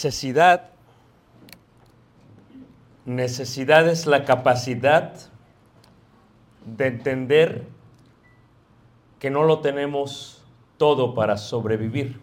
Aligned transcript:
Necesidad. 0.00 0.70
Necesidad 3.04 3.86
es 3.86 4.06
la 4.06 4.24
capacidad 4.24 5.12
de 6.64 6.86
entender 6.86 7.66
que 9.18 9.28
no 9.28 9.42
lo 9.42 9.60
tenemos 9.60 10.42
todo 10.78 11.14
para 11.14 11.36
sobrevivir. 11.36 12.18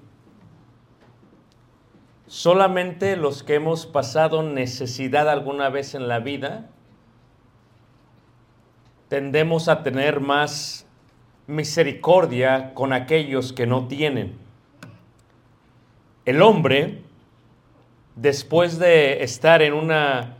Solamente 2.25 3.15
los 3.15 3.43
que 3.43 3.53
hemos 3.53 3.85
pasado 3.85 4.41
necesidad 4.41 5.29
alguna 5.29 5.69
vez 5.69 5.93
en 5.93 6.07
la 6.07 6.17
vida 6.17 6.71
tendemos 9.07 9.67
a 9.67 9.83
tener 9.83 10.19
más 10.19 10.87
misericordia 11.45 12.73
con 12.73 12.91
aquellos 12.91 13.53
que 13.53 13.67
no 13.67 13.87
tienen. 13.87 14.35
El 16.25 16.41
hombre, 16.41 17.03
después 18.17 18.79
de 18.79 19.23
estar 19.23 19.61
en 19.61 19.73
una 19.73 20.37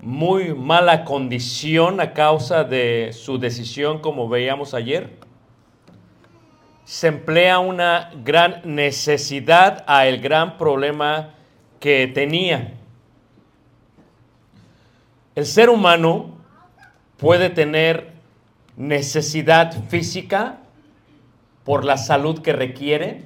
muy 0.00 0.54
mala 0.54 1.04
condición 1.04 2.00
a 2.00 2.12
causa 2.12 2.64
de 2.64 3.10
su 3.12 3.38
decisión, 3.38 4.00
como 4.00 4.28
veíamos 4.28 4.74
ayer, 4.74 5.16
se 6.84 7.08
emplea 7.08 7.58
una 7.58 8.10
gran 8.24 8.62
necesidad 8.64 9.84
a 9.86 10.06
el 10.06 10.20
gran 10.20 10.56
problema 10.58 11.34
que 11.80 12.06
tenía. 12.08 12.74
El 15.34 15.46
ser 15.46 15.70
humano 15.70 16.38
puede 17.18 17.50
tener 17.50 18.12
necesidad 18.76 19.84
física 19.88 20.58
por 21.64 21.84
la 21.84 21.98
salud 21.98 22.40
que 22.40 22.52
requiere, 22.52 23.22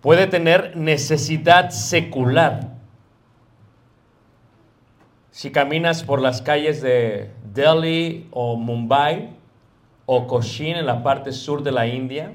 puede 0.00 0.26
tener 0.26 0.76
necesidad 0.76 1.70
secular. 1.70 2.76
Si 5.30 5.50
caminas 5.50 6.02
por 6.02 6.20
las 6.20 6.42
calles 6.42 6.80
de 6.82 7.30
Delhi 7.54 8.28
o 8.30 8.56
Mumbai 8.56 9.30
o 10.06 10.26
Cochin 10.26 10.76
en 10.76 10.86
la 10.86 11.02
parte 11.02 11.32
sur 11.32 11.62
de 11.62 11.72
la 11.72 11.86
India, 11.86 12.32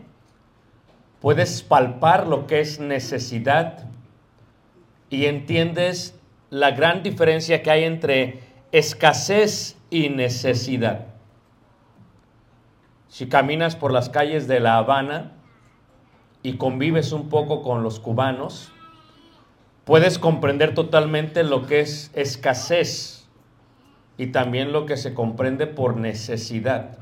puedes 1.20 1.64
palpar 1.64 2.28
lo 2.28 2.48
que 2.48 2.60
es 2.60 2.80
necesidad 2.80 3.90
y 5.10 5.26
entiendes 5.26 6.20
la 6.50 6.72
gran 6.72 7.04
diferencia 7.04 7.64
que 7.64 7.72
hay 7.72 7.84
entre 7.84 8.40
escasez 8.72 9.78
y 9.90 10.10
necesidad. 10.10 11.08
Si 13.08 13.28
caminas 13.28 13.76
por 13.76 13.92
las 13.92 14.10
calles 14.10 14.48
de 14.48 14.60
La 14.60 14.78
Habana 14.78 15.34
y 16.44 16.58
convives 16.58 17.14
un 17.14 17.30
poco 17.30 17.64
con 17.64 17.82
los 17.82 18.00
cubanos, 18.00 18.72
puedes 19.86 20.20
comprender 20.20 20.74
totalmente 20.74 21.44
lo 21.44 21.66
que 21.66 21.80
es 21.80 22.12
escasez 22.14 23.28
y 24.18 24.28
también 24.28 24.72
lo 24.72 24.86
que 24.86 24.98
se 24.98 25.14
comprende 25.14 25.66
por 25.66 25.96
necesidad. 25.98 26.98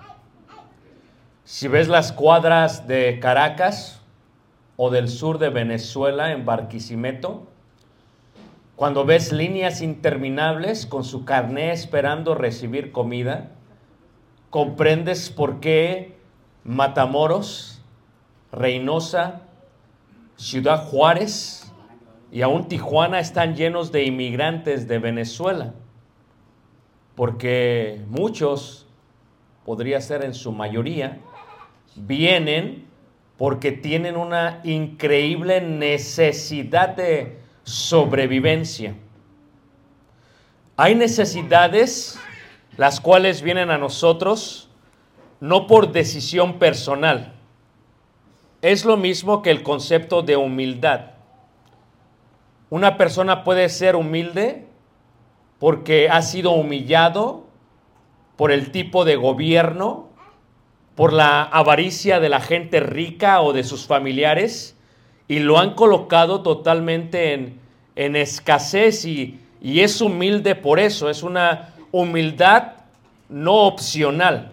Si 1.44 1.68
ves 1.68 1.88
las 1.88 2.12
cuadras 2.12 2.88
de 2.88 3.20
Caracas 3.20 4.02
o 4.78 4.90
del 4.90 5.10
sur 5.10 5.38
de 5.38 5.50
Venezuela 5.50 6.32
en 6.32 6.46
Barquisimeto, 6.46 7.48
cuando 8.76 9.06
ves 9.06 9.32
líneas 9.32 9.82
interminables 9.82 10.88
con 10.88 11.04
su 11.04 11.26
carné 11.26 11.72
esperando 11.72 12.34
recibir 12.34 12.92
comida, 12.92 13.52
comprendes 14.50 15.30
por 15.30 15.60
qué 15.60 16.18
Matamoros, 16.64 17.71
Reynosa, 18.52 19.42
Ciudad 20.36 20.86
Juárez 20.86 21.72
y 22.32 22.42
aún 22.42 22.68
Tijuana 22.68 23.20
están 23.20 23.56
llenos 23.56 23.92
de 23.92 24.06
inmigrantes 24.06 24.88
de 24.88 25.00
Venezuela. 25.00 25.74
Porque 27.16 28.02
muchos, 28.08 28.88
podría 29.66 30.02
ser 30.02 30.24
en 30.24 30.34
su 30.34 30.52
mayoría, 30.52 31.20
vienen 31.96 32.88
porque 33.38 33.72
tienen 33.72 34.18
una 34.18 34.62
increíble 34.64 35.62
necesidad 35.62 36.90
de 36.90 37.40
sobrevivencia. 37.64 38.96
Hay 40.78 40.96
necesidades 40.96 42.20
las 42.78 43.00
cuales 43.00 43.42
vienen 43.42 43.70
a 43.70 43.78
nosotros 43.78 44.70
no 45.40 45.68
por 45.68 45.92
decisión 45.92 46.60
personal. 46.60 47.34
Es 48.62 48.86
lo 48.86 48.96
mismo 48.96 49.42
que 49.42 49.50
el 49.50 49.64
concepto 49.64 50.22
de 50.22 50.38
humildad. 50.38 51.12
Una 52.70 52.98
persona 52.98 53.44
puede 53.44 53.70
ser 53.70 53.96
humilde 53.96 54.68
porque 55.60 56.10
ha 56.10 56.22
sido 56.22 56.52
humillado 56.52 57.46
por 58.36 58.52
el 58.52 58.72
tipo 58.72 59.04
de 59.04 59.16
gobierno, 59.16 60.10
por 60.96 61.12
la 61.12 61.44
avaricia 61.44 62.20
de 62.20 62.30
la 62.30 62.40
gente 62.40 62.80
rica 62.80 63.42
o 63.42 63.52
de 63.52 63.64
sus 63.64 63.88
familiares, 63.88 64.78
y 65.28 65.40
lo 65.40 65.58
han 65.58 65.74
colocado 65.74 66.42
totalmente 66.42 67.34
en, 67.34 67.60
en 67.96 68.16
escasez 68.16 69.06
y, 69.06 69.40
y 69.62 69.82
es 69.82 70.02
humilde 70.02 70.56
por 70.56 70.80
eso, 70.80 71.10
es 71.10 71.24
una 71.24 71.74
humildad 71.92 72.74
no 73.30 73.54
opcional. 73.54 74.51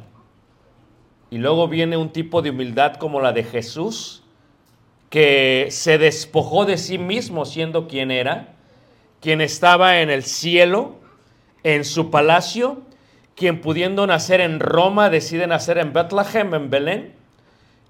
Y 1.31 1.39
luego 1.39 1.69
viene 1.69 1.97
un 1.97 2.11
tipo 2.11 2.43
de 2.43 2.51
humildad 2.51 2.95
como 2.95 3.21
la 3.21 3.33
de 3.33 3.45
Jesús, 3.45 4.23
que 5.11 5.69
se 5.71 5.99
despojó 5.99 6.65
de 6.65 6.79
sí 6.79 6.99
mismo 6.99 7.45
siendo 7.45 7.89
quien 7.89 8.11
era, 8.11 8.55
quien 9.21 9.41
estaba 9.41 10.01
en 10.01 10.11
el 10.11 10.23
cielo, 10.23 10.97
en 11.65 11.85
su 11.85 12.11
palacio, 12.11 12.83
quien 13.35 13.61
pudiendo 13.61 14.07
nacer 14.07 14.41
en 14.41 14.61
Roma 14.61 15.11
decide 15.11 15.47
nacer 15.47 15.79
en 15.79 15.93
Bethlehem, 15.93 16.55
en 16.55 16.71
Belén, 16.71 17.15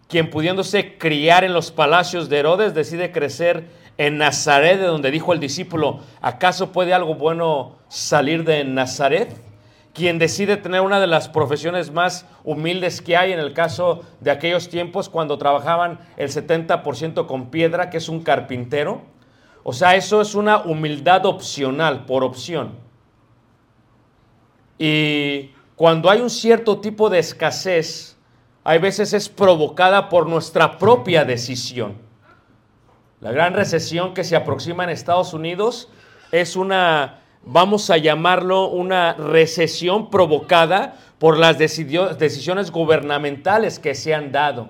quien 0.08 0.30
pudiéndose 0.30 0.96
criar 0.96 1.44
en 1.44 1.52
los 1.52 1.70
palacios 1.70 2.28
de 2.28 2.38
Herodes 2.38 2.74
decide 2.74 3.12
crecer 3.12 3.66
en 3.98 4.18
Nazaret, 4.18 4.78
de 4.78 4.86
donde 4.86 5.10
dijo 5.10 5.32
el 5.32 5.40
discípulo, 5.40 6.00
¿acaso 6.20 6.72
puede 6.72 6.94
algo 6.94 7.14
bueno 7.14 7.76
salir 7.88 8.44
de 8.44 8.64
Nazaret? 8.64 9.47
Quien 9.98 10.20
decide 10.20 10.56
tener 10.56 10.80
una 10.80 11.00
de 11.00 11.08
las 11.08 11.28
profesiones 11.28 11.90
más 11.90 12.24
humildes 12.44 13.02
que 13.02 13.16
hay 13.16 13.32
en 13.32 13.40
el 13.40 13.52
caso 13.52 14.04
de 14.20 14.30
aquellos 14.30 14.68
tiempos 14.68 15.08
cuando 15.08 15.38
trabajaban 15.38 15.98
el 16.16 16.28
70% 16.28 17.26
con 17.26 17.50
piedra, 17.50 17.90
que 17.90 17.96
es 17.96 18.08
un 18.08 18.22
carpintero. 18.22 19.02
O 19.64 19.72
sea, 19.72 19.96
eso 19.96 20.20
es 20.20 20.36
una 20.36 20.58
humildad 20.58 21.26
opcional, 21.26 22.06
por 22.06 22.22
opción. 22.22 22.74
Y 24.78 25.50
cuando 25.74 26.10
hay 26.10 26.20
un 26.20 26.30
cierto 26.30 26.78
tipo 26.78 27.10
de 27.10 27.18
escasez, 27.18 28.16
hay 28.62 28.78
veces 28.78 29.12
es 29.12 29.28
provocada 29.28 30.08
por 30.08 30.28
nuestra 30.28 30.78
propia 30.78 31.24
decisión. 31.24 31.96
La 33.20 33.32
gran 33.32 33.52
recesión 33.52 34.14
que 34.14 34.22
se 34.22 34.36
aproxima 34.36 34.84
en 34.84 34.90
Estados 34.90 35.34
Unidos 35.34 35.88
es 36.30 36.54
una, 36.54 37.17
vamos 37.44 37.90
a 37.90 37.96
llamarlo, 37.96 38.68
una 38.68 39.14
recesión 39.14 40.10
provocada 40.10 40.96
por 41.18 41.38
las 41.38 41.58
decisiones 41.58 42.70
gubernamentales 42.70 43.78
que 43.78 43.94
se 43.94 44.14
han 44.14 44.32
dado. 44.32 44.68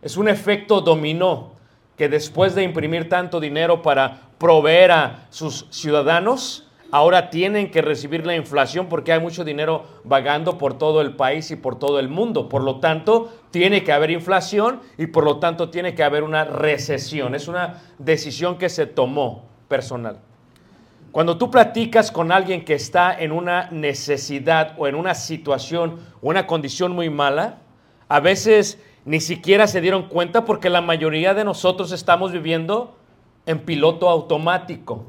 Es 0.00 0.16
un 0.16 0.28
efecto 0.28 0.80
dominó 0.80 1.52
que 1.96 2.08
después 2.08 2.54
de 2.54 2.62
imprimir 2.62 3.08
tanto 3.08 3.40
dinero 3.40 3.82
para 3.82 4.28
proveer 4.38 4.92
a 4.92 5.26
sus 5.30 5.66
ciudadanos, 5.70 6.68
ahora 6.90 7.28
tienen 7.28 7.70
que 7.70 7.82
recibir 7.82 8.24
la 8.24 8.36
inflación 8.36 8.88
porque 8.88 9.12
hay 9.12 9.20
mucho 9.20 9.44
dinero 9.44 9.84
vagando 10.04 10.56
por 10.56 10.78
todo 10.78 11.00
el 11.00 11.16
país 11.16 11.50
y 11.50 11.56
por 11.56 11.78
todo 11.78 11.98
el 11.98 12.08
mundo. 12.08 12.48
Por 12.48 12.62
lo 12.62 12.78
tanto, 12.78 13.32
tiene 13.50 13.82
que 13.82 13.92
haber 13.92 14.10
inflación 14.10 14.80
y 14.96 15.08
por 15.08 15.24
lo 15.24 15.38
tanto 15.38 15.70
tiene 15.70 15.94
que 15.94 16.04
haber 16.04 16.22
una 16.22 16.44
recesión. 16.44 17.34
Es 17.34 17.48
una 17.48 17.82
decisión 17.98 18.56
que 18.58 18.68
se 18.68 18.86
tomó 18.86 19.46
personal. 19.68 20.20
Cuando 21.18 21.36
tú 21.36 21.50
platicas 21.50 22.12
con 22.12 22.30
alguien 22.30 22.64
que 22.64 22.74
está 22.74 23.12
en 23.12 23.32
una 23.32 23.68
necesidad 23.72 24.74
o 24.78 24.86
en 24.86 24.94
una 24.94 25.16
situación 25.16 25.98
o 26.22 26.28
una 26.28 26.46
condición 26.46 26.92
muy 26.92 27.10
mala, 27.10 27.58
a 28.08 28.20
veces 28.20 28.80
ni 29.04 29.18
siquiera 29.18 29.66
se 29.66 29.80
dieron 29.80 30.04
cuenta 30.04 30.44
porque 30.44 30.70
la 30.70 30.80
mayoría 30.80 31.34
de 31.34 31.42
nosotros 31.42 31.90
estamos 31.90 32.30
viviendo 32.30 32.96
en 33.46 33.58
piloto 33.58 34.08
automático. 34.08 35.06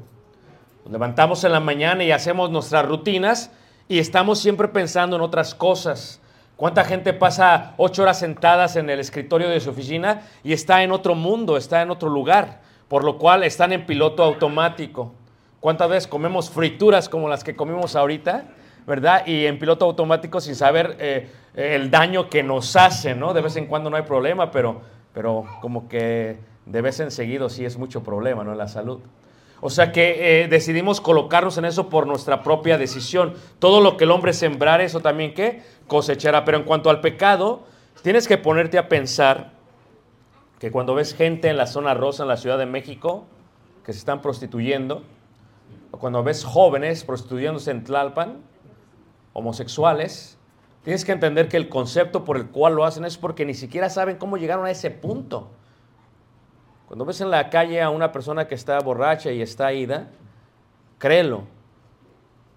Levantamos 0.90 1.44
en 1.44 1.52
la 1.52 1.60
mañana 1.60 2.02
y 2.02 2.10
hacemos 2.10 2.50
nuestras 2.50 2.86
rutinas 2.86 3.52
y 3.86 4.00
estamos 4.00 4.40
siempre 4.40 4.66
pensando 4.66 5.14
en 5.14 5.22
otras 5.22 5.54
cosas. 5.54 6.20
¿Cuánta 6.56 6.84
gente 6.84 7.12
pasa 7.12 7.74
ocho 7.76 8.02
horas 8.02 8.18
sentadas 8.18 8.74
en 8.74 8.90
el 8.90 8.98
escritorio 8.98 9.48
de 9.48 9.60
su 9.60 9.70
oficina 9.70 10.22
y 10.42 10.54
está 10.54 10.82
en 10.82 10.90
otro 10.90 11.14
mundo, 11.14 11.56
está 11.56 11.82
en 11.82 11.90
otro 11.92 12.08
lugar, 12.08 12.62
por 12.88 13.04
lo 13.04 13.16
cual 13.16 13.44
están 13.44 13.72
en 13.72 13.86
piloto 13.86 14.24
automático? 14.24 15.14
¿Cuántas 15.60 15.90
veces 15.90 16.06
comemos 16.06 16.48
frituras 16.48 17.08
como 17.10 17.28
las 17.28 17.44
que 17.44 17.54
comimos 17.54 17.94
ahorita, 17.94 18.44
verdad? 18.86 19.26
Y 19.26 19.44
en 19.44 19.58
piloto 19.58 19.84
automático 19.84 20.40
sin 20.40 20.54
saber 20.54 20.96
eh, 20.98 21.28
el 21.54 21.90
daño 21.90 22.30
que 22.30 22.42
nos 22.42 22.76
hace, 22.76 23.14
¿no? 23.14 23.34
De 23.34 23.42
vez 23.42 23.56
en 23.56 23.66
cuando 23.66 23.90
no 23.90 23.96
hay 23.96 24.04
problema, 24.04 24.50
pero, 24.50 24.80
pero 25.12 25.44
como 25.60 25.86
que 25.86 26.38
de 26.64 26.80
vez 26.80 26.98
en 27.00 27.10
seguido 27.10 27.50
sí 27.50 27.66
es 27.66 27.76
mucho 27.76 28.02
problema, 28.02 28.42
¿no? 28.42 28.52
En 28.52 28.58
la 28.58 28.68
salud. 28.68 29.00
O 29.60 29.68
sea 29.68 29.92
que 29.92 30.44
eh, 30.44 30.48
decidimos 30.48 31.02
colocarnos 31.02 31.58
en 31.58 31.66
eso 31.66 31.90
por 31.90 32.06
nuestra 32.06 32.42
propia 32.42 32.78
decisión. 32.78 33.34
Todo 33.58 33.82
lo 33.82 33.98
que 33.98 34.04
el 34.04 34.10
hombre 34.12 34.32
sembrar, 34.32 34.80
eso 34.80 35.00
también 35.00 35.34
que 35.34 35.62
cosechará. 35.86 36.46
Pero 36.46 36.56
en 36.56 36.64
cuanto 36.64 36.88
al 36.88 37.02
pecado, 37.02 37.64
tienes 38.02 38.26
que 38.26 38.38
ponerte 38.38 38.78
a 38.78 38.88
pensar 38.88 39.50
que 40.58 40.70
cuando 40.70 40.94
ves 40.94 41.14
gente 41.14 41.48
en 41.48 41.58
la 41.58 41.66
zona 41.66 41.92
rosa, 41.92 42.22
en 42.22 42.30
la 42.30 42.38
Ciudad 42.38 42.56
de 42.56 42.64
México, 42.64 43.26
que 43.84 43.92
se 43.92 43.98
están 43.98 44.22
prostituyendo, 44.22 45.02
cuando 46.00 46.22
ves 46.22 46.44
jóvenes 46.44 47.04
prostituyéndose 47.04 47.70
en 47.70 47.84
Tlalpan, 47.84 48.42
homosexuales, 49.34 50.38
tienes 50.82 51.04
que 51.04 51.12
entender 51.12 51.48
que 51.48 51.58
el 51.58 51.68
concepto 51.68 52.24
por 52.24 52.38
el 52.38 52.46
cual 52.48 52.74
lo 52.74 52.84
hacen 52.84 53.04
es 53.04 53.18
porque 53.18 53.44
ni 53.44 53.52
siquiera 53.52 53.90
saben 53.90 54.16
cómo 54.16 54.38
llegaron 54.38 54.64
a 54.64 54.70
ese 54.70 54.90
punto. 54.90 55.50
Cuando 56.88 57.04
ves 57.04 57.20
en 57.20 57.30
la 57.30 57.50
calle 57.50 57.82
a 57.82 57.90
una 57.90 58.12
persona 58.12 58.48
que 58.48 58.54
está 58.54 58.80
borracha 58.80 59.30
y 59.30 59.42
está 59.42 59.72
ida, 59.74 60.10
créelo. 60.98 61.44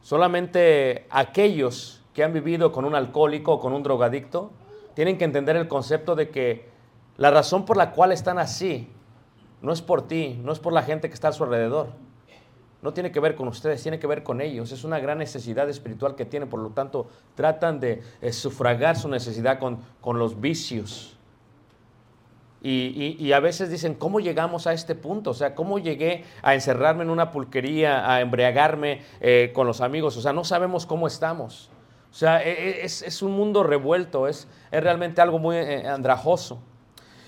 Solamente 0.01 1.05
aquellos 1.09 2.01
que 2.13 2.23
han 2.23 2.31
vivido 2.31 2.71
con 2.71 2.85
un 2.85 2.95
alcohólico 2.95 3.53
o 3.53 3.59
con 3.59 3.73
un 3.73 3.83
drogadicto 3.83 4.51
tienen 4.95 5.17
que 5.17 5.25
entender 5.25 5.57
el 5.57 5.67
concepto 5.67 6.15
de 6.15 6.29
que 6.29 6.69
la 7.17 7.29
razón 7.29 7.65
por 7.65 7.75
la 7.75 7.91
cual 7.91 8.11
están 8.11 8.39
así 8.39 8.89
no 9.61 9.73
es 9.73 9.81
por 9.81 10.07
ti, 10.07 10.39
no 10.43 10.51
es 10.53 10.59
por 10.59 10.71
la 10.71 10.83
gente 10.83 11.09
que 11.09 11.13
está 11.13 11.27
a 11.27 11.33
su 11.33 11.43
alrededor. 11.43 11.89
No 12.83 12.93
tiene 12.93 13.11
que 13.11 13.19
ver 13.21 13.35
con 13.35 13.47
ustedes, 13.47 13.81
tiene 13.81 13.97
que 13.97 14.07
ver 14.07 14.23
con 14.23 14.41
ellos. 14.41 14.71
Es 14.73 14.83
una 14.83 14.99
gran 14.99 15.17
necesidad 15.17 15.69
espiritual 15.69 16.15
que 16.15 16.25
tienen, 16.25 16.49
por 16.49 16.59
lo 16.59 16.69
tanto, 16.71 17.07
tratan 17.33 17.79
de 17.79 18.03
eh, 18.21 18.33
sufragar 18.33 18.97
su 18.97 19.07
necesidad 19.07 19.57
con, 19.57 19.79
con 20.01 20.19
los 20.19 20.39
vicios. 20.41 21.17
Y, 22.61 23.17
y- 23.19 23.33
a 23.33 23.39
veces 23.41 23.69
dicen, 23.69 23.93
¿cómo 23.93 24.21
llegamos 24.21 24.67
a 24.67 24.73
este 24.73 24.95
punto? 24.95 25.31
O 25.31 25.33
sea, 25.33 25.53
¿cómo 25.53 25.79
llegué 25.79 26.23
a 26.41 26.53
encerrarme 26.53 27.03
en 27.03 27.09
una 27.09 27.29
pulquería, 27.31 28.09
a 28.09 28.21
embriagarme 28.21 29.01
eh, 29.19 29.51
con 29.53 29.67
los 29.67 29.81
amigos? 29.81 30.15
O 30.15 30.21
sea, 30.21 30.31
no 30.31 30.45
sabemos 30.45 30.85
cómo 30.85 31.07
estamos. 31.07 31.69
O 32.09 32.15
sea, 32.15 32.41
e- 32.41 32.51
e- 32.51 32.85
es, 32.85 33.01
es 33.01 33.21
un 33.21 33.31
mundo 33.33 33.63
revuelto, 33.63 34.29
es, 34.29 34.47
es 34.71 34.83
realmente 34.83 35.19
algo 35.21 35.39
muy 35.39 35.57
eh, 35.57 35.87
andrajoso. 35.87 36.59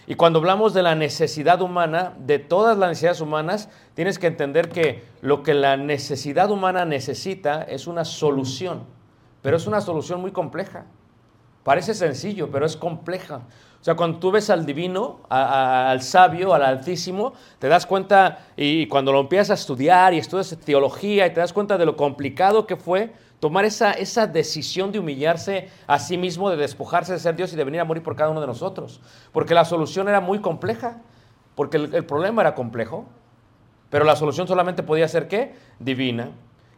Y 0.07 0.15
cuando 0.15 0.39
hablamos 0.39 0.73
de 0.73 0.83
la 0.83 0.93
necesidad 0.93 1.61
humana, 1.61 2.13
de 2.19 2.37
todas 2.37 2.77
las 2.77 2.89
necesidades 2.89 3.21
humanas, 3.21 3.69
tienes 3.95 4.19
que 4.19 4.27
entender 4.27 4.69
que 4.69 5.03
lo 5.21 5.41
que 5.41 5.53
la 5.55 5.77
necesidad 5.77 6.51
humana 6.51 6.85
necesita 6.85 7.63
es 7.63 7.87
una 7.87 8.05
solución, 8.05 8.83
pero 9.41 9.57
es 9.57 9.65
una 9.65 9.81
solución 9.81 10.21
muy 10.21 10.31
compleja. 10.31 10.85
Parece 11.63 11.95
sencillo, 11.95 12.51
pero 12.51 12.67
es 12.67 12.77
compleja. 12.77 13.41
Sea, 13.85 13.93
cuando 13.93 14.17
tú 14.17 14.31
ves 14.31 14.49
al 14.49 14.65
divino, 14.65 15.19
al 15.29 16.01
sabio, 16.01 16.55
al 16.55 16.63
altísimo, 16.63 17.33
te 17.59 17.67
das 17.67 17.85
cuenta, 17.85 18.39
y 18.57 18.87
cuando 18.87 19.11
lo 19.11 19.19
empiezas 19.19 19.51
a 19.51 19.53
estudiar 19.53 20.11
y 20.15 20.17
estudias 20.17 20.57
teología 20.65 21.27
y 21.27 21.29
te 21.35 21.39
das 21.39 21.53
cuenta 21.53 21.77
de 21.77 21.85
lo 21.85 21.95
complicado 21.95 22.65
que 22.65 22.77
fue 22.77 23.13
tomar 23.39 23.63
esa, 23.63 23.91
esa 23.91 24.25
decisión 24.25 24.91
de 24.91 24.97
humillarse 24.97 25.69
a 25.85 25.99
sí 25.99 26.17
mismo, 26.17 26.49
de 26.49 26.57
despojarse 26.57 27.13
de 27.13 27.19
ser 27.19 27.35
Dios 27.35 27.53
y 27.53 27.57
de 27.57 27.63
venir 27.63 27.79
a 27.79 27.85
morir 27.85 28.01
por 28.01 28.15
cada 28.15 28.31
uno 28.31 28.41
de 28.41 28.47
nosotros. 28.47 29.01
Porque 29.31 29.53
la 29.53 29.65
solución 29.65 30.09
era 30.09 30.19
muy 30.19 30.39
compleja, 30.39 31.03
porque 31.53 31.77
el, 31.77 31.93
el 31.93 32.07
problema 32.07 32.41
era 32.41 32.55
complejo, 32.55 33.05
pero 33.91 34.03
la 34.03 34.15
solución 34.15 34.47
solamente 34.47 34.81
podía 34.81 35.07
ser 35.07 35.27
¿qué? 35.27 35.53
Divina. 35.77 36.31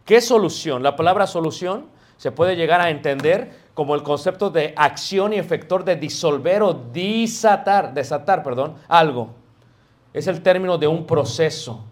¿Qué 0.03 0.19
solución? 0.19 0.83
La 0.83 0.97
palabra 0.97 1.25
solución 1.25 1.85
se 2.17 2.31
puede 2.31 2.55
llegar 2.55 2.81
a 2.81 2.89
entender 2.89 3.51
como 3.73 3.93
el 3.93 4.01
concepto 4.01 4.49
de 4.49 4.73
acción 4.75 5.33
y 5.33 5.37
efector 5.37 5.83
de 5.83 5.95
disolver 5.95 6.63
o 6.63 6.73
desatar, 6.73 7.93
desatar, 7.93 8.43
perdón, 8.43 8.75
algo. 8.87 9.35
Es 10.13 10.25
el 10.25 10.41
término 10.41 10.79
de 10.79 10.87
un 10.87 11.05
proceso. 11.05 11.85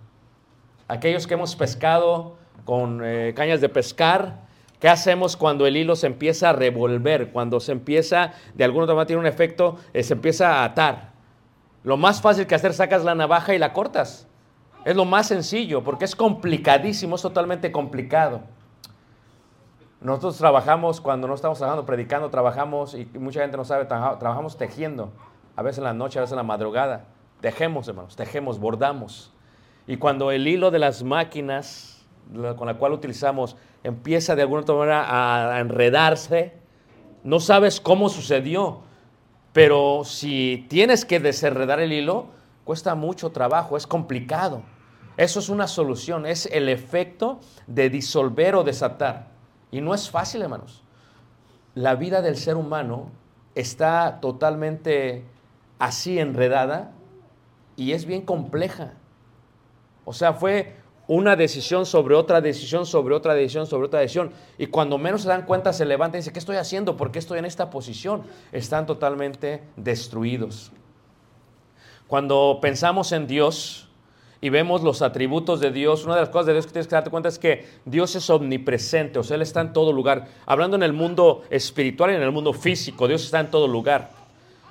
Aquellos 0.87 1.27
que 1.27 1.35
hemos 1.35 1.55
pescado 1.55 2.37
con 2.63 3.01
eh, 3.03 3.33
cañas 3.35 3.61
de 3.61 3.69
pescar, 3.69 4.41
¿qué 4.79 4.89
hacemos 4.89 5.37
cuando 5.37 5.67
el 5.67 5.77
hilo 5.77 5.95
se 5.95 6.07
empieza 6.07 6.49
a 6.49 6.53
revolver? 6.53 7.31
Cuando 7.31 7.59
se 7.59 7.71
empieza, 7.71 8.33
de 8.55 8.63
alguna 8.63 8.87
manera 8.87 9.05
tiene 9.05 9.19
un 9.19 9.27
efecto, 9.27 9.77
eh, 9.93 10.01
se 10.01 10.13
empieza 10.13 10.61
a 10.61 10.63
atar. 10.63 11.11
Lo 11.83 11.97
más 11.97 12.19
fácil 12.19 12.47
que 12.47 12.55
hacer, 12.55 12.73
sacas 12.73 13.03
la 13.03 13.13
navaja 13.13 13.53
y 13.53 13.59
la 13.59 13.73
cortas. 13.73 14.27
Es 14.85 14.95
lo 14.95 15.05
más 15.05 15.27
sencillo, 15.27 15.83
porque 15.83 16.05
es 16.05 16.15
complicadísimo, 16.15 17.15
es 17.15 17.21
totalmente 17.21 17.71
complicado. 17.71 18.41
Nosotros 20.05 20.37
trabajamos, 20.37 21.01
cuando 21.01 21.27
no 21.27 21.33
estamos 21.33 21.57
trabajando, 21.57 21.83
predicando, 21.83 22.29
trabajamos, 22.29 22.93
y 22.93 23.05
mucha 23.17 23.41
gente 23.41 23.57
no 23.57 23.65
sabe, 23.65 23.85
trabaja- 23.85 24.19
trabajamos 24.19 24.55
tejiendo. 24.55 25.11
A 25.55 25.63
veces 25.63 25.79
en 25.79 25.85
la 25.85 25.93
noche, 25.95 26.19
a 26.19 26.21
veces 26.21 26.33
en 26.33 26.37
la 26.37 26.43
madrugada. 26.43 27.05
Tejemos, 27.41 27.87
hermanos, 27.87 28.15
tejemos, 28.15 28.59
bordamos. 28.59 29.33
Y 29.87 29.97
cuando 29.97 30.29
el 30.29 30.47
hilo 30.47 30.69
de 30.69 30.77
las 30.77 31.01
máquinas 31.01 32.05
con 32.55 32.67
la 32.67 32.75
cual 32.75 32.91
utilizamos 32.91 33.55
empieza 33.83 34.35
de 34.35 34.43
alguna 34.43 34.61
otra 34.61 34.75
manera 34.75 35.55
a 35.55 35.59
enredarse, 35.59 36.53
no 37.23 37.39
sabes 37.39 37.81
cómo 37.81 38.07
sucedió, 38.09 38.81
pero 39.53 40.03
si 40.03 40.67
tienes 40.69 41.03
que 41.03 41.19
desenredar 41.19 41.79
el 41.79 41.91
hilo, 41.91 42.27
cuesta 42.63 42.93
mucho 42.93 43.31
trabajo, 43.31 43.75
es 43.75 43.87
complicado. 43.87 44.61
Eso 45.17 45.39
es 45.39 45.49
una 45.49 45.67
solución, 45.67 46.27
es 46.27 46.45
el 46.47 46.69
efecto 46.69 47.39
de 47.65 47.89
disolver 47.89 48.53
o 48.55 48.63
desatar. 48.63 49.33
Y 49.75 49.81
no 49.81 49.93
es 49.93 50.09
fácil, 50.09 50.41
hermanos. 50.41 50.83
La 51.73 51.95
vida 51.95 52.21
del 52.21 52.37
ser 52.37 52.55
humano 52.55 53.11
está 53.55 54.21
totalmente 54.21 55.25
así 55.79 56.17
enredada 56.17 56.93
y 57.75 57.91
es 57.91 58.05
bien 58.05 58.21
compleja. 58.21 58.93
O 60.05 60.13
sea, 60.13 60.31
fue 60.31 60.77
una 61.09 61.35
decisión 61.35 61.85
sobre 61.85 62.15
otra 62.15 62.39
decisión, 62.39 62.85
sobre 62.85 63.15
otra 63.15 63.33
decisión, 63.33 63.67
sobre 63.67 63.87
otra 63.87 63.99
decisión. 63.99 64.31
Y 64.57 64.67
cuando 64.67 64.97
menos 64.97 65.23
se 65.23 65.27
dan 65.27 65.45
cuenta, 65.45 65.73
se 65.73 65.83
levantan 65.83 66.19
y 66.19 66.21
dicen, 66.21 66.31
¿qué 66.31 66.39
estoy 66.39 66.55
haciendo? 66.55 66.95
¿Por 66.95 67.11
qué 67.11 67.19
estoy 67.19 67.39
en 67.39 67.45
esta 67.45 67.69
posición? 67.69 68.23
Están 68.53 68.85
totalmente 68.85 69.61
destruidos. 69.75 70.71
Cuando 72.07 72.59
pensamos 72.61 73.11
en 73.11 73.27
Dios 73.27 73.84
y 74.45 74.49
vemos 74.49 74.83
los 74.83 75.01
atributos 75.01 75.59
de 75.59 75.71
Dios, 75.71 76.05
una 76.05 76.13
de 76.13 76.21
las 76.21 76.29
cosas 76.29 76.45
de 76.45 76.53
Dios 76.53 76.67
que 76.67 76.73
tienes 76.73 76.85
que 76.85 76.93
darte 76.93 77.09
cuenta 77.09 77.29
es 77.29 77.39
que 77.39 77.65
Dios 77.83 78.15
es 78.15 78.29
omnipresente, 78.29 79.17
o 79.17 79.23
sea, 79.23 79.37
Él 79.37 79.41
está 79.41 79.59
en 79.59 79.73
todo 79.73 79.91
lugar. 79.91 80.27
Hablando 80.45 80.75
en 80.75 80.83
el 80.83 80.93
mundo 80.93 81.41
espiritual 81.49 82.11
y 82.11 82.13
en 82.13 82.21
el 82.21 82.31
mundo 82.31 82.53
físico, 82.53 83.07
Dios 83.07 83.25
está 83.25 83.39
en 83.39 83.49
todo 83.49 83.67
lugar. 83.67 84.11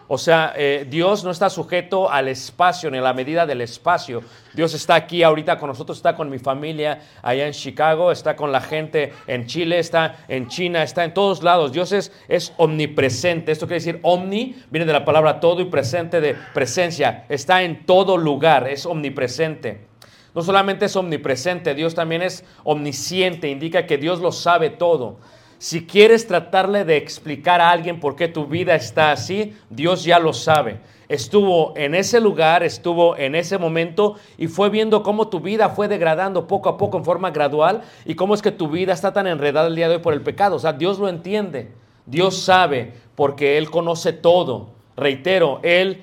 O 0.07 0.19
sea, 0.19 0.53
eh, 0.55 0.87
Dios 0.89 1.25
no 1.25 1.31
está 1.31 1.49
sujeto 1.49 2.11
al 2.11 2.29
espacio 2.29 2.91
ni 2.91 2.99
a 2.99 3.01
la 3.01 3.15
medida 3.15 3.47
del 3.47 3.63
espacio. 3.63 4.23
Dios 4.53 4.75
está 4.75 4.95
aquí 4.95 5.23
ahorita 5.23 5.59
con 5.59 5.69
nosotros, 5.69 5.97
está 5.97 6.15
con 6.15 6.29
mi 6.29 6.39
familia 6.39 7.01
allá 7.23 7.47
en 7.47 7.55
Chicago, 7.55 8.13
está 8.13 8.37
con 8.37 8.53
la 8.53 8.61
gente 8.61 9.15
en 9.27 9.47
Chile, 9.47 9.79
está 9.79 10.25
en 10.29 10.49
China, 10.49 10.83
está 10.83 11.05
en 11.05 11.15
todos 11.15 11.43
lados. 11.43 11.73
Dios 11.73 11.93
es, 11.93 12.13
es 12.29 12.53
omnipresente. 12.59 13.51
Esto 13.51 13.67
quiere 13.67 13.81
decir 13.81 14.01
omni, 14.03 14.63
viene 14.71 14.85
de 14.85 14.93
la 14.93 15.07
palabra 15.07 15.41
todo 15.41 15.63
y 15.63 15.67
presente 15.67 16.21
de 16.21 16.37
presencia. 16.53 17.25
Está 17.31 17.63
en 17.63 17.87
todo 17.87 18.19
lugar, 18.19 18.69
es 18.69 18.85
omnipresente. 18.85 19.87
No 20.35 20.43
solamente 20.43 20.87
es 20.87 20.97
omnipresente, 20.97 21.75
Dios 21.75 21.95
también 21.95 22.21
es 22.21 22.45
omnisciente, 22.65 23.49
indica 23.49 23.87
que 23.87 23.99
Dios 23.99 24.21
lo 24.21 24.33
sabe 24.33 24.69
todo. 24.69 25.17
Si 25.65 25.87
quieres 25.87 26.27
tratarle 26.27 26.85
de 26.85 26.99
explicar 26.99 27.63
a 27.63 27.71
alguien 27.71 27.99
por 27.99 28.17
qué 28.17 28.29
tu 28.29 28.45
vida 28.45 28.75
está 28.75 29.13
así, 29.13 29.57
Dios 29.71 30.05
ya 30.05 30.19
lo 30.19 30.35
sabe. 30.35 30.81
Estuvo 31.09 31.73
en 31.75 31.95
ese 31.95 32.21
lugar, 32.21 32.63
estuvo 32.63 33.17
en 33.17 33.35
ese 33.35 33.57
momento 33.57 34.17
y 34.37 34.49
fue 34.49 34.69
viendo 34.69 35.03
cómo 35.03 35.29
tu 35.29 35.41
vida 35.41 35.71
fue 35.71 35.89
degradando 35.89 36.47
poco 36.47 36.69
a 36.69 36.77
poco 36.77 36.99
en 36.99 37.05
forma 37.07 37.31
gradual 37.31 37.81
y 38.05 38.15
cómo 38.15 38.35
es 38.35 38.43
que 38.43 38.53
tu 38.53 38.69
vida 38.69 38.93
está 38.93 39.15
tan 39.15 39.27
enredada 39.27 39.69
el 39.69 39.75
día 39.75 39.89
de 39.89 39.95
hoy 39.95 40.03
por 40.03 40.13
el 40.13 40.21
pecado. 40.21 40.57
O 40.57 40.59
sea, 40.59 40.75
Dios 40.75 40.99
lo 40.99 41.09
entiende, 41.09 41.73
Dios 42.05 42.43
sabe 42.43 42.93
porque 43.15 43.57
Él 43.57 43.71
conoce 43.71 44.13
todo. 44.13 44.69
Reitero, 44.99 45.61
Él 45.63 46.03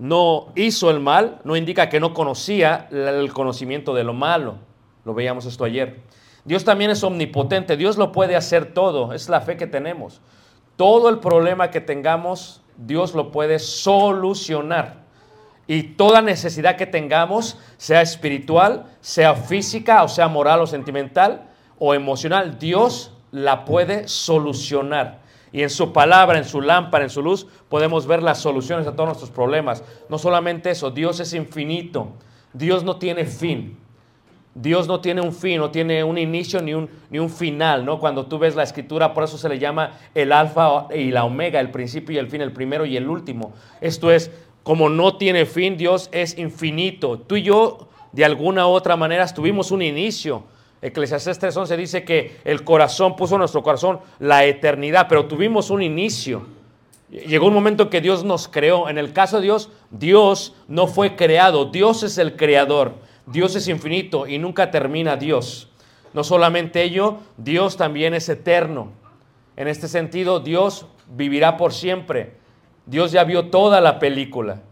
no 0.00 0.48
hizo 0.56 0.90
el 0.90 0.98
mal, 0.98 1.38
no 1.44 1.54
indica 1.54 1.88
que 1.88 2.00
no 2.00 2.12
conocía 2.12 2.88
el 2.90 3.32
conocimiento 3.32 3.94
de 3.94 4.02
lo 4.02 4.14
malo. 4.14 4.56
Lo 5.04 5.14
veíamos 5.14 5.46
esto 5.46 5.62
ayer. 5.62 6.00
Dios 6.46 6.64
también 6.64 6.92
es 6.92 7.02
omnipotente, 7.02 7.76
Dios 7.76 7.98
lo 7.98 8.12
puede 8.12 8.36
hacer 8.36 8.72
todo, 8.72 9.12
es 9.12 9.28
la 9.28 9.40
fe 9.40 9.56
que 9.56 9.66
tenemos. 9.66 10.20
Todo 10.76 11.08
el 11.08 11.18
problema 11.18 11.70
que 11.70 11.80
tengamos, 11.80 12.62
Dios 12.76 13.14
lo 13.14 13.32
puede 13.32 13.58
solucionar. 13.58 15.04
Y 15.66 15.82
toda 15.82 16.22
necesidad 16.22 16.76
que 16.76 16.86
tengamos, 16.86 17.58
sea 17.76 18.00
espiritual, 18.00 18.86
sea 19.00 19.34
física, 19.34 20.04
o 20.04 20.08
sea 20.08 20.28
moral 20.28 20.60
o 20.60 20.66
sentimental 20.68 21.48
o 21.80 21.94
emocional, 21.94 22.60
Dios 22.60 23.12
la 23.32 23.64
puede 23.64 24.06
solucionar. 24.06 25.18
Y 25.50 25.62
en 25.62 25.70
su 25.70 25.92
palabra, 25.92 26.38
en 26.38 26.44
su 26.44 26.60
lámpara, 26.60 27.02
en 27.02 27.10
su 27.10 27.22
luz, 27.22 27.46
podemos 27.68 28.06
ver 28.06 28.22
las 28.22 28.38
soluciones 28.38 28.86
a 28.86 28.92
todos 28.92 29.08
nuestros 29.08 29.30
problemas. 29.30 29.82
No 30.08 30.18
solamente 30.18 30.70
eso, 30.70 30.92
Dios 30.92 31.18
es 31.18 31.32
infinito. 31.34 32.12
Dios 32.52 32.84
no 32.84 32.98
tiene 32.98 33.24
fin. 33.24 33.76
Dios 34.58 34.88
no 34.88 35.00
tiene 35.00 35.20
un 35.20 35.34
fin, 35.34 35.58
no 35.58 35.70
tiene 35.70 36.02
un 36.02 36.16
inicio 36.16 36.62
ni 36.62 36.72
un, 36.72 36.88
ni 37.10 37.18
un 37.18 37.28
final, 37.28 37.84
¿no? 37.84 37.98
Cuando 38.00 38.24
tú 38.24 38.38
ves 38.38 38.56
la 38.56 38.62
escritura, 38.62 39.12
por 39.12 39.22
eso 39.22 39.36
se 39.36 39.50
le 39.50 39.58
llama 39.58 39.98
el 40.14 40.32
alfa 40.32 40.86
y 40.94 41.10
la 41.10 41.24
omega, 41.24 41.60
el 41.60 41.70
principio 41.70 42.14
y 42.14 42.18
el 42.18 42.28
fin, 42.28 42.40
el 42.40 42.52
primero 42.52 42.86
y 42.86 42.96
el 42.96 43.06
último. 43.06 43.52
Esto 43.82 44.10
es, 44.10 44.30
como 44.62 44.88
no 44.88 45.18
tiene 45.18 45.44
fin, 45.44 45.76
Dios 45.76 46.08
es 46.10 46.38
infinito. 46.38 47.18
Tú 47.18 47.36
y 47.36 47.42
yo, 47.42 47.88
de 48.12 48.24
alguna 48.24 48.66
u 48.66 48.70
otra 48.70 48.96
manera, 48.96 49.26
tuvimos 49.26 49.70
un 49.72 49.82
inicio. 49.82 50.44
Eclesiastés 50.80 51.38
3.11 51.38 51.76
dice 51.76 52.04
que 52.04 52.38
el 52.44 52.64
corazón 52.64 53.14
puso 53.14 53.34
en 53.34 53.40
nuestro 53.40 53.62
corazón 53.62 54.00
la 54.20 54.46
eternidad, 54.46 55.06
pero 55.06 55.26
tuvimos 55.26 55.68
un 55.68 55.82
inicio. 55.82 56.46
Llegó 57.10 57.48
un 57.48 57.54
momento 57.54 57.90
que 57.90 58.00
Dios 58.00 58.24
nos 58.24 58.48
creó. 58.48 58.88
En 58.88 58.96
el 58.96 59.12
caso 59.12 59.36
de 59.36 59.42
Dios, 59.42 59.68
Dios 59.90 60.54
no 60.66 60.86
fue 60.86 61.14
creado, 61.14 61.66
Dios 61.66 62.02
es 62.02 62.16
el 62.16 62.36
creador. 62.36 63.04
Dios 63.26 63.56
es 63.56 63.66
infinito 63.66 64.28
y 64.28 64.38
nunca 64.38 64.70
termina 64.70 65.16
Dios. 65.16 65.68
No 66.14 66.22
solamente 66.22 66.84
ello, 66.84 67.18
Dios 67.36 67.76
también 67.76 68.14
es 68.14 68.28
eterno. 68.28 68.92
En 69.56 69.66
este 69.66 69.88
sentido, 69.88 70.38
Dios 70.38 70.86
vivirá 71.08 71.56
por 71.56 71.72
siempre. 71.72 72.34
Dios 72.86 73.10
ya 73.10 73.24
vio 73.24 73.50
toda 73.50 73.80
la 73.80 73.98
película. 73.98 74.62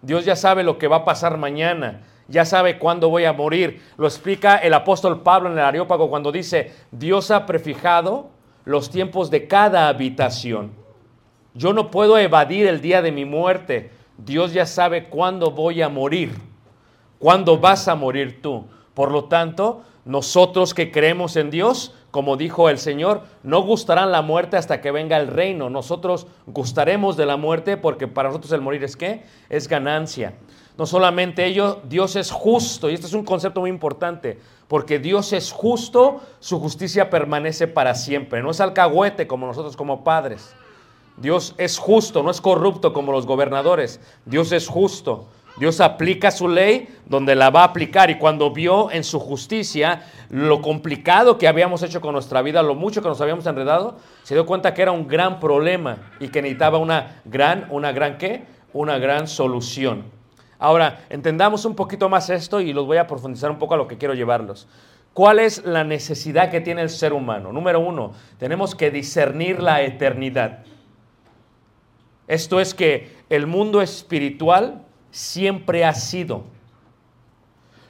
Dios 0.00 0.24
ya 0.24 0.36
sabe 0.36 0.62
lo 0.62 0.78
que 0.78 0.86
va 0.86 0.98
a 0.98 1.04
pasar 1.04 1.38
mañana. 1.38 2.02
Ya 2.28 2.44
sabe 2.44 2.78
cuándo 2.78 3.10
voy 3.10 3.24
a 3.24 3.32
morir. 3.32 3.82
Lo 3.98 4.06
explica 4.06 4.58
el 4.58 4.74
apóstol 4.74 5.22
Pablo 5.22 5.50
en 5.50 5.58
el 5.58 5.64
Areópago 5.64 6.08
cuando 6.08 6.30
dice, 6.30 6.72
Dios 6.92 7.32
ha 7.32 7.46
prefijado 7.46 8.30
los 8.64 8.90
tiempos 8.90 9.28
de 9.30 9.48
cada 9.48 9.88
habitación. 9.88 10.70
Yo 11.54 11.72
no 11.72 11.90
puedo 11.90 12.16
evadir 12.16 12.68
el 12.68 12.80
día 12.80 13.02
de 13.02 13.10
mi 13.10 13.24
muerte. 13.24 13.90
Dios 14.18 14.52
ya 14.52 14.66
sabe 14.66 15.08
cuándo 15.08 15.50
voy 15.50 15.82
a 15.82 15.88
morir 15.88 16.53
cuándo 17.24 17.56
vas 17.56 17.88
a 17.88 17.94
morir 17.94 18.42
tú. 18.42 18.66
Por 18.92 19.10
lo 19.10 19.24
tanto, 19.24 19.80
nosotros 20.04 20.74
que 20.74 20.92
creemos 20.92 21.36
en 21.36 21.48
Dios, 21.48 21.94
como 22.10 22.36
dijo 22.36 22.68
el 22.68 22.78
Señor, 22.78 23.22
no 23.42 23.62
gustarán 23.62 24.12
la 24.12 24.20
muerte 24.20 24.58
hasta 24.58 24.82
que 24.82 24.90
venga 24.90 25.16
el 25.16 25.28
reino. 25.28 25.70
Nosotros 25.70 26.26
gustaremos 26.46 27.16
de 27.16 27.24
la 27.24 27.38
muerte 27.38 27.78
porque 27.78 28.08
para 28.08 28.28
nosotros 28.28 28.52
el 28.52 28.60
morir 28.60 28.84
es 28.84 28.94
qué? 28.94 29.22
Es 29.48 29.68
ganancia. 29.68 30.34
No 30.76 30.84
solamente 30.84 31.46
ello, 31.46 31.80
Dios 31.88 32.14
es 32.16 32.30
justo, 32.30 32.90
y 32.90 32.92
este 32.92 33.06
es 33.06 33.14
un 33.14 33.24
concepto 33.24 33.60
muy 33.60 33.70
importante, 33.70 34.38
porque 34.68 34.98
Dios 34.98 35.32
es 35.32 35.50
justo, 35.50 36.20
su 36.40 36.60
justicia 36.60 37.08
permanece 37.08 37.66
para 37.66 37.94
siempre. 37.94 38.42
No 38.42 38.50
es 38.50 38.60
alcahuete 38.60 39.26
como 39.26 39.46
nosotros 39.46 39.78
como 39.78 40.04
padres. 40.04 40.54
Dios 41.16 41.54
es 41.56 41.78
justo, 41.78 42.22
no 42.22 42.30
es 42.30 42.42
corrupto 42.42 42.92
como 42.92 43.12
los 43.12 43.24
gobernadores. 43.24 43.98
Dios 44.26 44.52
es 44.52 44.68
justo. 44.68 45.28
Dios 45.56 45.80
aplica 45.80 46.30
su 46.30 46.48
ley 46.48 46.88
donde 47.06 47.36
la 47.36 47.50
va 47.50 47.60
a 47.60 47.66
aplicar 47.66 48.10
y 48.10 48.18
cuando 48.18 48.50
vio 48.50 48.90
en 48.90 49.04
su 49.04 49.20
justicia 49.20 50.02
lo 50.30 50.60
complicado 50.60 51.38
que 51.38 51.46
habíamos 51.46 51.82
hecho 51.82 52.00
con 52.00 52.12
nuestra 52.12 52.42
vida, 52.42 52.62
lo 52.62 52.74
mucho 52.74 53.02
que 53.02 53.08
nos 53.08 53.20
habíamos 53.20 53.46
enredado, 53.46 53.96
se 54.24 54.34
dio 54.34 54.46
cuenta 54.46 54.74
que 54.74 54.82
era 54.82 54.90
un 54.90 55.06
gran 55.06 55.38
problema 55.38 55.98
y 56.18 56.28
que 56.28 56.42
necesitaba 56.42 56.78
una 56.78 57.22
gran, 57.24 57.68
una 57.70 57.92
gran 57.92 58.18
qué, 58.18 58.44
una 58.72 58.98
gran 58.98 59.28
solución. 59.28 60.04
Ahora, 60.58 61.04
entendamos 61.08 61.64
un 61.64 61.76
poquito 61.76 62.08
más 62.08 62.30
esto 62.30 62.60
y 62.60 62.72
los 62.72 62.86
voy 62.86 62.96
a 62.96 63.06
profundizar 63.06 63.50
un 63.50 63.58
poco 63.58 63.74
a 63.74 63.76
lo 63.76 63.86
que 63.86 63.98
quiero 63.98 64.14
llevarlos. 64.14 64.66
¿Cuál 65.12 65.38
es 65.38 65.64
la 65.64 65.84
necesidad 65.84 66.50
que 66.50 66.60
tiene 66.60 66.82
el 66.82 66.90
ser 66.90 67.12
humano? 67.12 67.52
Número 67.52 67.78
uno, 67.78 68.12
tenemos 68.38 68.74
que 68.74 68.90
discernir 68.90 69.62
la 69.62 69.82
eternidad. 69.82 70.64
Esto 72.26 72.58
es 72.58 72.74
que 72.74 73.14
el 73.30 73.46
mundo 73.46 73.80
espiritual 73.82 74.82
siempre 75.14 75.84
ha 75.84 75.94
sido. 75.94 76.42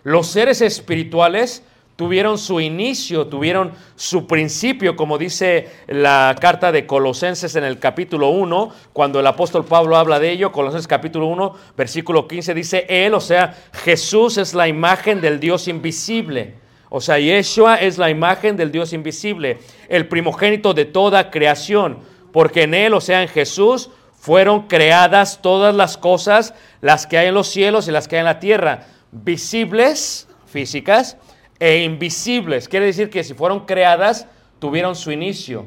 Los 0.02 0.26
seres 0.26 0.60
espirituales 0.60 1.62
tuvieron 1.96 2.36
su 2.36 2.60
inicio, 2.60 3.28
tuvieron 3.28 3.72
su 3.96 4.26
principio, 4.26 4.94
como 4.94 5.16
dice 5.16 5.70
la 5.86 6.36
carta 6.38 6.70
de 6.70 6.86
Colosenses 6.86 7.56
en 7.56 7.64
el 7.64 7.78
capítulo 7.78 8.28
1, 8.28 8.70
cuando 8.92 9.20
el 9.20 9.26
apóstol 9.26 9.64
Pablo 9.64 9.96
habla 9.96 10.18
de 10.18 10.32
ello, 10.32 10.52
Colosenses 10.52 10.86
capítulo 10.86 11.26
1, 11.28 11.54
versículo 11.74 12.28
15, 12.28 12.52
dice, 12.52 12.86
Él, 12.90 13.14
o 13.14 13.20
sea, 13.20 13.56
Jesús 13.72 14.36
es 14.36 14.52
la 14.52 14.68
imagen 14.68 15.22
del 15.22 15.40
Dios 15.40 15.66
invisible. 15.66 16.56
O 16.90 17.00
sea, 17.00 17.18
Yeshua 17.18 17.76
es 17.76 17.96
la 17.96 18.10
imagen 18.10 18.56
del 18.56 18.70
Dios 18.70 18.92
invisible, 18.92 19.58
el 19.88 20.08
primogénito 20.08 20.74
de 20.74 20.84
toda 20.84 21.30
creación, 21.30 22.00
porque 22.32 22.64
en 22.64 22.74
Él, 22.74 22.92
o 22.92 23.00
sea, 23.00 23.22
en 23.22 23.28
Jesús, 23.28 23.90
fueron 24.24 24.68
creadas 24.68 25.42
todas 25.42 25.74
las 25.74 25.98
cosas, 25.98 26.54
las 26.80 27.06
que 27.06 27.18
hay 27.18 27.28
en 27.28 27.34
los 27.34 27.46
cielos 27.46 27.88
y 27.88 27.90
las 27.90 28.08
que 28.08 28.16
hay 28.16 28.20
en 28.20 28.24
la 28.24 28.40
tierra, 28.40 28.86
visibles, 29.12 30.26
físicas, 30.46 31.18
e 31.60 31.82
invisibles. 31.82 32.66
Quiere 32.66 32.86
decir 32.86 33.10
que 33.10 33.22
si 33.22 33.34
fueron 33.34 33.66
creadas, 33.66 34.26
tuvieron 34.60 34.96
su 34.96 35.12
inicio. 35.12 35.66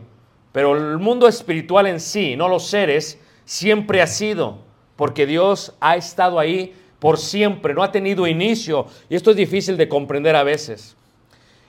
Pero 0.54 0.76
el 0.76 0.98
mundo 0.98 1.28
espiritual 1.28 1.86
en 1.86 2.00
sí, 2.00 2.36
no 2.36 2.50
los 2.50 2.66
seres, 2.66 3.20
siempre 3.46 4.02
ha 4.02 4.08
sido, 4.08 4.58
porque 4.96 5.28
Dios 5.28 5.76
ha 5.80 5.96
estado 5.96 6.40
ahí 6.40 6.74
por 6.98 7.20
siempre, 7.20 7.76
no 7.76 7.84
ha 7.84 7.92
tenido 7.92 8.26
inicio. 8.26 8.88
Y 9.08 9.18
esto 9.18 9.30
es 9.30 9.38
difícil 9.38 9.78
de 9.78 9.88
comprender 9.88 10.36
a 10.36 10.42
veces. 10.42 10.98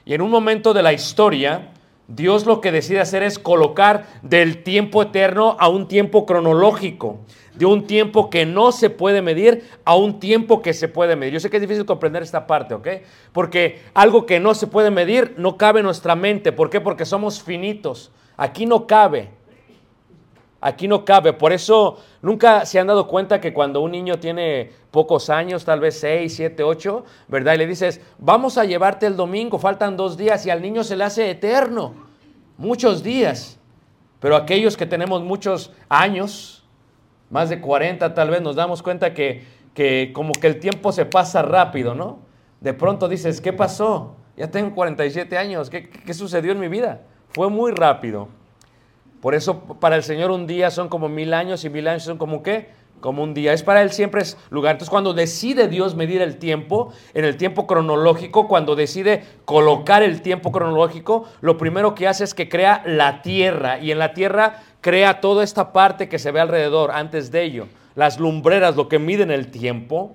Y 0.07 0.15
en 0.15 0.23
un 0.23 0.31
momento 0.31 0.73
de 0.73 0.83
la 0.83 0.95
historia, 0.95 1.69
Dios 2.09 2.47
lo 2.47 2.63
que 2.63 2.73
decide 2.73 3.01
hacer 3.01 3.23
es 3.23 3.39
colocar 3.39 4.07
del 4.23 4.63
tiempo 4.63 5.03
eterno 5.03 5.59
a 5.61 5.69
un 5.69 5.89
tiempo 5.89 6.25
cronológico, 6.25 7.21
de 7.55 7.67
un 7.67 7.87
tiempo 7.87 8.31
que 8.31 8.47
no 8.47 8.73
se 8.73 8.89
puede 8.89 9.21
medir 9.21 9.69
a 9.85 9.95
un 9.95 10.19
tiempo 10.19 10.63
que 10.63 10.73
se 10.73 10.89
puede 10.89 11.17
medir. 11.17 11.35
Yo 11.35 11.41
sé 11.41 11.51
que 11.51 11.59
es 11.59 11.61
difícil 11.61 11.85
comprender 11.85 12.23
esta 12.23 12.47
parte, 12.47 12.73
¿ok? 12.73 12.89
Porque 13.33 13.83
algo 13.93 14.25
que 14.25 14.41
no 14.41 14.55
se 14.55 14.67
puede 14.67 14.91
medir 14.91 15.35
no 15.37 15.59
cabe 15.59 15.81
en 15.81 15.85
nuestra 15.85 16.17
mente. 16.17 16.51
¿Por 16.51 16.71
qué? 16.71 16.81
Porque 16.81 17.05
somos 17.05 17.43
finitos. 17.43 18.11
Aquí 18.39 18.65
no 18.65 18.87
cabe. 18.87 19.29
Aquí 20.61 20.89
no 20.89 21.05
cabe. 21.05 21.33
Por 21.33 21.53
eso 21.53 21.99
nunca 22.21 22.67
se 22.67 22.81
han 22.81 22.89
dado 22.89 23.07
cuenta 23.07 23.41
que 23.41 23.53
cuando 23.53 23.81
un 23.81 23.93
niño 23.93 24.19
tiene 24.19 24.73
pocos 24.91 25.31
años, 25.31 25.65
tal 25.65 25.81
vez 25.81 26.01
6, 26.01 26.35
7, 26.35 26.63
8, 26.65 27.05
¿verdad? 27.29 27.55
Y 27.55 27.59
le 27.59 27.67
dices, 27.67 28.01
vamos 28.19 28.59
a 28.59 28.65
llevarte 28.65 29.07
el 29.07 29.17
domingo, 29.17 29.59
faltan 29.59 29.97
dos 29.97 30.17
días 30.17 30.45
y 30.47 30.51
al 30.51 30.61
niño 30.61 30.83
se 30.83 30.97
le 30.97 31.05
hace 31.05 31.31
eterno. 31.31 31.95
Muchos 32.57 33.05
días. 33.05 33.59
Pero 34.19 34.35
aquellos 34.35 34.77
que 34.77 34.87
tenemos 34.87 35.23
muchos 35.23 35.73
años, 35.89 36.65
más 37.31 37.51
de 37.51 37.61
40 37.61 38.15
tal 38.15 38.31
vez, 38.31 38.43
nos 38.43 38.57
damos 38.57 38.83
cuenta 38.83 39.15
que, 39.15 39.45
que 39.75 40.11
como 40.13 40.33
que 40.33 40.49
el 40.49 40.59
tiempo 40.59 40.91
se 40.91 41.07
pasa 41.07 41.43
rápido, 41.43 41.95
¿no? 41.95 42.19
De 42.61 42.75
pronto 42.75 43.07
dices, 43.09 43.41
¿qué 43.41 43.53
pasó? 43.53 44.17
Ya 44.37 44.51
tengo 44.51 44.75
47 44.75 45.39
años, 45.39 45.71
¿qué, 45.71 45.89
qué 45.89 46.15
sucedió 46.15 46.51
en 46.51 46.59
mi 46.59 46.67
vida? 46.67 47.03
Fue 47.29 47.49
muy 47.49 47.71
rápido. 47.71 48.29
Por 49.21 49.35
eso 49.35 49.61
para 49.81 49.97
el 49.97 50.03
Señor 50.03 50.31
un 50.31 50.47
día 50.47 50.71
son 50.71 50.89
como 50.89 51.09
mil 51.09 51.35
años 51.35 51.65
y 51.65 51.71
mil 51.71 51.89
años 51.89 52.05
son 52.05 52.19
como 52.19 52.43
qué? 52.43 52.69
Como 53.01 53.23
un 53.23 53.35
día. 53.35 53.53
Es 53.53 53.63
para 53.63 53.83
Él 53.83 53.91
siempre 53.91 54.23
es 54.23 54.37
lugar. 54.51 54.73
Entonces 54.73 54.91
cuando 54.91 55.13
decide 55.13 55.69
Dios 55.69 55.95
medir 55.95 56.23
el 56.23 56.37
tiempo, 56.37 56.93
en 57.15 57.25
el 57.25 57.37
tiempo 57.37 57.67
cronológico, 57.67 58.49
cuando 58.49 58.77
decide 58.77 59.25
colocar 59.45 60.03
el 60.03 60.23
tiempo 60.23 60.53
cronológico, 60.53 61.27
lo 61.41 61.57
primero 61.59 61.95
que 61.95 62.09
hace 62.09 62.25
es 62.25 62.35
que 62.35 62.49
crea 62.49 62.83
la 62.87 63.23
tierra. 63.23 63.79
Y 63.79 63.91
en 63.91 63.99
la 63.99 64.15
tierra 64.15 64.63
crea 64.81 65.21
toda 65.21 65.45
esta 65.45 65.73
parte 65.73 66.09
que 66.09 66.19
se 66.19 66.31
ve 66.31 66.41
alrededor 66.41 66.93
antes 66.93 67.31
de 67.31 67.43
ello. 67.43 67.67
Las 67.95 68.21
lumbreras, 68.21 68.77
lo 68.77 68.89
que 68.89 69.01
miden 69.01 69.31
el 69.31 69.51
tiempo, 69.51 70.13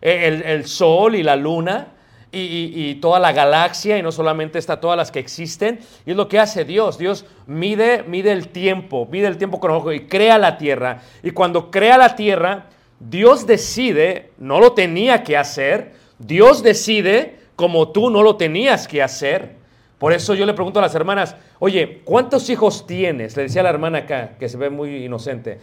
el, 0.00 0.42
el 0.42 0.66
sol 0.66 1.14
y 1.14 1.22
la 1.22 1.36
luna 1.36 1.88
y, 2.32 2.94
toda 2.96 3.18
la 3.18 3.32
galaxia, 3.32 3.98
y 3.98 4.02
no 4.02 4.12
solamente 4.12 4.58
está 4.58 4.80
todas 4.80 4.96
las 4.96 5.10
que 5.10 5.18
existen, 5.18 5.80
y 6.06 6.12
es 6.12 6.16
lo 6.16 6.28
que 6.28 6.38
hace 6.38 6.64
Dios. 6.64 6.98
Dios 6.98 7.24
mide, 7.46 8.04
mide 8.04 8.32
el 8.32 8.48
tiempo, 8.48 9.08
mide 9.10 9.26
el 9.26 9.38
tiempo 9.38 9.58
cronológico 9.60 9.92
y 9.92 10.06
crea 10.06 10.38
la 10.38 10.58
tierra. 10.58 11.02
Y 11.22 11.32
cuando 11.32 11.70
crea 11.70 11.98
la 11.98 12.14
tierra, 12.14 12.66
Dios 13.00 13.46
decide, 13.46 14.32
no 14.38 14.60
lo 14.60 14.72
tenía 14.72 15.24
que 15.24 15.36
hacer, 15.36 15.94
Dios 16.18 16.62
decide 16.62 17.38
como 17.56 17.90
tú 17.90 18.10
no 18.10 18.22
lo 18.22 18.36
tenías 18.36 18.86
que 18.86 19.02
hacer. 19.02 19.56
Por 19.98 20.12
eso 20.12 20.34
yo 20.34 20.46
le 20.46 20.54
pregunto 20.54 20.78
a 20.78 20.82
las 20.82 20.94
hermanas, 20.94 21.36
oye, 21.58 22.00
¿cuántos 22.04 22.48
hijos 22.48 22.86
tienes? 22.86 23.36
Le 23.36 23.44
decía 23.44 23.60
a 23.60 23.64
la 23.64 23.70
hermana 23.70 23.98
acá, 23.98 24.36
que 24.38 24.48
se 24.48 24.56
ve 24.56 24.70
muy 24.70 25.04
inocente, 25.04 25.58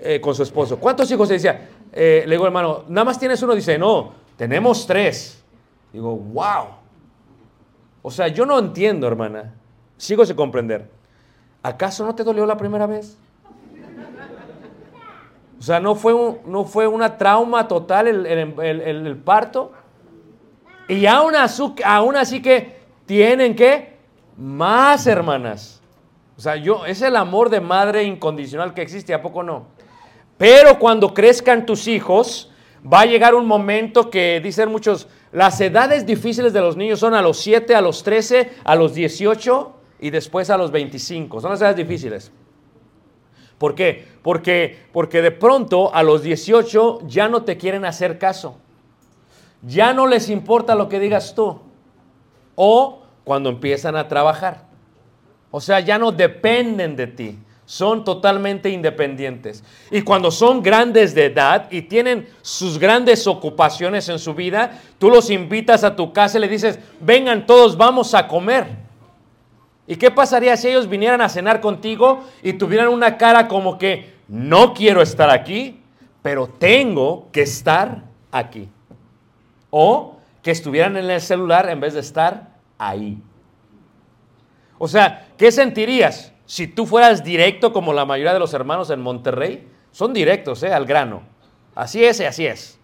eh, 0.00 0.20
con 0.20 0.34
su 0.34 0.42
esposo. 0.42 0.78
¿Cuántos 0.78 1.10
hijos? 1.10 1.28
Le 1.28 1.34
decía, 1.34 1.68
eh, 1.92 2.24
le 2.26 2.34
digo, 2.34 2.44
hermano, 2.46 2.84
nada 2.88 3.04
más 3.04 3.18
tienes 3.18 3.40
uno. 3.42 3.54
Dice, 3.54 3.78
no, 3.78 4.12
tenemos 4.36 4.86
tres. 4.86 5.44
Digo, 5.92 6.14
wow. 6.16 6.66
O 8.02 8.10
sea, 8.10 8.28
yo 8.28 8.46
no 8.46 8.58
entiendo, 8.58 9.06
hermana. 9.06 9.54
Sigo 9.96 10.24
sin 10.24 10.36
comprender. 10.36 10.90
¿Acaso 11.62 12.04
no 12.04 12.14
te 12.14 12.22
dolió 12.22 12.46
la 12.46 12.56
primera 12.56 12.86
vez? 12.86 13.18
O 15.58 15.62
sea, 15.62 15.80
¿no 15.80 15.94
fue, 15.94 16.12
un- 16.12 16.38
no 16.46 16.64
fue 16.64 16.86
una 16.86 17.16
trauma 17.16 17.66
total 17.66 18.06
el, 18.26 19.16
parto? 19.24 19.72
Y 20.86 21.06
aún 21.06 21.34
así, 21.34 21.74
aún 21.84 22.16
así 22.16 22.42
que 22.42 22.76
tienen 23.06 23.56
que 23.56 23.96
más 24.36 25.06
hermanas. 25.06 25.80
O 26.36 26.40
sea, 26.40 26.56
yo, 26.56 26.84
es 26.84 27.00
el 27.00 27.16
amor 27.16 27.48
de 27.48 27.60
madre 27.60 28.04
incondicional 28.04 28.74
que 28.74 28.82
existe, 28.82 29.14
¿a 29.14 29.22
poco 29.22 29.42
no? 29.42 29.66
Pero 30.36 30.78
cuando 30.78 31.14
crezcan 31.14 31.64
tus 31.64 31.88
hijos, 31.88 32.52
va 32.84 33.00
a 33.00 33.06
llegar 33.06 33.34
un 33.34 33.46
momento 33.46 34.10
que 34.10 34.38
dicen 34.40 34.70
muchos, 34.70 35.08
las 35.36 35.60
edades 35.60 36.06
difíciles 36.06 36.54
de 36.54 36.62
los 36.62 36.78
niños 36.78 36.98
son 36.98 37.12
a 37.12 37.20
los 37.20 37.36
7, 37.40 37.74
a 37.74 37.82
los 37.82 38.02
13, 38.02 38.52
a 38.64 38.74
los 38.74 38.94
18 38.94 39.70
y 40.00 40.08
después 40.08 40.48
a 40.48 40.56
los 40.56 40.70
25. 40.70 41.42
Son 41.42 41.50
las 41.50 41.60
edades 41.60 41.76
difíciles. 41.76 42.32
¿Por 43.58 43.74
qué? 43.74 44.06
Porque, 44.22 44.78
porque 44.94 45.20
de 45.20 45.32
pronto 45.32 45.94
a 45.94 46.02
los 46.02 46.22
18 46.22 47.00
ya 47.06 47.28
no 47.28 47.42
te 47.42 47.58
quieren 47.58 47.84
hacer 47.84 48.18
caso. 48.18 48.56
Ya 49.60 49.92
no 49.92 50.06
les 50.06 50.30
importa 50.30 50.74
lo 50.74 50.88
que 50.88 51.00
digas 51.00 51.34
tú. 51.34 51.60
O 52.54 53.02
cuando 53.22 53.50
empiezan 53.50 53.94
a 53.94 54.08
trabajar. 54.08 54.64
O 55.50 55.60
sea, 55.60 55.80
ya 55.80 55.98
no 55.98 56.12
dependen 56.12 56.96
de 56.96 57.08
ti. 57.08 57.38
Son 57.66 58.04
totalmente 58.04 58.70
independientes. 58.70 59.64
Y 59.90 60.02
cuando 60.02 60.30
son 60.30 60.62
grandes 60.62 61.16
de 61.16 61.26
edad 61.26 61.66
y 61.70 61.82
tienen 61.82 62.28
sus 62.40 62.78
grandes 62.78 63.26
ocupaciones 63.26 64.08
en 64.08 64.20
su 64.20 64.34
vida, 64.34 64.80
tú 64.98 65.10
los 65.10 65.30
invitas 65.30 65.82
a 65.82 65.96
tu 65.96 66.12
casa 66.12 66.38
y 66.38 66.42
le 66.42 66.48
dices, 66.48 66.78
vengan 67.00 67.44
todos, 67.44 67.76
vamos 67.76 68.14
a 68.14 68.28
comer. 68.28 68.68
¿Y 69.88 69.96
qué 69.96 70.12
pasaría 70.12 70.56
si 70.56 70.68
ellos 70.68 70.88
vinieran 70.88 71.20
a 71.20 71.28
cenar 71.28 71.60
contigo 71.60 72.24
y 72.40 72.52
tuvieran 72.52 72.88
una 72.88 73.18
cara 73.18 73.48
como 73.48 73.78
que 73.78 74.14
no 74.28 74.72
quiero 74.72 75.02
estar 75.02 75.28
aquí, 75.28 75.80
pero 76.22 76.46
tengo 76.46 77.28
que 77.32 77.42
estar 77.42 78.04
aquí? 78.30 78.68
O 79.70 80.18
que 80.40 80.52
estuvieran 80.52 80.96
en 80.96 81.10
el 81.10 81.20
celular 81.20 81.68
en 81.68 81.80
vez 81.80 81.94
de 81.94 82.00
estar 82.00 82.48
ahí. 82.78 83.18
O 84.78 84.86
sea, 84.86 85.26
¿qué 85.36 85.50
sentirías 85.50 86.32
si 86.46 86.68
tú 86.68 86.86
fueras 86.86 87.24
directo 87.24 87.72
como 87.72 87.92
la 87.92 88.04
mayoría 88.04 88.32
de 88.32 88.38
los 88.38 88.54
hermanos 88.54 88.90
en 88.90 89.00
Monterrey? 89.00 89.68
Son 89.90 90.12
directos, 90.12 90.62
¿eh? 90.62 90.72
Al 90.72 90.86
grano. 90.86 91.22
Así 91.74 92.04
es 92.04 92.20
y 92.20 92.24
así 92.24 92.46
es. 92.46 92.78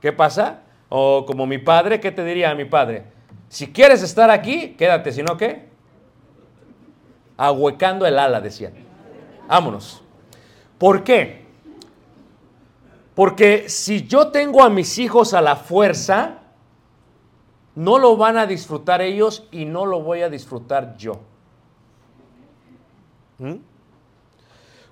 ¿Qué 0.00 0.12
pasa? 0.12 0.62
O 0.88 1.24
como 1.26 1.46
mi 1.46 1.58
padre, 1.58 2.00
¿qué 2.00 2.12
te 2.12 2.24
diría 2.24 2.54
mi 2.54 2.64
padre? 2.64 3.04
Si 3.48 3.72
quieres 3.72 4.02
estar 4.02 4.30
aquí, 4.30 4.74
quédate, 4.76 5.12
si 5.12 5.22
no, 5.22 5.36
¿qué? 5.36 5.68
Ahuecando 7.36 8.04
el 8.06 8.18
ala, 8.18 8.40
decían. 8.40 8.74
Vámonos. 9.48 10.02
¿Por 10.78 11.04
qué? 11.04 11.44
Porque 13.14 13.68
si 13.68 14.06
yo 14.06 14.28
tengo 14.28 14.62
a 14.62 14.70
mis 14.70 14.98
hijos 14.98 15.34
a 15.34 15.40
la 15.40 15.56
fuerza, 15.56 16.40
no 17.74 17.98
lo 17.98 18.16
van 18.16 18.36
a 18.36 18.46
disfrutar 18.46 19.00
ellos 19.02 19.46
y 19.52 19.64
no 19.64 19.86
lo 19.86 20.00
voy 20.00 20.22
a 20.22 20.28
disfrutar 20.28 20.96
yo. 20.96 21.20
¿Mm? 23.38 23.54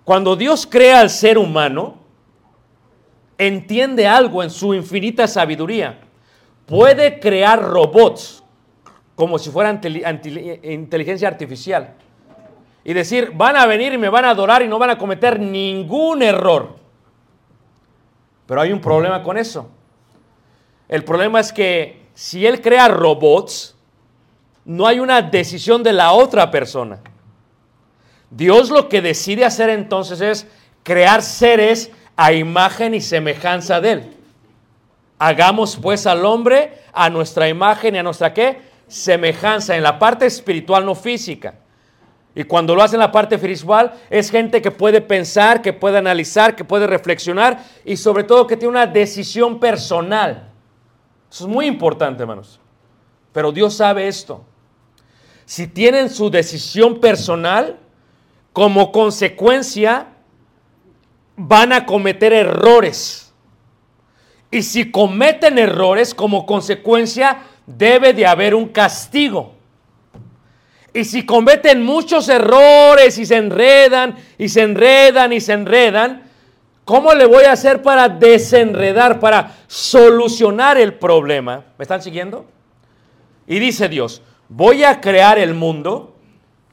Cuando 0.04 0.34
Dios 0.36 0.66
crea 0.66 1.00
al 1.00 1.10
ser 1.10 1.38
humano, 1.38 1.98
entiende 3.38 4.06
algo 4.06 4.42
en 4.42 4.50
su 4.50 4.74
infinita 4.74 5.26
sabiduría. 5.26 6.00
Puede 6.66 7.20
crear 7.20 7.62
robots 7.62 8.42
como 9.14 9.38
si 9.38 9.50
fueran 9.50 9.80
inteligencia 10.64 11.28
artificial 11.28 11.94
y 12.84 12.92
decir, 12.92 13.32
van 13.34 13.56
a 13.56 13.66
venir 13.66 13.92
y 13.92 13.98
me 13.98 14.08
van 14.08 14.24
a 14.24 14.30
adorar 14.30 14.62
y 14.62 14.68
no 14.68 14.78
van 14.78 14.90
a 14.90 14.98
cometer 14.98 15.38
ningún 15.38 16.22
error. 16.22 16.76
Pero 18.46 18.60
hay 18.60 18.72
un 18.72 18.80
problema 18.80 19.22
con 19.22 19.38
eso. 19.38 19.68
El 20.88 21.04
problema 21.04 21.40
es 21.40 21.52
que 21.52 22.02
si 22.14 22.44
él 22.46 22.60
crea 22.60 22.88
robots, 22.88 23.76
no 24.64 24.86
hay 24.86 24.98
una 24.98 25.22
decisión 25.22 25.82
de 25.82 25.92
la 25.92 26.12
otra 26.12 26.50
persona. 26.50 26.98
Dios 28.34 28.70
lo 28.70 28.88
que 28.88 29.02
decide 29.02 29.44
hacer 29.44 29.68
entonces 29.68 30.20
es 30.20 30.46
crear 30.82 31.22
seres 31.22 31.90
a 32.16 32.32
imagen 32.32 32.94
y 32.94 33.00
semejanza 33.00 33.80
de 33.80 33.92
él. 33.92 34.16
Hagamos 35.18 35.76
pues 35.76 36.06
al 36.06 36.24
hombre 36.24 36.78
a 36.92 37.10
nuestra 37.10 37.48
imagen 37.48 37.94
y 37.94 37.98
a 37.98 38.02
nuestra 38.02 38.32
qué? 38.32 38.60
Semejanza 38.88 39.76
en 39.76 39.82
la 39.82 39.98
parte 39.98 40.26
espiritual, 40.26 40.84
no 40.84 40.94
física. 40.94 41.54
Y 42.34 42.44
cuando 42.44 42.74
lo 42.74 42.82
hace 42.82 42.96
en 42.96 43.00
la 43.00 43.12
parte 43.12 43.34
espiritual, 43.34 43.92
es 44.08 44.30
gente 44.30 44.62
que 44.62 44.70
puede 44.70 45.02
pensar, 45.02 45.60
que 45.60 45.74
puede 45.74 45.98
analizar, 45.98 46.56
que 46.56 46.64
puede 46.64 46.86
reflexionar 46.86 47.62
y 47.84 47.96
sobre 47.98 48.24
todo 48.24 48.46
que 48.46 48.56
tiene 48.56 48.70
una 48.70 48.86
decisión 48.86 49.60
personal. 49.60 50.48
Eso 51.30 51.44
es 51.44 51.50
muy 51.50 51.66
importante, 51.66 52.22
hermanos. 52.22 52.58
Pero 53.32 53.52
Dios 53.52 53.74
sabe 53.74 54.08
esto. 54.08 54.44
Si 55.44 55.66
tienen 55.66 56.08
su 56.08 56.30
decisión 56.30 57.00
personal, 57.00 57.78
como 58.52 58.92
consecuencia 58.92 60.08
van 61.36 61.72
a 61.72 61.86
cometer 61.86 62.32
errores. 62.32 63.32
Y 64.50 64.62
si 64.62 64.90
cometen 64.90 65.58
errores, 65.58 66.14
como 66.14 66.44
consecuencia 66.44 67.38
debe 67.66 68.12
de 68.12 68.26
haber 68.26 68.54
un 68.54 68.68
castigo. 68.68 69.54
Y 70.94 71.04
si 71.04 71.24
cometen 71.24 71.82
muchos 71.82 72.28
errores 72.28 73.16
y 73.16 73.24
se 73.24 73.36
enredan 73.36 74.16
y 74.36 74.50
se 74.50 74.60
enredan 74.60 75.32
y 75.32 75.40
se 75.40 75.54
enredan, 75.54 76.24
¿cómo 76.84 77.14
le 77.14 77.24
voy 77.24 77.44
a 77.44 77.52
hacer 77.52 77.80
para 77.80 78.10
desenredar, 78.10 79.18
para 79.18 79.56
solucionar 79.68 80.76
el 80.76 80.94
problema? 80.94 81.64
¿Me 81.78 81.84
están 81.84 82.02
siguiendo? 82.02 82.44
Y 83.46 83.58
dice 83.58 83.88
Dios, 83.88 84.20
voy 84.50 84.84
a 84.84 85.00
crear 85.00 85.38
el 85.38 85.54
mundo 85.54 86.11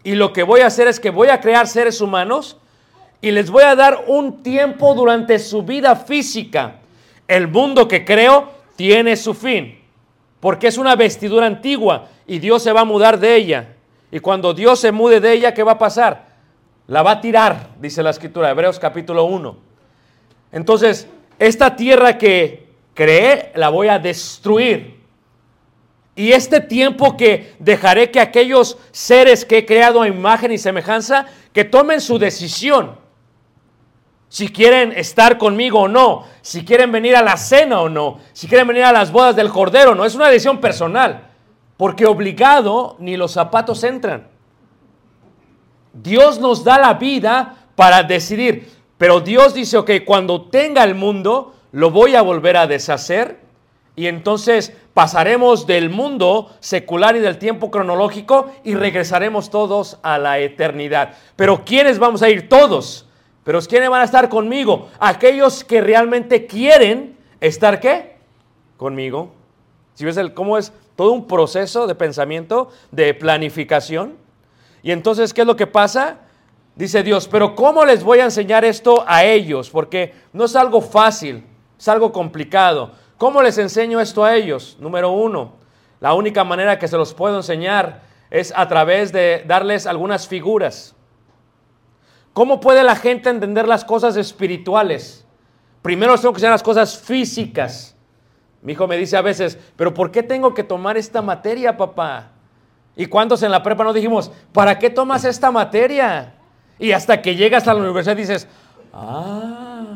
y 0.10 0.15
lo 0.15 0.34
que 0.34 0.41
voy 0.41 0.62
a 0.62 0.65
hacer 0.65 0.88
es 0.88 1.00
que 1.00 1.12
voy 1.12 1.28
a 1.28 1.39
crear 1.39 1.67
seres 1.67 2.02
humanos 2.02 2.58
y 3.22 3.30
les 3.30 3.52
voy 3.52 3.62
a 3.62 3.76
dar 3.76 4.06
un 4.08 4.41
tiempo 4.41 4.95
durante 4.95 5.38
su 5.38 5.62
vida 5.62 5.95
física. 5.95 6.78
El 7.28 7.48
mundo 7.48 7.88
que 7.88 8.04
creo 8.04 8.50
tiene 8.76 9.15
su 9.15 9.36
fin, 9.36 9.78
porque 10.39 10.65
es 10.65 10.80
una 10.80 10.95
vestidura 10.95 11.45
antigua 11.45 12.08
y 12.26 12.39
Dios 12.39 12.63
se 12.63 12.72
va 12.72 12.82
a 12.82 12.86
mudar 12.86 13.19
de 13.19 13.36
ella. 13.36 13.76
Y 14.12 14.19
cuando 14.19 14.56
Dios 14.56 14.80
se 14.80 14.91
mude 14.91 15.19
de 15.19 15.32
ella, 15.32 15.54
¿qué 15.54 15.62
va 15.62 15.74
a 15.74 15.78
pasar? 15.78 16.28
la 16.88 17.04
va 17.04 17.12
a 17.12 17.22
tirar, 17.22 17.67
dice 17.80 18.02
la 18.02 18.10
escritura, 18.10 18.50
Hebreos 18.50 18.80
capítulo 18.80 19.26
1. 19.26 19.56
Entonces, 20.54 21.08
esta 21.38 21.76
tierra 21.76 22.17
que 22.17 22.65
creé, 22.95 23.52
la 23.54 23.69
voy 23.69 23.89
a 23.89 24.00
destruir. 24.00 24.98
Y 26.19 26.34
este 26.34 26.60
tiempo 26.60 27.15
que 27.15 27.55
dejaré 27.60 28.12
que 28.12 28.19
aquellos 28.19 28.77
seres 28.91 29.45
que 29.45 29.60
he 29.60 29.65
creado 29.65 30.01
a 30.01 30.08
imagen 30.10 30.51
y 30.51 30.58
semejanza, 30.58 31.27
que 31.53 31.63
tomen 31.63 32.01
su 32.01 32.19
decisión. 32.19 32.97
Si 34.27 34.49
quieren 34.49 34.91
estar 34.91 35.38
conmigo 35.38 35.79
o 35.79 35.88
no, 35.88 36.25
si 36.41 36.65
quieren 36.65 36.91
venir 36.91 37.15
a 37.15 37.21
la 37.21 37.38
cena 37.38 37.79
o 37.79 37.88
no, 37.88 38.19
si 38.34 38.49
quieren 38.49 38.67
venir 38.67 38.84
a 38.84 38.91
las 38.91 39.13
bodas 39.13 39.34
del 39.34 39.49
cordero 39.49 39.91
o 39.91 39.95
no, 39.95 40.03
es 40.03 40.13
una 40.13 40.27
decisión 40.27 40.60
personal, 40.60 41.29
porque 41.77 42.05
obligado 42.05 42.97
ni 42.99 43.15
los 43.15 43.32
zapatos 43.32 43.82
entran. 43.86 44.27
Dios 45.93 46.38
nos 46.38 46.65
da 46.65 46.77
la 46.77 46.95
vida 46.95 47.69
para 47.77 48.03
decidir, 48.03 48.69
pero 48.97 49.21
Dios 49.21 49.53
dice, 49.53 49.77
ok, 49.77 49.91
cuando 50.05 50.49
tenga 50.49 50.84
el 50.84 50.95
mundo, 50.95 51.55
lo 51.71 51.91
voy 51.91 52.15
a 52.15 52.21
volver 52.21 52.58
a 52.58 52.67
deshacer 52.67 53.47
y 53.99 54.07
entonces 54.07 54.71
pasaremos 54.93 55.67
del 55.67 55.89
mundo 55.89 56.55
secular 56.62 57.17
y 57.17 57.19
del 57.19 57.38
tiempo 57.38 57.69
cronológico 57.69 58.49
y 58.63 58.75
regresaremos 58.75 59.49
todos 59.49 59.99
a 60.03 60.17
la 60.17 60.39
eternidad. 60.39 61.15
Pero 61.35 61.65
¿quiénes 61.65 61.99
vamos 61.99 62.21
a 62.21 62.29
ir? 62.29 62.47
Todos. 62.47 63.09
Pero 63.43 63.59
¿quiénes 63.59 63.89
van 63.89 63.99
a 63.99 64.05
estar 64.05 64.29
conmigo? 64.29 64.88
Aquellos 65.01 65.65
que 65.65 65.81
realmente 65.81 66.45
quieren 66.45 67.17
estar 67.41 67.81
qué? 67.81 68.15
Conmigo. 68.77 69.33
Si 69.95 70.05
ves 70.05 70.15
el, 70.15 70.33
cómo 70.33 70.57
es 70.57 70.71
todo 70.95 71.12
un 71.12 71.27
proceso 71.27 71.85
de 71.85 71.93
pensamiento, 71.93 72.69
de 72.91 73.13
planificación. 73.13 74.15
Y 74.81 74.91
entonces, 74.91 75.33
¿qué 75.33 75.41
es 75.41 75.47
lo 75.47 75.57
que 75.57 75.67
pasa? 75.67 76.19
Dice 76.73 77.03
Dios, 77.03 77.27
pero 77.27 77.53
¿cómo 77.53 77.83
les 77.83 78.01
voy 78.01 78.19
a 78.19 78.23
enseñar 78.23 78.63
esto 78.63 79.03
a 79.05 79.25
ellos? 79.25 79.69
Porque 79.69 80.13
no 80.31 80.45
es 80.45 80.55
algo 80.55 80.79
fácil, 80.79 81.43
es 81.77 81.88
algo 81.89 82.13
complicado. 82.13 82.91
¿Cómo 83.19 83.41
les 83.41 83.58
enseño 83.58 83.99
esto 83.99 84.23
a 84.23 84.34
ellos? 84.34 84.77
Número 84.79 85.12
uno, 85.12 85.51
la 85.99 86.13
única 86.13 86.45
manera 86.45 86.79
que 86.79 86.88
se 86.88 86.95
los 86.95 87.13
puedo 87.13 87.36
enseñar 87.36 88.01
es 88.32 88.53
a 88.55 88.65
través 88.69 89.12
de 89.12 89.43
darles 89.45 89.88
algunas 89.88 90.25
figuras. 90.25 90.95
¿Cómo 92.32 92.62
puede 92.62 92.82
la 92.82 92.95
gente 92.95 93.29
entender 93.29 93.67
las 93.67 93.84
cosas 93.84 94.15
espirituales? 94.15 95.25
Primero 95.82 96.15
tengo 96.15 96.32
que 96.32 96.38
enseñar 96.38 96.53
las 96.53 96.63
cosas 96.63 96.97
físicas. 96.97 97.93
Mi 98.62 98.71
hijo 98.71 98.88
me 98.88 98.95
dice 98.95 99.17
a 99.17 99.21
veces, 99.21 99.60
pero 99.75 99.93
¿por 99.93 100.12
qué 100.12 100.23
tengo 100.23 100.53
que 100.53 100.63
tomar 100.63 100.95
esta 100.95 101.21
materia, 101.21 101.75
papá? 101.75 102.32
¿Y 102.95 103.08
cuántos 103.08 103.43
en 103.43 103.51
la 103.51 103.62
prepa 103.62 103.84
no 103.84 103.91
dijimos, 103.91 104.32
¿para 104.53 104.79
qué 104.79 104.89
tomas 104.89 105.25
esta 105.25 105.51
materia? 105.51 106.36
Y 106.79 106.93
hasta 106.93 107.21
que 107.21 107.36
llegas 107.36 107.67
a 107.67 107.73
la 107.73 107.82
universidad 107.82 108.15
dices, 108.15 108.47
ah. 108.93 109.88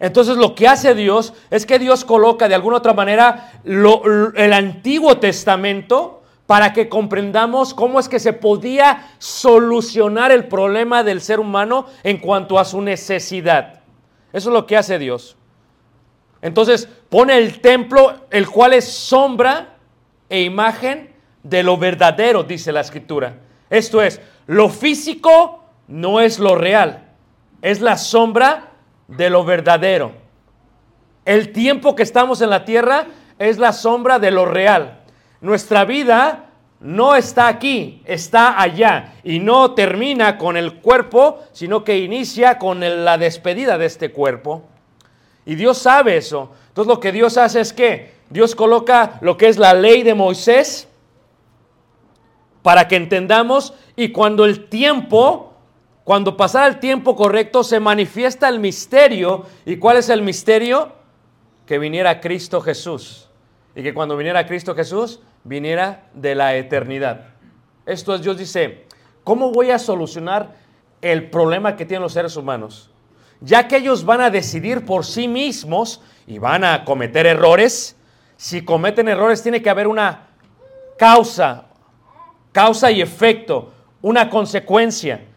Entonces 0.00 0.36
lo 0.36 0.54
que 0.54 0.68
hace 0.68 0.94
Dios 0.94 1.34
es 1.50 1.66
que 1.66 1.78
Dios 1.78 2.04
coloca 2.04 2.48
de 2.48 2.54
alguna 2.54 2.76
otra 2.76 2.94
manera 2.94 3.52
el 3.64 4.52
Antiguo 4.52 5.18
Testamento 5.18 6.22
para 6.46 6.72
que 6.72 6.88
comprendamos 6.88 7.74
cómo 7.74 8.00
es 8.00 8.08
que 8.08 8.20
se 8.20 8.32
podía 8.32 9.06
solucionar 9.18 10.32
el 10.32 10.46
problema 10.46 11.02
del 11.02 11.20
ser 11.20 11.40
humano 11.40 11.86
en 12.04 12.18
cuanto 12.18 12.58
a 12.58 12.64
su 12.64 12.80
necesidad. 12.80 13.80
Eso 14.32 14.48
es 14.50 14.54
lo 14.54 14.66
que 14.66 14.76
hace 14.76 14.98
Dios. 14.98 15.36
Entonces 16.40 16.88
pone 17.08 17.36
el 17.36 17.60
templo, 17.60 18.26
el 18.30 18.48
cual 18.48 18.74
es 18.74 18.86
sombra 18.86 19.74
e 20.28 20.42
imagen 20.42 21.12
de 21.42 21.62
lo 21.62 21.76
verdadero, 21.76 22.44
dice 22.44 22.72
la 22.72 22.80
escritura. 22.80 23.38
Esto 23.68 24.00
es, 24.00 24.20
lo 24.46 24.68
físico 24.68 25.64
no 25.88 26.20
es 26.20 26.38
lo 26.38 26.54
real, 26.54 27.08
es 27.60 27.80
la 27.80 27.98
sombra 27.98 28.67
de 29.08 29.30
lo 29.30 29.44
verdadero. 29.44 30.12
El 31.24 31.52
tiempo 31.52 31.94
que 31.94 32.02
estamos 32.02 32.40
en 32.40 32.50
la 32.50 32.64
tierra 32.64 33.06
es 33.38 33.58
la 33.58 33.72
sombra 33.72 34.18
de 34.18 34.30
lo 34.30 34.46
real. 34.46 35.00
Nuestra 35.40 35.84
vida 35.84 36.46
no 36.80 37.16
está 37.16 37.48
aquí, 37.48 38.02
está 38.04 38.60
allá. 38.60 39.14
Y 39.24 39.40
no 39.40 39.74
termina 39.74 40.38
con 40.38 40.56
el 40.56 40.74
cuerpo, 40.74 41.40
sino 41.52 41.84
que 41.84 41.98
inicia 41.98 42.58
con 42.58 42.80
la 42.80 43.18
despedida 43.18 43.78
de 43.78 43.86
este 43.86 44.12
cuerpo. 44.12 44.62
Y 45.44 45.54
Dios 45.54 45.78
sabe 45.78 46.16
eso. 46.16 46.52
Entonces 46.68 46.88
lo 46.88 47.00
que 47.00 47.12
Dios 47.12 47.36
hace 47.36 47.60
es 47.60 47.72
que 47.72 48.12
Dios 48.30 48.54
coloca 48.54 49.18
lo 49.20 49.36
que 49.36 49.48
es 49.48 49.58
la 49.58 49.74
ley 49.74 50.02
de 50.02 50.14
Moisés 50.14 50.88
para 52.62 52.86
que 52.86 52.96
entendamos 52.96 53.74
y 53.96 54.10
cuando 54.10 54.44
el 54.44 54.68
tiempo, 54.68 55.47
cuando 56.08 56.38
pasara 56.38 56.66
el 56.68 56.80
tiempo 56.80 57.14
correcto, 57.14 57.62
se 57.62 57.80
manifiesta 57.80 58.48
el 58.48 58.60
misterio. 58.60 59.44
¿Y 59.66 59.76
cuál 59.76 59.98
es 59.98 60.08
el 60.08 60.22
misterio? 60.22 60.92
Que 61.66 61.78
viniera 61.78 62.18
Cristo 62.18 62.62
Jesús. 62.62 63.28
Y 63.76 63.82
que 63.82 63.92
cuando 63.92 64.16
viniera 64.16 64.46
Cristo 64.46 64.74
Jesús, 64.74 65.20
viniera 65.44 66.08
de 66.14 66.34
la 66.34 66.56
eternidad. 66.56 67.26
Esto 67.84 68.14
es, 68.14 68.22
Dios 68.22 68.38
dice, 68.38 68.86
¿cómo 69.22 69.52
voy 69.52 69.70
a 69.70 69.78
solucionar 69.78 70.54
el 71.02 71.28
problema 71.28 71.76
que 71.76 71.84
tienen 71.84 72.04
los 72.04 72.14
seres 72.14 72.38
humanos? 72.38 72.90
Ya 73.42 73.68
que 73.68 73.76
ellos 73.76 74.02
van 74.02 74.22
a 74.22 74.30
decidir 74.30 74.86
por 74.86 75.04
sí 75.04 75.28
mismos 75.28 76.00
y 76.26 76.38
van 76.38 76.64
a 76.64 76.86
cometer 76.86 77.26
errores, 77.26 77.96
si 78.38 78.64
cometen 78.64 79.08
errores 79.08 79.42
tiene 79.42 79.60
que 79.60 79.68
haber 79.68 79.86
una 79.86 80.28
causa, 80.96 81.66
causa 82.52 82.90
y 82.90 83.02
efecto, 83.02 83.74
una 84.00 84.30
consecuencia. 84.30 85.27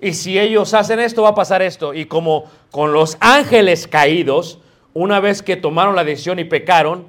Y 0.00 0.12
si 0.12 0.38
ellos 0.38 0.74
hacen 0.74 1.00
esto, 1.00 1.22
va 1.22 1.30
a 1.30 1.34
pasar 1.34 1.62
esto. 1.62 1.94
Y 1.94 2.06
como 2.06 2.44
con 2.70 2.92
los 2.92 3.16
ángeles 3.20 3.86
caídos, 3.86 4.60
una 4.92 5.20
vez 5.20 5.42
que 5.42 5.56
tomaron 5.56 5.96
la 5.96 6.04
decisión 6.04 6.38
y 6.38 6.44
pecaron, 6.44 7.06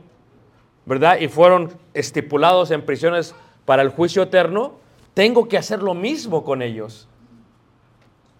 ¿verdad? 0.85 1.19
Y 1.19 1.27
fueron 1.27 1.77
estipulados 1.93 2.71
en 2.71 2.85
prisiones 2.85 3.35
para 3.65 3.81
el 3.81 3.89
juicio 3.89 4.23
eterno, 4.23 4.75
tengo 5.13 5.47
que 5.49 5.57
hacer 5.57 5.83
lo 5.83 5.93
mismo 5.93 6.43
con 6.43 6.61
ellos. 6.61 7.07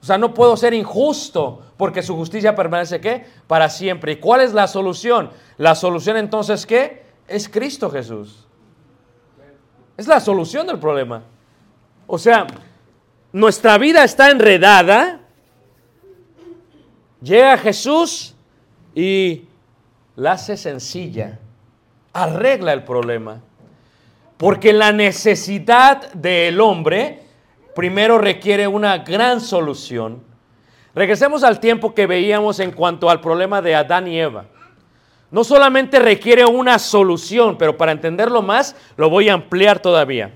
O 0.02 0.06
sea, 0.06 0.18
no 0.18 0.34
puedo 0.34 0.56
ser 0.56 0.74
injusto 0.74 1.62
porque 1.76 2.02
su 2.02 2.16
justicia 2.16 2.56
permanece 2.56 3.02
¿qué? 3.02 3.26
Para 3.48 3.70
siempre. 3.70 4.14
¿Y 4.14 4.16
cuál 4.18 4.42
es 4.42 4.54
la 4.54 4.68
solución? 4.68 5.32
La 5.58 5.76
solución 5.76 6.18
entonces 6.18 6.66
¿qué? 6.66 7.04
Es 7.28 7.50
Cristo 7.50 7.90
Jesús. 7.90 8.48
Es 9.98 10.08
la 10.08 10.20
solución 10.20 10.68
del 10.68 10.80
problema. 10.80 11.24
O 12.06 12.18
sea, 12.18 12.48
nuestra 13.38 13.78
vida 13.78 14.04
está 14.04 14.32
enredada. 14.32 15.20
Llega 17.22 17.58
Jesús 17.58 18.36
y 18.96 19.44
la 20.16 20.32
hace 20.34 20.58
sencilla. 20.58 21.40
Arregla 22.14 22.74
el 22.74 22.84
problema. 22.84 23.42
Porque 24.38 24.74
la 24.74 24.92
necesidad 24.92 26.12
del 26.14 26.60
hombre 26.60 27.22
primero 27.76 28.18
requiere 28.18 28.68
una 28.68 29.00
gran 29.00 29.40
solución. 29.40 30.24
Regresemos 30.96 31.44
al 31.44 31.60
tiempo 31.60 31.94
que 31.94 32.08
veíamos 32.08 32.60
en 32.60 32.72
cuanto 32.72 33.08
al 33.08 33.22
problema 33.22 33.62
de 33.62 33.76
Adán 33.76 34.08
y 34.08 34.20
Eva. 34.20 34.46
No 35.30 35.44
solamente 35.44 36.00
requiere 36.00 36.44
una 36.44 36.80
solución, 36.80 37.56
pero 37.60 37.78
para 37.78 37.92
entenderlo 37.92 38.42
más 38.42 38.76
lo 38.96 39.12
voy 39.12 39.30
a 39.30 39.34
ampliar 39.34 39.80
todavía. 39.80 40.34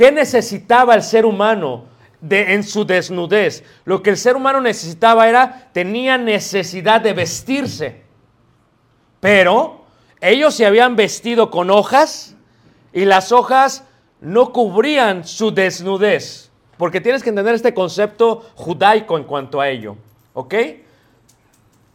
¿Qué 0.00 0.10
necesitaba 0.10 0.94
el 0.94 1.02
ser 1.02 1.26
humano 1.26 1.84
de, 2.22 2.54
en 2.54 2.64
su 2.64 2.86
desnudez? 2.86 3.62
Lo 3.84 4.02
que 4.02 4.08
el 4.08 4.16
ser 4.16 4.34
humano 4.34 4.58
necesitaba 4.58 5.28
era, 5.28 5.68
tenía 5.74 6.16
necesidad 6.16 7.02
de 7.02 7.12
vestirse. 7.12 8.00
Pero 9.20 9.84
ellos 10.22 10.54
se 10.54 10.64
habían 10.64 10.96
vestido 10.96 11.50
con 11.50 11.68
hojas 11.70 12.34
y 12.94 13.04
las 13.04 13.30
hojas 13.30 13.84
no 14.22 14.54
cubrían 14.54 15.26
su 15.26 15.50
desnudez. 15.50 16.50
Porque 16.78 17.02
tienes 17.02 17.22
que 17.22 17.28
entender 17.28 17.54
este 17.54 17.74
concepto 17.74 18.46
judaico 18.54 19.18
en 19.18 19.24
cuanto 19.24 19.60
a 19.60 19.68
ello. 19.68 19.98
¿Ok? 20.32 20.54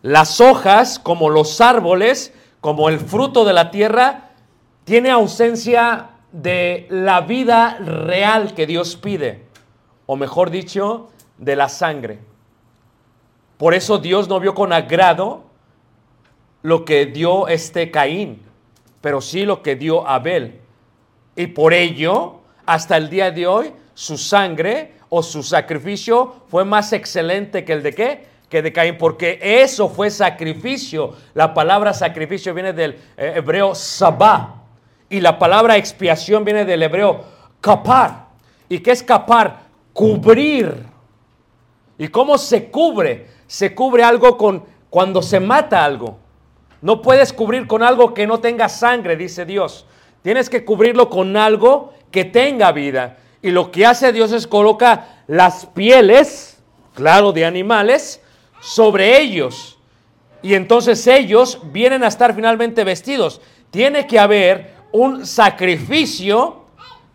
Las 0.04 0.39
hojas, 0.39 1.00
como 1.00 1.32
los 1.32 1.60
árboles, 1.60 2.36
como 2.62 2.88
el 2.88 3.00
fruto 3.00 3.46
de 3.46 3.54
la 3.54 3.72
tierra, 3.72 4.30
tiene 4.84 5.10
ausencia 5.10 6.12
de 6.36 6.86
la 6.89 7.21
vida 7.21 7.78
real 7.80 8.54
que 8.54 8.67
Dios 8.67 8.98
pide. 8.98 9.43
O 10.06 10.17
mejor 10.17 10.50
dicho, 10.50 11.10
de 11.38 11.56
la 11.56 11.69
sangre. 11.69 12.19
Por 13.58 13.74
eso 13.74 13.98
Dios 14.00 14.28
no 14.28 14.39
vio 14.39 14.54
con 14.54 14.74
agrado 14.74 15.43
lo 16.62 16.84
que 16.84 17.06
dio 17.06 17.48
este 17.48 17.89
Caín, 17.89 18.41
pero 19.00 19.21
sí 19.21 19.45
lo 19.45 19.62
que 19.62 19.76
dio 19.76 20.08
Abel. 20.08 20.60
Y 21.38 21.48
por 21.48 21.74
ello, 21.74 22.41
hasta 22.65 22.98
el 22.98 23.10
día 23.10 23.32
de 23.32 23.48
hoy, 23.48 23.71
su 23.93 24.17
sangre 24.17 24.95
o 25.08 25.24
su 25.24 25.41
sacrificio 25.41 26.43
fue 26.50 26.65
más 26.65 26.91
excelente 26.91 27.63
que 27.63 27.74
el 27.74 27.84
de 27.84 27.93
qué? 27.93 28.28
Que 28.50 28.62
de 28.62 28.74
Caín, 28.74 28.98
porque 28.98 29.39
eso 29.41 29.88
fue 29.88 30.10
sacrificio. 30.10 31.15
La 31.34 31.54
palabra 31.54 31.93
sacrificio 31.93 32.54
viene 32.54 32.74
del 32.74 32.91
eh, 33.15 33.34
hebreo 33.38 33.74
sabá 33.74 34.64
y 35.10 35.22
la 35.22 35.38
palabra 35.39 35.78
expiación 35.78 36.44
viene 36.44 36.65
del 36.65 36.84
hebreo 36.84 37.24
kapar. 37.62 38.26
¿Y 38.70 38.80
qué 38.80 38.91
es 38.91 39.04
capar? 39.04 39.62
Cubrir. 39.94 40.74
¿Y 41.98 42.08
cómo 42.08 42.38
se 42.38 42.70
cubre? 42.70 43.28
Se 43.48 43.74
cubre 43.74 44.04
algo 44.04 44.38
con 44.38 44.63
cuando 44.89 45.22
se 45.22 45.39
mata 45.39 45.84
algo. 45.84 46.18
No 46.82 47.02
puedes 47.02 47.34
cubrir 47.34 47.68
con 47.68 47.84
algo 47.84 48.13
que 48.13 48.28
no 48.28 48.39
tenga 48.39 48.70
sangre, 48.70 49.15
dice 49.15 49.46
Dios. 49.46 49.86
Tienes 50.22 50.50
que 50.50 50.65
cubrirlo 50.65 51.10
con 51.10 51.36
algo 51.38 51.94
que 52.12 52.26
tenga 52.26 52.72
vida. 52.72 53.18
Y 53.41 53.52
lo 53.52 53.72
que 53.72 53.86
hace 53.86 54.12
Dios 54.12 54.32
es 54.32 54.48
coloca 54.48 55.24
las 55.28 55.65
pieles, 55.65 56.63
claro, 56.94 57.32
de 57.32 57.46
animales, 57.46 58.22
sobre 58.62 59.20
ellos. 59.20 59.78
Y 60.41 60.54
entonces 60.54 61.06
ellos 61.08 61.60
vienen 61.72 62.04
a 62.04 62.08
estar 62.08 62.36
finalmente 62.36 62.84
vestidos. 62.84 63.41
Tiene 63.72 64.08
que 64.08 64.20
haber 64.20 64.74
un 64.95 65.25
sacrificio 65.25 66.63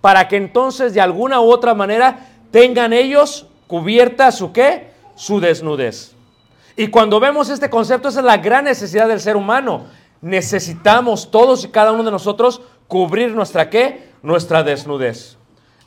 para 0.00 0.28
que 0.28 0.36
entonces 0.36 0.94
de 0.94 1.00
alguna 1.00 1.40
u 1.40 1.50
otra 1.50 1.74
manera 1.74 2.28
tengan 2.50 2.92
ellos 2.92 3.46
cubierta 3.66 4.30
su 4.32 4.52
qué? 4.52 4.90
Su 5.14 5.40
desnudez. 5.40 6.14
Y 6.76 6.88
cuando 6.88 7.20
vemos 7.20 7.48
este 7.50 7.70
concepto, 7.70 8.08
esa 8.08 8.20
es 8.20 8.26
la 8.26 8.36
gran 8.36 8.64
necesidad 8.64 9.08
del 9.08 9.20
ser 9.20 9.36
humano. 9.36 9.86
Necesitamos 10.20 11.30
todos 11.30 11.64
y 11.64 11.68
cada 11.68 11.92
uno 11.92 12.04
de 12.04 12.10
nosotros 12.10 12.60
cubrir 12.86 13.34
nuestra 13.34 13.70
qué? 13.70 14.10
Nuestra 14.22 14.62
desnudez. 14.62 15.36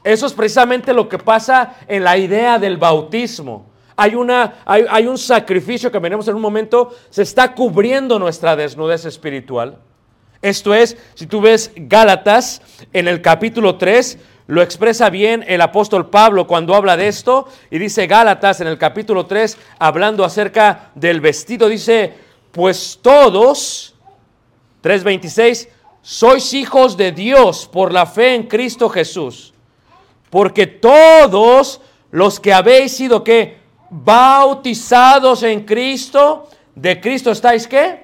Eso 0.03 0.25
es 0.25 0.33
precisamente 0.33 0.93
lo 0.93 1.07
que 1.07 1.17
pasa 1.17 1.75
en 1.87 2.03
la 2.03 2.17
idea 2.17 2.59
del 2.59 2.77
bautismo. 2.77 3.67
Hay, 3.95 4.15
una, 4.15 4.55
hay, 4.65 4.85
hay 4.89 5.07
un 5.07 5.17
sacrificio 5.17 5.91
que 5.91 5.99
veremos 5.99 6.27
en 6.27 6.35
un 6.35 6.41
momento, 6.41 6.91
se 7.09 7.21
está 7.21 7.53
cubriendo 7.53 8.17
nuestra 8.17 8.55
desnudez 8.55 9.05
espiritual. 9.05 9.77
Esto 10.43 10.73
es, 10.73 10.97
si 11.15 11.25
tú 11.25 11.39
ves 11.39 11.71
Gálatas 11.73 12.61
en 12.91 13.07
el 13.07 13.21
capítulo 13.21 13.77
3, 13.77 14.17
lo 14.47 14.61
expresa 14.61 15.09
bien 15.09 15.45
el 15.47 15.61
apóstol 15.61 16.09
Pablo 16.09 16.47
cuando 16.47 16.75
habla 16.75 16.97
de 16.97 17.07
esto 17.07 17.47
y 17.71 17.79
dice 17.79 18.07
Gálatas 18.07 18.59
en 18.59 18.67
el 18.67 18.77
capítulo 18.77 19.25
3, 19.25 19.57
hablando 19.79 20.25
acerca 20.25 20.91
del 20.95 21.21
vestido, 21.21 21.69
dice, 21.69 22.13
pues 22.51 22.99
todos, 23.01 23.95
3.26, 24.83 25.69
sois 26.01 26.53
hijos 26.53 26.97
de 26.97 27.13
Dios 27.13 27.69
por 27.71 27.93
la 27.93 28.05
fe 28.05 28.35
en 28.35 28.43
Cristo 28.43 28.89
Jesús, 28.89 29.53
porque 30.29 30.67
todos 30.67 31.79
los 32.11 32.41
que 32.41 32.51
habéis 32.51 32.97
sido 32.97 33.23
que 33.23 33.59
bautizados 33.89 35.41
en 35.43 35.63
Cristo, 35.63 36.49
de 36.75 36.99
Cristo 36.99 37.31
estáis 37.31 37.65
qué? 37.65 38.02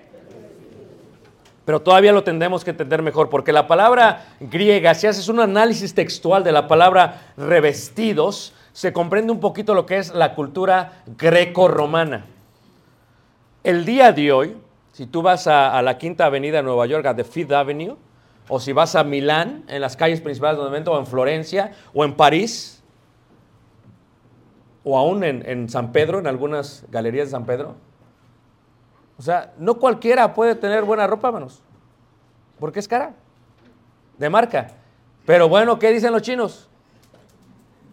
Pero 1.69 1.83
todavía 1.83 2.11
lo 2.11 2.23
tendremos 2.23 2.63
que 2.63 2.71
entender 2.71 3.03
mejor, 3.03 3.29
porque 3.29 3.53
la 3.53 3.67
palabra 3.67 4.25
griega, 4.39 4.95
si 4.95 5.05
haces 5.05 5.27
un 5.27 5.39
análisis 5.39 5.93
textual 5.93 6.43
de 6.43 6.51
la 6.51 6.67
palabra 6.67 7.33
revestidos, 7.37 8.55
se 8.73 8.91
comprende 8.91 9.31
un 9.31 9.39
poquito 9.39 9.75
lo 9.75 9.85
que 9.85 9.99
es 9.99 10.11
la 10.15 10.33
cultura 10.33 11.03
greco-romana. 11.15 12.25
El 13.63 13.85
día 13.85 14.11
de 14.11 14.31
hoy, 14.31 14.57
si 14.93 15.05
tú 15.05 15.21
vas 15.21 15.45
a, 15.45 15.79
la 15.83 15.99
Quinta 15.99 16.25
Avenida 16.25 16.57
de 16.57 16.63
Nueva 16.63 16.87
York, 16.87 17.05
a 17.05 17.15
The 17.15 17.23
Fifth 17.23 17.51
Avenue, 17.51 17.97
o 18.47 18.59
si 18.59 18.73
vas 18.73 18.95
a 18.95 19.03
Milán, 19.03 19.63
en 19.67 19.81
las 19.81 19.95
calles 19.95 20.21
principales 20.21 20.57
del 20.57 20.65
momento, 20.65 20.93
o 20.93 20.97
en 20.97 21.05
Florencia, 21.05 21.73
o 21.93 22.03
en 22.03 22.15
París, 22.15 22.81
o 24.83 24.97
aún 24.97 25.23
en 25.23 25.69
San 25.69 25.91
Pedro, 25.91 26.17
en 26.17 26.25
algunas 26.25 26.83
galerías 26.89 27.27
de 27.27 27.31
San 27.33 27.45
Pedro, 27.45 27.75
o 29.19 29.21
sea, 29.21 29.53
no 29.57 29.75
cualquiera 29.75 30.33
puede 30.33 30.55
tener 30.55 30.85
buena 30.85 31.05
ropa, 31.05 31.27
hermanos. 31.27 31.61
Porque 32.57 32.79
es 32.79 32.87
cara. 32.87 33.11
De 34.17 34.29
marca. 34.29 34.69
Pero 35.25 35.49
bueno, 35.49 35.77
¿qué 35.77 35.91
dicen 35.91 36.13
los 36.13 36.21
chinos? 36.21 36.69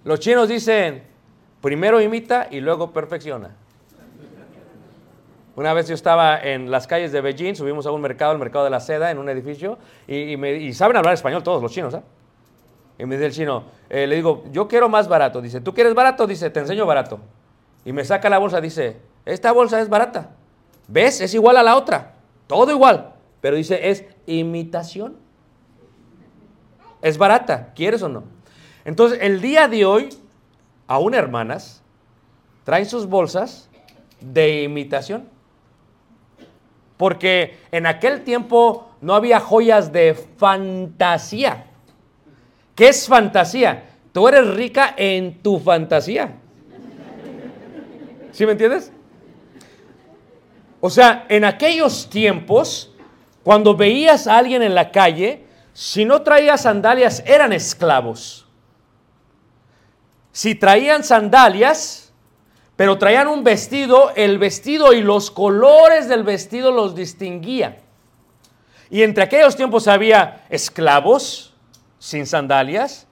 Los 0.05 0.21
chinos 0.21 0.49
dicen, 0.49 1.03
primero 1.61 2.01
imita 2.01 2.47
y 2.49 2.61
luego 2.61 2.93
perfecciona. 2.93 3.51
Una 5.57 5.73
vez 5.73 5.89
yo 5.89 5.95
estaba 5.95 6.39
en 6.41 6.71
las 6.71 6.87
calles 6.87 7.11
de 7.11 7.21
Beijing, 7.21 7.57
subimos 7.57 7.87
a 7.87 7.91
un 7.91 8.01
mercado, 8.01 8.33
el 8.33 8.39
mercado 8.39 8.65
de 8.65 8.71
la 8.71 8.79
seda, 8.79 9.11
en 9.11 9.19
un 9.19 9.29
edificio, 9.29 9.79
y, 10.07 10.33
y, 10.33 10.37
me, 10.37 10.53
y 10.55 10.73
saben 10.75 10.97
hablar 10.97 11.15
español 11.15 11.43
todos 11.43 11.61
los 11.61 11.73
chinos, 11.73 11.95
¿eh? 11.95 12.03
Y 12.99 13.05
me 13.05 13.17
dice 13.17 13.27
el 13.27 13.33
chino, 13.33 13.65
eh, 13.91 14.07
le 14.07 14.15
digo, 14.15 14.45
yo 14.53 14.69
quiero 14.69 14.89
más 14.89 15.09
barato. 15.09 15.43
Dice, 15.43 15.61
¿tú 15.61 15.75
quieres 15.75 15.95
barato? 15.95 16.27
Dice, 16.27 16.51
te 16.51 16.61
enseño 16.61 16.87
barato. 16.87 17.19
Y 17.85 17.93
me 17.93 18.05
saca 18.05 18.31
la 18.31 18.39
bolsa, 18.39 18.61
dice, 18.61 18.97
esta 19.25 19.51
bolsa 19.53 19.81
es 19.81 19.89
barata. 19.89 20.36
¿Ves? 20.89 21.21
Es 21.21 21.35
igual 21.35 21.57
a 21.57 21.63
la 21.63 21.77
otra. 21.77 22.15
Todo 22.47 22.71
igual. 22.71 23.15
Pero 23.41 23.57
dice, 23.57 23.91
es 23.91 24.05
imitación. 24.27 25.17
Es 27.03 27.19
barata, 27.19 27.73
¿quieres 27.75 28.03
o 28.03 28.09
no? 28.09 28.25
Entonces, 28.85 29.19
el 29.21 29.41
día 29.41 29.69
de 29.69 29.85
hoy, 29.85 30.09
aún 30.87 31.15
hermanas, 31.15 31.83
traen 32.65 32.87
sus 32.87 33.07
bolsas 33.07 33.69
de 34.21 34.63
imitación. 34.63 35.29
Porque 36.97 37.59
en 37.71 37.87
aquel 37.87 38.23
tiempo 38.25 38.91
no 39.01 39.15
había 39.15 39.39
joyas 39.39 39.93
de 39.93 40.15
fantasía. 40.15 41.67
¿Qué 42.75 42.89
es 42.89 43.07
fantasía? 43.07 43.85
Tú 44.13 44.27
eres 44.29 44.55
rica 44.55 44.95
en 44.97 45.43
tu 45.43 45.59
fantasía. 45.59 46.37
¿Sí 48.33 48.47
me 48.47 48.53
entiendes? 48.53 48.93
O 50.87 50.91
sea, 50.91 51.27
en 51.29 51.45
aquellos 51.45 52.09
tiempos, 52.09 52.93
cuando 53.43 53.75
veías 53.75 54.29
a 54.29 54.39
alguien 54.39 54.63
en 54.63 54.77
la 54.77 54.93
calle, 54.93 55.45
si 55.73 56.05
no 56.05 56.23
traía 56.23 56.57
sandalias, 56.57 57.25
eran 57.27 57.53
esclavos. 57.53 58.47
Si 60.31 60.55
traían 60.55 61.03
sandalias, 61.03 62.13
pero 62.77 62.99
traían 62.99 63.27
un 63.27 63.43
vestido, 63.43 64.13
el 64.15 64.39
vestido 64.39 64.93
y 64.93 65.01
los 65.01 65.33
colores 65.33 66.09
del 66.09 66.23
vestido 66.23 66.71
los 66.71 66.95
distinguía. 66.95 67.79
Y 68.89 69.03
entre 69.03 69.25
aquellos 69.25 69.57
tiempos 69.57 69.89
había 69.89 70.47
esclavos 70.51 71.53
sin 71.99 72.27
sandalias, 72.27 73.09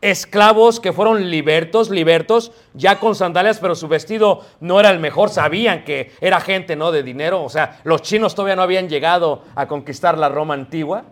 esclavos 0.00 0.78
que 0.78 0.92
fueron 0.92 1.30
libertos, 1.30 1.90
libertos, 1.90 2.52
ya 2.74 3.00
con 3.00 3.14
sandalias, 3.14 3.58
pero 3.58 3.74
su 3.74 3.88
vestido 3.88 4.44
no 4.60 4.78
era 4.78 4.90
el 4.90 5.00
mejor, 5.00 5.28
sabían 5.28 5.84
que 5.84 6.12
era 6.20 6.40
gente, 6.40 6.76
¿no? 6.76 6.92
De 6.92 7.02
dinero, 7.02 7.42
o 7.42 7.48
sea, 7.48 7.80
los 7.84 8.02
chinos 8.02 8.34
todavía 8.34 8.56
no 8.56 8.62
habían 8.62 8.88
llegado 8.88 9.42
a 9.56 9.66
conquistar 9.66 10.16
la 10.16 10.28
Roma 10.28 10.54
antigua, 10.54 11.04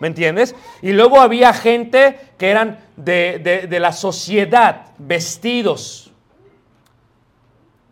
¿me 0.00 0.08
entiendes? 0.08 0.54
Y 0.80 0.92
luego 0.92 1.20
había 1.20 1.52
gente 1.52 2.18
que 2.38 2.48
eran 2.48 2.80
de, 2.96 3.66
de, 3.68 3.80
la 3.80 3.92
sociedad, 3.92 4.86
vestidos, 4.98 6.10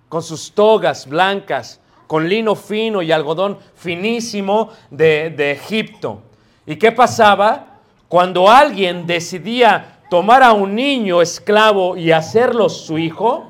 con 0.08 0.22
sus 0.22 0.52
togas 0.52 1.06
blancas, 1.06 1.80
con 2.06 2.28
lino 2.28 2.54
fino 2.54 3.02
y 3.02 3.12
algodón 3.12 3.58
finísimo 3.74 4.70
de, 4.90 5.30
de 5.30 5.52
Egipto. 5.52 6.22
¿Y 6.66 6.76
qué 6.76 6.92
pasaba? 6.92 7.80
Cuando 8.08 8.48
alguien 8.48 9.06
decidía 9.06 9.93
tomar 10.14 10.44
a 10.44 10.52
un 10.52 10.76
niño 10.76 11.20
esclavo 11.20 11.96
y 11.96 12.12
hacerlo 12.12 12.68
su 12.68 12.98
hijo, 12.98 13.46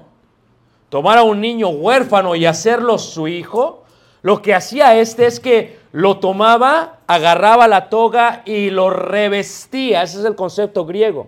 tomar 0.89 1.19
a 1.19 1.23
un 1.23 1.39
niño 1.39 1.69
huérfano 1.69 2.35
y 2.35 2.47
hacerlo 2.47 2.97
su 2.97 3.29
hijo, 3.29 3.85
lo 4.23 4.41
que 4.41 4.55
hacía 4.55 4.99
este 4.99 5.27
es 5.27 5.41
que 5.41 5.79
lo 5.93 6.21
tomaba, 6.21 7.01
agarraba 7.07 7.69
la 7.69 7.91
toga 7.91 8.41
y 8.47 8.71
lo 8.71 8.89
revestía. 8.89 10.05
Ese 10.05 10.21
es 10.21 10.25
el 10.25 10.37
concepto 10.37 10.87
griego. 10.87 11.27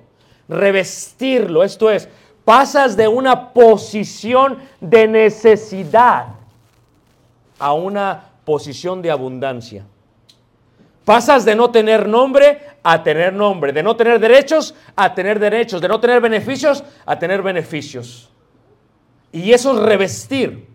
Revestirlo, 0.49 1.65
esto 1.65 1.91
es, 1.91 2.09
pasas 2.47 2.97
de 2.97 3.07
una 3.07 3.53
posición 3.53 4.57
de 4.81 5.07
necesidad 5.07 6.29
a 7.59 7.75
una 7.75 8.31
posición 8.47 9.03
de 9.03 9.11
abundancia. 9.11 9.85
Pasas 11.07 11.45
de 11.45 11.55
no 11.55 11.71
tener 11.71 12.09
nombre 12.09 12.59
a 12.83 13.05
tener 13.05 13.33
nombre, 13.33 13.73
de 13.73 13.81
no 13.81 13.95
tener 13.95 14.19
derechos 14.19 14.75
a 14.97 15.15
tener 15.15 15.39
derechos, 15.39 15.81
de 15.81 15.87
no 15.87 16.01
tener 16.01 16.21
beneficios 16.21 16.83
a 17.07 17.17
tener 17.17 17.43
beneficios. 17.43 18.29
Y 19.31 19.53
eso 19.53 19.79
es 19.79 19.85
revestir. 19.85 20.67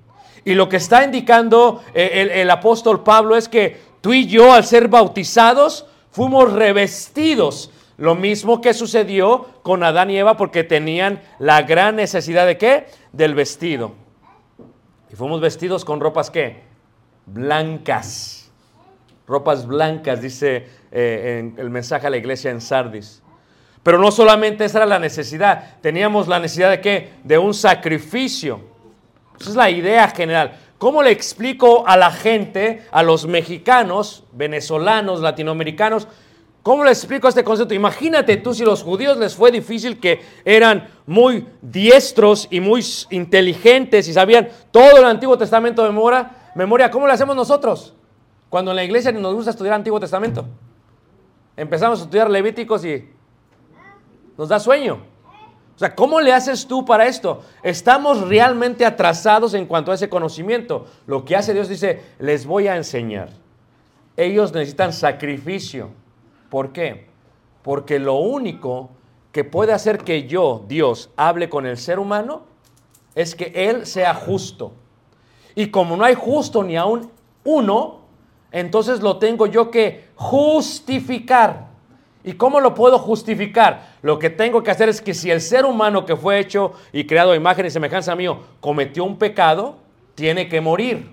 Y 0.46 0.54
lo 0.54 0.70
que 0.70 0.78
está 0.78 1.04
indicando 1.04 1.84
eh, 1.94 2.32
el, 2.34 2.50
apóstol 2.50 3.04
Pablo 3.04 3.36
es 3.36 3.50
que 3.50 3.78
tú 4.00 4.14
y 4.14 4.26
yo 4.26 4.54
al 4.54 4.64
ser 4.64 4.88
bautizados 4.88 5.86
fuimos 6.12 6.54
revestidos. 6.54 7.70
Lo 7.98 8.16
mismo 8.16 8.62
que 8.62 8.74
sucedió 8.74 9.48
con 9.64 9.84
Adán 9.84 10.12
y 10.12 10.18
Eva 10.18 10.38
porque 10.38 10.64
tenían 10.64 11.22
la 11.40 11.64
gran 11.64 11.98
necesidad 11.98 12.48
de 12.48 12.58
qué? 12.58 12.88
Del 13.12 13.36
vestido. 13.36 13.96
Y 15.12 15.16
fuimos 15.18 15.42
vestidos 15.42 15.84
con 15.84 16.00
ropas 16.00 16.32
qué? 16.32 16.62
Blancas 17.26 18.41
ropas 19.28 19.66
blancas, 19.66 20.22
dice 20.22 20.68
eh, 20.92 21.40
en 21.40 21.56
el 21.58 21.70
mensaje 21.70 22.08
a 22.08 22.10
la 22.10 22.18
iglesia 22.18 22.52
en 22.52 22.62
Sardis. 22.62 23.22
Pero 23.84 23.98
no 23.98 24.12
solamente 24.12 24.66
esa 24.66 24.80
era 24.80 24.86
la 24.86 25.00
necesidad, 25.00 25.78
teníamos 25.82 26.28
la 26.28 26.40
necesidad 26.40 26.70
de 26.70 26.82
qué? 26.82 27.10
De 27.24 27.38
un 27.38 27.54
sacrificio. 27.54 28.62
Esa 29.40 29.50
es 29.50 29.56
la 29.56 29.70
idea 29.70 30.08
general. 30.10 30.58
¿Cómo 30.78 31.02
le 31.02 31.12
explico 31.12 31.88
a 31.88 31.98
la 31.98 32.12
gente, 32.12 32.84
a 32.92 33.04
los 33.04 33.26
mexicanos, 33.26 34.24
venezolanos, 34.34 35.22
latinoamericanos, 35.22 36.08
¿Cómo 36.64 36.84
les 36.84 37.00
explico 37.00 37.28
este 37.28 37.44
concepto? 37.44 37.74
Imagínate 37.74 38.38
tú 38.38 38.54
si 38.54 38.64
los 38.64 38.84
judíos 38.84 39.18
les 39.18 39.34
fue 39.34 39.52
difícil 39.52 40.00
que 40.00 40.22
eran 40.46 40.90
muy 41.08 41.48
diestros 41.60 42.48
y 42.52 42.60
muy 42.60 42.86
inteligentes 43.10 44.08
y 44.08 44.14
sabían 44.14 44.48
todo 44.70 44.98
el 44.98 45.06
Antiguo 45.06 45.40
Testamento 45.40 45.82
de 45.82 45.90
memoria, 45.90 46.30
memoria 46.54 46.92
¿cómo 46.92 47.08
lo 47.08 47.14
hacemos 47.14 47.36
nosotros? 47.36 47.96
Cuando 48.52 48.72
en 48.72 48.76
la 48.76 48.84
iglesia 48.84 49.14
nos 49.14 49.34
gusta 49.34 49.52
estudiar 49.52 49.76
Antiguo 49.76 49.98
Testamento. 49.98 50.46
Empezamos 51.56 52.02
a 52.02 52.04
estudiar 52.04 52.30
Levíticos 52.30 52.84
y 52.84 53.10
nos 54.38 54.50
da 54.50 54.60
sueño. 54.60 55.00
O 55.74 55.80
sea, 55.80 55.96
¿cómo 55.96 56.20
le 56.20 56.34
haces 56.34 56.68
tú 56.68 56.84
para 56.84 57.06
esto? 57.06 57.44
Estamos 57.64 58.28
realmente 58.28 58.86
atrasados 58.86 59.54
en 59.54 59.66
cuanto 59.66 59.94
a 59.94 59.96
ese 59.96 60.10
conocimiento. 60.10 60.86
Lo 61.08 61.24
que 61.24 61.38
hace 61.38 61.54
Dios 61.54 61.70
dice, 61.70 62.02
les 62.20 62.46
voy 62.46 62.68
a 62.68 62.76
enseñar. 62.76 63.30
Ellos 64.18 64.52
necesitan 64.52 64.92
sacrificio. 64.92 65.92
¿Por 66.50 66.74
qué? 66.74 67.08
Porque 67.64 68.00
lo 68.00 68.16
único 68.16 68.90
que 69.32 69.46
puede 69.46 69.72
hacer 69.72 70.00
que 70.00 70.28
yo, 70.28 70.66
Dios, 70.68 71.10
hable 71.16 71.48
con 71.48 71.66
el 71.66 71.78
ser 71.78 72.00
humano 72.00 72.42
es 73.16 73.34
que 73.34 73.54
Él 73.56 73.86
sea 73.86 74.14
justo. 74.14 74.74
Y 75.56 75.68
como 75.68 75.96
no 75.96 76.04
hay 76.04 76.16
justo 76.16 76.64
ni 76.64 76.76
aún 76.76 77.10
uno, 77.46 78.01
entonces 78.52 79.02
lo 79.02 79.18
tengo 79.18 79.46
yo 79.48 79.72
que 79.72 80.06
justificar. 80.16 81.72
¿Y 82.24 82.34
cómo 82.34 82.60
lo 82.60 82.76
puedo 82.76 83.00
justificar? 83.00 83.96
Lo 84.02 84.20
que 84.20 84.30
tengo 84.30 84.62
que 84.62 84.72
hacer 84.72 84.90
es 84.90 85.02
que 85.02 85.14
si 85.14 85.32
el 85.32 85.42
ser 85.42 85.66
humano 85.66 86.06
que 86.06 86.16
fue 86.16 86.40
hecho 86.40 86.74
y 86.94 87.06
creado 87.06 87.32
a 87.32 87.36
imagen 87.36 87.66
y 87.66 87.72
semejanza 87.72 88.16
mío 88.16 88.42
cometió 88.60 89.04
un 89.04 89.18
pecado, 89.18 89.78
tiene 90.14 90.48
que 90.48 90.62
morir. 90.62 91.10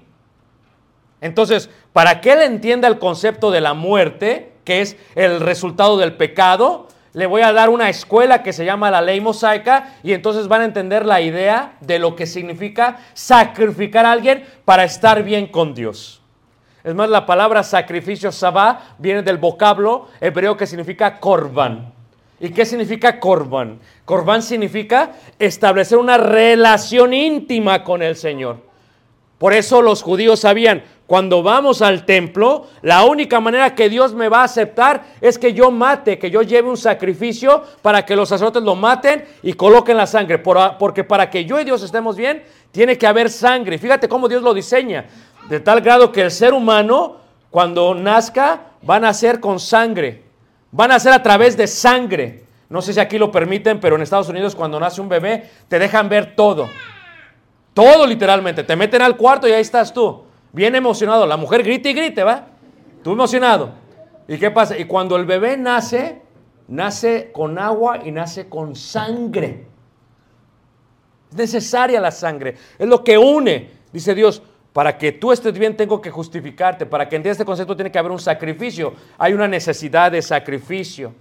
Entonces, 1.20 1.70
para 1.92 2.20
que 2.20 2.33
él 2.33 2.42
entienda 2.42 2.88
el 2.88 2.98
concepto 2.98 3.51
de 3.51 3.61
la 3.61 3.74
muerte, 3.74 4.53
que 4.64 4.83
es 4.83 4.96
el 5.14 5.40
resultado 5.40 5.96
del 5.96 6.12
pecado, 6.12 6.88
le 7.14 7.27
voy 7.27 7.42
a 7.42 7.53
dar 7.53 7.70
una 7.70 7.88
escuela 7.88 8.42
que 8.42 8.53
se 8.53 8.64
llama 8.64 8.90
la 8.90 9.01
ley 9.01 9.20
mosaica 9.20 9.94
y 10.03 10.12
entonces 10.12 10.46
van 10.46 10.61
a 10.61 10.66
entender 10.66 11.07
la 11.07 11.20
idea 11.20 11.77
de 11.81 11.98
lo 11.98 12.14
que 12.14 12.27
significa 12.27 12.98
sacrificar 13.14 14.05
a 14.05 14.12
alguien 14.12 14.44
para 14.64 14.85
estar 14.85 15.22
bien 15.22 15.46
con 15.46 15.74
Dios. 15.74 16.17
Es 16.88 16.94
más, 16.94 17.11
la 17.11 17.27
palabra 17.27 17.62
sacrificio 17.62 18.33
sabá 18.33 18.94
viene 18.96 19.22
del 19.22 19.37
vocablo 19.37 20.09
hebreo 20.22 20.57
que 20.57 20.66
significa 20.66 21.20
korban. 21.20 21.92
¿Y 22.40 22.48
qué 22.48 22.64
significa 22.64 23.20
korban? 23.20 23.79
Korban 24.07 24.40
significa 24.40 25.12
establecer 25.38 25.98
una 25.98 26.16
relación 26.16 27.12
íntima 27.12 27.85
con 27.85 28.01
el 28.01 28.16
Señor. 28.16 28.61
Por 29.37 29.53
eso 29.53 29.83
los 29.83 30.03
judíos 30.03 30.40
sabían, 30.40 30.83
cuando 31.07 31.42
vamos 31.42 31.81
al 31.83 32.07
templo, 32.07 32.66
la 32.83 33.05
única 33.05 33.38
manera 33.38 33.74
que 33.74 33.88
Dios 33.88 34.14
me 34.14 34.29
va 34.29 34.40
a 34.40 34.44
aceptar 34.44 35.05
es 35.20 35.38
que 35.38 35.53
yo 35.53 35.70
mate, 35.70 36.18
que 36.18 36.31
yo 36.31 36.42
lleve 36.42 36.68
un 36.68 36.77
sacrificio 36.77 37.64
para 37.83 38.05
que 38.05 38.16
los 38.16 38.29
sacerdotes 38.29 38.62
lo 38.62 38.74
maten 38.74 39.24
y 39.42 39.53
coloquen 39.53 39.96
la 39.96 40.07
sangre. 40.07 40.38
porque 40.38 41.05
para 41.05 41.31
que 41.31 41.44
yo 41.44 41.61
y 41.61 41.64
Dios 41.64 41.83
estemos 41.83 42.16
bien, 42.16 42.42
tiene 42.72 42.98
que 42.98 43.07
haber 43.07 43.31
sangre. 43.31 43.79
Fíjate 43.79 44.09
cómo 44.09 44.29
Dios 44.29 44.42
lo 44.42 44.53
diseña. 44.53 45.07
De 45.48 45.61
tal 45.61 45.80
grado 45.80 46.12
que 46.12 46.22
el 46.22 46.30
ser 46.30 46.52
humano, 46.52 47.16
cuando 47.50 47.94
nazca, 47.94 48.62
van 48.82 49.04
a 49.04 49.14
ser 49.14 49.40
con 49.40 49.58
sangre. 49.58 50.24
Van 50.70 50.92
a 50.92 50.98
ser 50.98 51.12
a 51.12 51.22
través 51.22 51.56
de 51.56 51.66
sangre. 51.66 52.44
No 52.68 52.82
sé 52.82 52.92
si 52.92 53.00
aquí 53.00 53.18
lo 53.18 53.32
permiten, 53.32 53.80
pero 53.80 53.96
en 53.96 54.02
Estados 54.02 54.28
Unidos 54.28 54.54
cuando 54.54 54.78
nace 54.78 55.00
un 55.00 55.08
bebé, 55.08 55.48
te 55.68 55.78
dejan 55.78 56.08
ver 56.08 56.37
todo. 56.37 56.68
Todo 57.72 58.06
literalmente. 58.06 58.64
Te 58.64 58.76
meten 58.76 59.00
al 59.02 59.16
cuarto 59.16 59.48
y 59.48 59.52
ahí 59.52 59.62
estás 59.62 59.92
tú 59.92 60.28
bien 60.52 60.74
emocionado. 60.74 61.26
La 61.26 61.37
mujer 61.37 61.62
grita 61.62 61.88
y 61.88 61.94
grite, 61.94 62.22
¿va? 62.22 62.46
Tú 63.02 63.12
emocionado. 63.12 63.70
¿Y 64.26 64.37
qué 64.38 64.50
pasa? 64.50 64.76
Y 64.76 64.84
cuando 64.84 65.16
el 65.16 65.24
bebé 65.24 65.56
nace, 65.56 66.22
nace 66.68 67.30
con 67.32 67.58
agua 67.58 68.00
y 68.04 68.11
nace 68.11 68.48
con 68.48 68.74
sangre. 68.74 69.66
Es 71.30 71.37
necesaria 71.37 72.00
la 72.00 72.11
sangre. 72.11 72.56
Es 72.78 72.88
lo 72.88 73.04
que 73.04 73.16
une, 73.18 73.70
dice 73.92 74.14
Dios. 74.14 74.42
Para 74.78 74.96
que 74.96 75.10
tú 75.10 75.32
estés 75.32 75.58
bien 75.58 75.76
tengo 75.76 76.00
que 76.00 76.08
justificarte. 76.08 76.86
Para 76.86 77.08
que 77.08 77.16
entiendas 77.16 77.34
este 77.34 77.44
concepto 77.44 77.74
tiene 77.74 77.90
que 77.90 77.98
haber 77.98 78.12
un 78.12 78.20
sacrificio. 78.20 78.94
Hay 79.18 79.32
una 79.32 79.48
necesidad 79.48 80.12
de 80.12 80.22
sacrificio. 80.22 81.12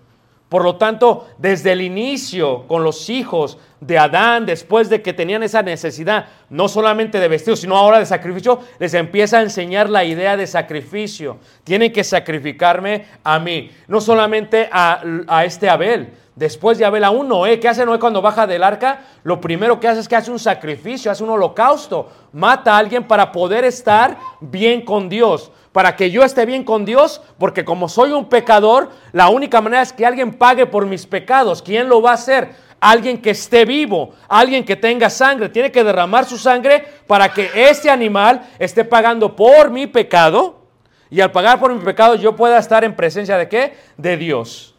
Por 0.47 0.63
lo 0.63 0.75
tanto, 0.75 1.27
desde 1.39 1.71
el 1.71 1.81
inicio 1.81 2.67
con 2.67 2.83
los 2.83 3.09
hijos 3.09 3.57
de 3.81 3.97
Adán, 3.97 4.45
después 4.45 4.89
de 4.89 5.01
que 5.01 5.11
tenían 5.11 5.41
esa 5.41 5.63
necesidad, 5.63 6.27
no 6.51 6.67
solamente 6.67 7.19
de 7.19 7.27
vestidos, 7.27 7.61
sino 7.61 7.75
ahora 7.75 7.97
de 7.97 8.05
sacrificio, 8.05 8.59
les 8.77 8.93
empieza 8.93 9.39
a 9.39 9.41
enseñar 9.41 9.89
la 9.89 10.05
idea 10.05 10.37
de 10.37 10.45
sacrificio. 10.45 11.37
Tienen 11.63 11.91
que 11.91 12.03
sacrificarme 12.03 13.05
a 13.23 13.39
mí, 13.39 13.71
no 13.87 14.01
solamente 14.01 14.69
a, 14.71 15.01
este 15.43 15.67
Abel. 15.67 16.13
Después 16.38 16.78
de 16.78 16.86
Abel 16.86 17.04
a 17.04 17.10
un 17.10 17.28
Noé, 17.28 17.60
¿qué 17.60 17.67
hace 17.67 17.86
Noé 17.86 17.97
cuando 17.97 18.21
baja 18.21 18.45
del 18.45 18.63
arca? 18.63 19.02
Lo 19.23 19.41
primero 19.41 19.80
que 19.80 19.88
hace 19.88 20.00
es 20.02 20.08
que 20.08 20.15
hace 20.15 20.32
un 20.32 20.38
sacrificio, 20.38 21.12
hace 21.12 21.23
un 21.23 21.32
holocausto, 21.32 22.10
mata 22.32 22.76
a 22.76 22.78
alguien 22.78 23.06
para 23.06 23.32
poder 23.32 23.65
estar 23.65 24.17
bien 24.39 24.86
con 24.86 25.10
Dios 25.10 25.52
para 25.78 25.95
que 25.95 26.10
yo 26.10 26.23
esté 26.23 26.47
bien 26.47 26.63
con 26.63 26.86
Dios, 26.86 27.21
porque 27.38 27.63
como 27.63 27.88
soy 27.88 28.12
un 28.12 28.30
pecador, 28.30 28.89
la 29.12 29.30
única 29.30 29.62
manera 29.62 29.84
es 29.84 29.93
que 29.93 30.08
alguien 30.08 30.34
pague 30.34 30.65
por 30.65 30.88
mis 30.88 31.06
pecados. 31.06 31.62
¿Quién 31.62 31.88
lo 31.88 32.02
va 32.02 32.10
a 32.10 32.13
hacer? 32.15 32.50
Alguien 32.80 33.21
que 33.21 33.30
esté 33.30 33.63
vivo, 33.63 34.15
alguien 34.28 34.65
que 34.65 34.76
tenga 34.76 35.12
sangre, 35.12 35.50
tiene 35.50 35.71
que 35.71 35.84
derramar 35.84 36.26
su 36.26 36.39
sangre 36.39 36.84
para 37.06 37.32
que 37.32 37.52
este 37.54 37.91
animal 37.91 38.41
esté 38.58 38.86
pagando 38.86 39.36
por 39.36 39.69
mi 39.69 39.86
pecado. 39.86 40.63
Y 41.12 41.21
al 41.21 41.32
pagar 41.32 41.60
por 41.60 41.71
mi 41.71 41.86
pecado 41.86 42.15
yo 42.15 42.36
pueda 42.36 42.58
estar 42.58 42.84
en 42.84 42.95
presencia 42.95 43.38
de 43.38 43.47
qué? 43.47 43.78
De 43.97 44.17
Dios. 44.17 44.76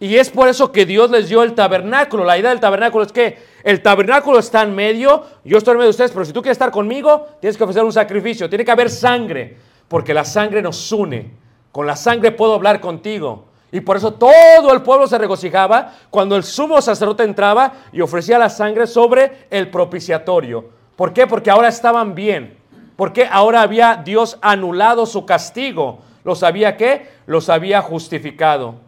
Y 0.00 0.16
es 0.16 0.30
por 0.30 0.48
eso 0.48 0.70
que 0.70 0.86
Dios 0.86 1.10
les 1.10 1.28
dio 1.28 1.42
el 1.42 1.54
tabernáculo. 1.54 2.24
La 2.24 2.38
idea 2.38 2.50
del 2.50 2.60
tabernáculo 2.60 3.04
es 3.04 3.12
que 3.12 3.38
el 3.64 3.82
tabernáculo 3.82 4.38
está 4.38 4.62
en 4.62 4.74
medio, 4.74 5.24
yo 5.44 5.58
estoy 5.58 5.72
en 5.72 5.78
medio 5.78 5.88
de 5.88 5.90
ustedes, 5.90 6.12
pero 6.12 6.24
si 6.24 6.32
tú 6.32 6.40
quieres 6.40 6.54
estar 6.54 6.70
conmigo, 6.70 7.26
tienes 7.40 7.56
que 7.56 7.64
ofrecer 7.64 7.82
un 7.82 7.92
sacrificio, 7.92 8.48
tiene 8.48 8.64
que 8.64 8.70
haber 8.70 8.90
sangre 8.90 9.56
porque 9.88 10.14
la 10.14 10.24
sangre 10.24 10.62
nos 10.62 10.92
une. 10.92 11.30
Con 11.72 11.86
la 11.86 11.96
sangre 11.96 12.32
puedo 12.32 12.54
hablar 12.54 12.80
contigo. 12.80 13.46
Y 13.72 13.80
por 13.80 13.96
eso 13.96 14.14
todo 14.14 14.72
el 14.72 14.82
pueblo 14.82 15.06
se 15.06 15.18
regocijaba 15.18 15.94
cuando 16.10 16.36
el 16.36 16.44
sumo 16.44 16.80
sacerdote 16.80 17.24
entraba 17.24 17.72
y 17.92 18.00
ofrecía 18.00 18.38
la 18.38 18.48
sangre 18.48 18.86
sobre 18.86 19.46
el 19.50 19.70
propiciatorio. 19.70 20.70
¿Por 20.96 21.12
qué? 21.12 21.26
Porque 21.26 21.50
ahora 21.50 21.68
estaban 21.68 22.14
bien. 22.14 22.56
Porque 22.96 23.28
ahora 23.30 23.62
había 23.62 24.00
Dios 24.02 24.38
anulado 24.40 25.06
su 25.06 25.26
castigo. 25.26 26.00
¿Los 26.24 26.42
había 26.42 26.76
qué? 26.76 27.08
Los 27.26 27.48
había 27.48 27.82
justificado. 27.82 28.87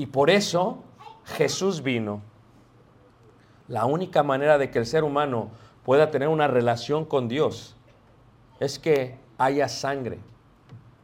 Y 0.00 0.06
por 0.06 0.30
eso 0.30 0.78
Jesús 1.36 1.82
vino. 1.82 2.22
La 3.68 3.84
única 3.84 4.22
manera 4.22 4.56
de 4.56 4.70
que 4.70 4.78
el 4.78 4.86
ser 4.86 5.04
humano 5.04 5.50
pueda 5.84 6.10
tener 6.10 6.28
una 6.28 6.48
relación 6.48 7.04
con 7.04 7.28
Dios 7.28 7.76
es 8.60 8.78
que 8.78 9.16
haya 9.36 9.68
sangre 9.68 10.18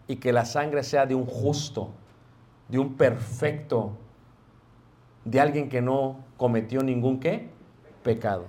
y 0.08 0.16
que 0.16 0.32
la 0.32 0.46
sangre 0.46 0.82
sea 0.82 1.04
de 1.04 1.14
un 1.14 1.26
justo, 1.26 1.90
de 2.68 2.78
un 2.78 2.94
perfecto, 2.94 3.92
de 5.26 5.40
alguien 5.42 5.68
que 5.68 5.82
no 5.82 6.24
cometió 6.38 6.82
ningún 6.82 7.20
qué? 7.20 7.50
Pecado. 8.02 8.46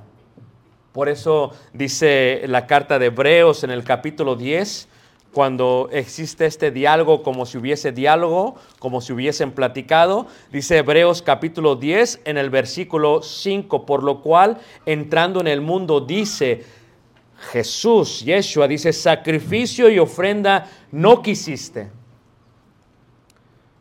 Por 0.94 1.10
eso 1.10 1.52
dice 1.74 2.44
la 2.48 2.68
carta 2.68 3.00
de 3.00 3.08
Hebreos 3.08 3.66
en 3.66 3.72
el 3.72 3.84
capítulo 3.84 4.38
10, 4.38 4.88
cuando 5.38 5.88
existe 5.92 6.48
este 6.48 6.72
diálogo 6.72 7.22
como 7.22 7.46
si 7.46 7.60
hubiese 7.60 7.92
diálogo, 7.92 8.56
como 8.80 9.02
si 9.02 9.14
hubiesen 9.14 9.52
platicado, 9.52 10.26
dice 10.52 10.80
Hebreos 10.80 11.22
capítulo 11.22 11.76
10 11.76 12.22
en 12.26 12.40
el 12.40 12.50
versículo 12.50 13.22
5, 13.22 13.86
por 13.86 14.02
lo 14.02 14.24
cual 14.24 14.58
entrando 14.88 15.40
en 15.40 15.46
el 15.46 15.62
mundo 15.62 16.02
dice, 16.02 16.66
Jesús, 17.52 18.26
Yeshua, 18.26 18.68
dice, 18.68 18.92
sacrificio 18.92 19.92
y 19.92 20.00
ofrenda 20.00 20.72
no 20.92 21.22
quisiste, 21.22 21.92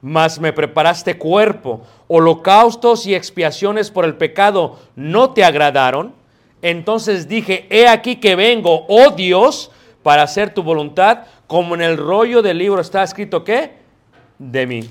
mas 0.03 0.39
me 0.39 0.53
preparaste 0.53 1.17
cuerpo, 1.17 1.81
holocaustos 2.07 3.07
y 3.07 3.15
expiaciones 3.15 3.91
por 3.91 4.05
el 4.05 4.17
pecado 4.17 4.79
no 4.95 5.31
te 5.31 5.43
agradaron. 5.43 6.13
Entonces 6.61 7.29
dije, 7.29 7.67
he 7.71 7.89
aquí 7.89 8.17
que 8.17 8.37
vengo, 8.37 8.85
oh 8.89 9.13
Dios, 9.13 9.71
para 10.07 10.23
hacer 10.23 10.55
tu 10.55 10.63
voluntad, 10.63 11.25
como 11.49 11.75
en 11.75 11.83
el 11.83 11.97
rollo 11.97 12.41
del 12.41 12.59
libro 12.59 12.81
está 12.81 13.03
escrito, 13.03 13.43
¿qué? 13.43 13.73
De 14.39 14.65
mí. 14.65 14.89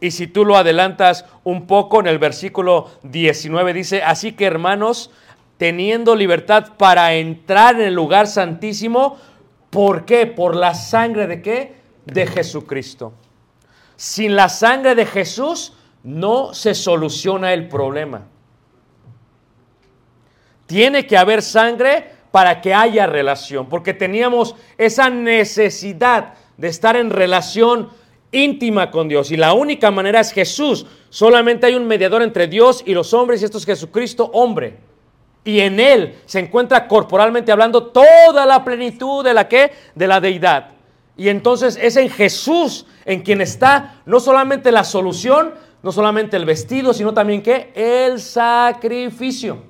Y 0.00 0.10
si 0.10 0.26
tú 0.26 0.44
lo 0.44 0.56
adelantas 0.56 1.24
un 1.44 1.68
poco 1.68 2.00
en 2.00 2.08
el 2.08 2.18
versículo 2.18 2.90
19 3.04 3.72
dice, 3.72 4.02
así 4.02 4.32
que 4.32 4.44
hermanos, 4.44 5.12
teniendo 5.56 6.16
libertad 6.16 6.72
para 6.76 7.14
entrar 7.14 7.76
en 7.76 7.82
el 7.82 7.94
lugar 7.94 8.26
santísimo. 8.26 9.18
¿Por 9.70 10.04
qué? 10.04 10.26
Por 10.26 10.56
la 10.56 10.74
sangre 10.74 11.28
de 11.28 11.40
qué? 11.40 11.76
De 12.04 12.26
Jesucristo. 12.26 13.12
Sin 13.94 14.34
la 14.34 14.48
sangre 14.48 14.96
de 14.96 15.06
Jesús 15.06 15.74
no 16.02 16.54
se 16.54 16.74
soluciona 16.74 17.52
el 17.52 17.68
problema. 17.68 18.26
Tiene 20.66 21.06
que 21.06 21.16
haber 21.16 21.40
sangre 21.40 22.17
para 22.30 22.60
que 22.60 22.74
haya 22.74 23.06
relación, 23.06 23.68
porque 23.68 23.94
teníamos 23.94 24.54
esa 24.76 25.10
necesidad 25.10 26.34
de 26.56 26.68
estar 26.68 26.96
en 26.96 27.10
relación 27.10 27.88
íntima 28.30 28.90
con 28.90 29.08
Dios 29.08 29.30
y 29.30 29.36
la 29.36 29.54
única 29.54 29.90
manera 29.90 30.20
es 30.20 30.32
Jesús. 30.32 30.86
Solamente 31.08 31.66
hay 31.66 31.74
un 31.74 31.86
mediador 31.86 32.22
entre 32.22 32.46
Dios 32.46 32.82
y 32.84 32.92
los 32.92 33.14
hombres 33.14 33.40
y 33.40 33.46
esto 33.46 33.58
es 33.58 33.64
Jesucristo 33.64 34.30
hombre. 34.34 34.76
Y 35.44 35.60
en 35.60 35.80
él 35.80 36.16
se 36.26 36.40
encuentra 36.40 36.86
corporalmente 36.86 37.50
hablando 37.50 37.86
toda 37.86 38.44
la 38.44 38.64
plenitud 38.64 39.24
de 39.24 39.32
la 39.32 39.48
que 39.48 39.72
de 39.94 40.06
la 40.06 40.20
deidad. 40.20 40.72
Y 41.16 41.30
entonces 41.30 41.78
es 41.80 41.96
en 41.96 42.10
Jesús 42.10 42.86
en 43.04 43.22
quien 43.22 43.40
está 43.40 44.02
no 44.04 44.20
solamente 44.20 44.70
la 44.70 44.84
solución, 44.84 45.54
no 45.82 45.90
solamente 45.90 46.36
el 46.36 46.44
vestido, 46.44 46.92
sino 46.92 47.14
también 47.14 47.42
que 47.42 47.72
el 47.74 48.20
sacrificio. 48.20 49.67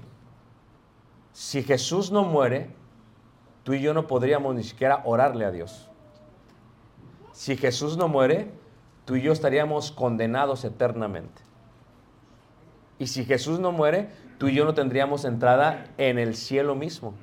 Si 1.38 1.62
Jesús 1.62 2.10
no 2.10 2.24
muere, 2.24 2.68
tú 3.62 3.72
y 3.72 3.80
yo 3.80 3.94
no 3.94 4.08
podríamos 4.08 4.56
ni 4.56 4.64
siquiera 4.64 5.02
orarle 5.04 5.44
a 5.44 5.52
Dios. 5.52 5.88
Si 7.30 7.56
Jesús 7.56 7.96
no 7.96 8.08
muere, 8.08 8.50
tú 9.04 9.14
y 9.14 9.22
yo 9.22 9.30
estaríamos 9.30 9.92
condenados 9.92 10.64
eternamente. 10.64 11.40
Y 12.98 13.06
si 13.06 13.24
Jesús 13.24 13.60
no 13.60 13.70
muere, 13.70 14.10
tú 14.38 14.48
y 14.48 14.54
yo 14.56 14.64
no 14.64 14.74
tendríamos 14.74 15.24
entrada 15.24 15.84
en 15.96 16.18
el 16.18 16.34
cielo 16.34 16.74
mismo. 16.74 17.14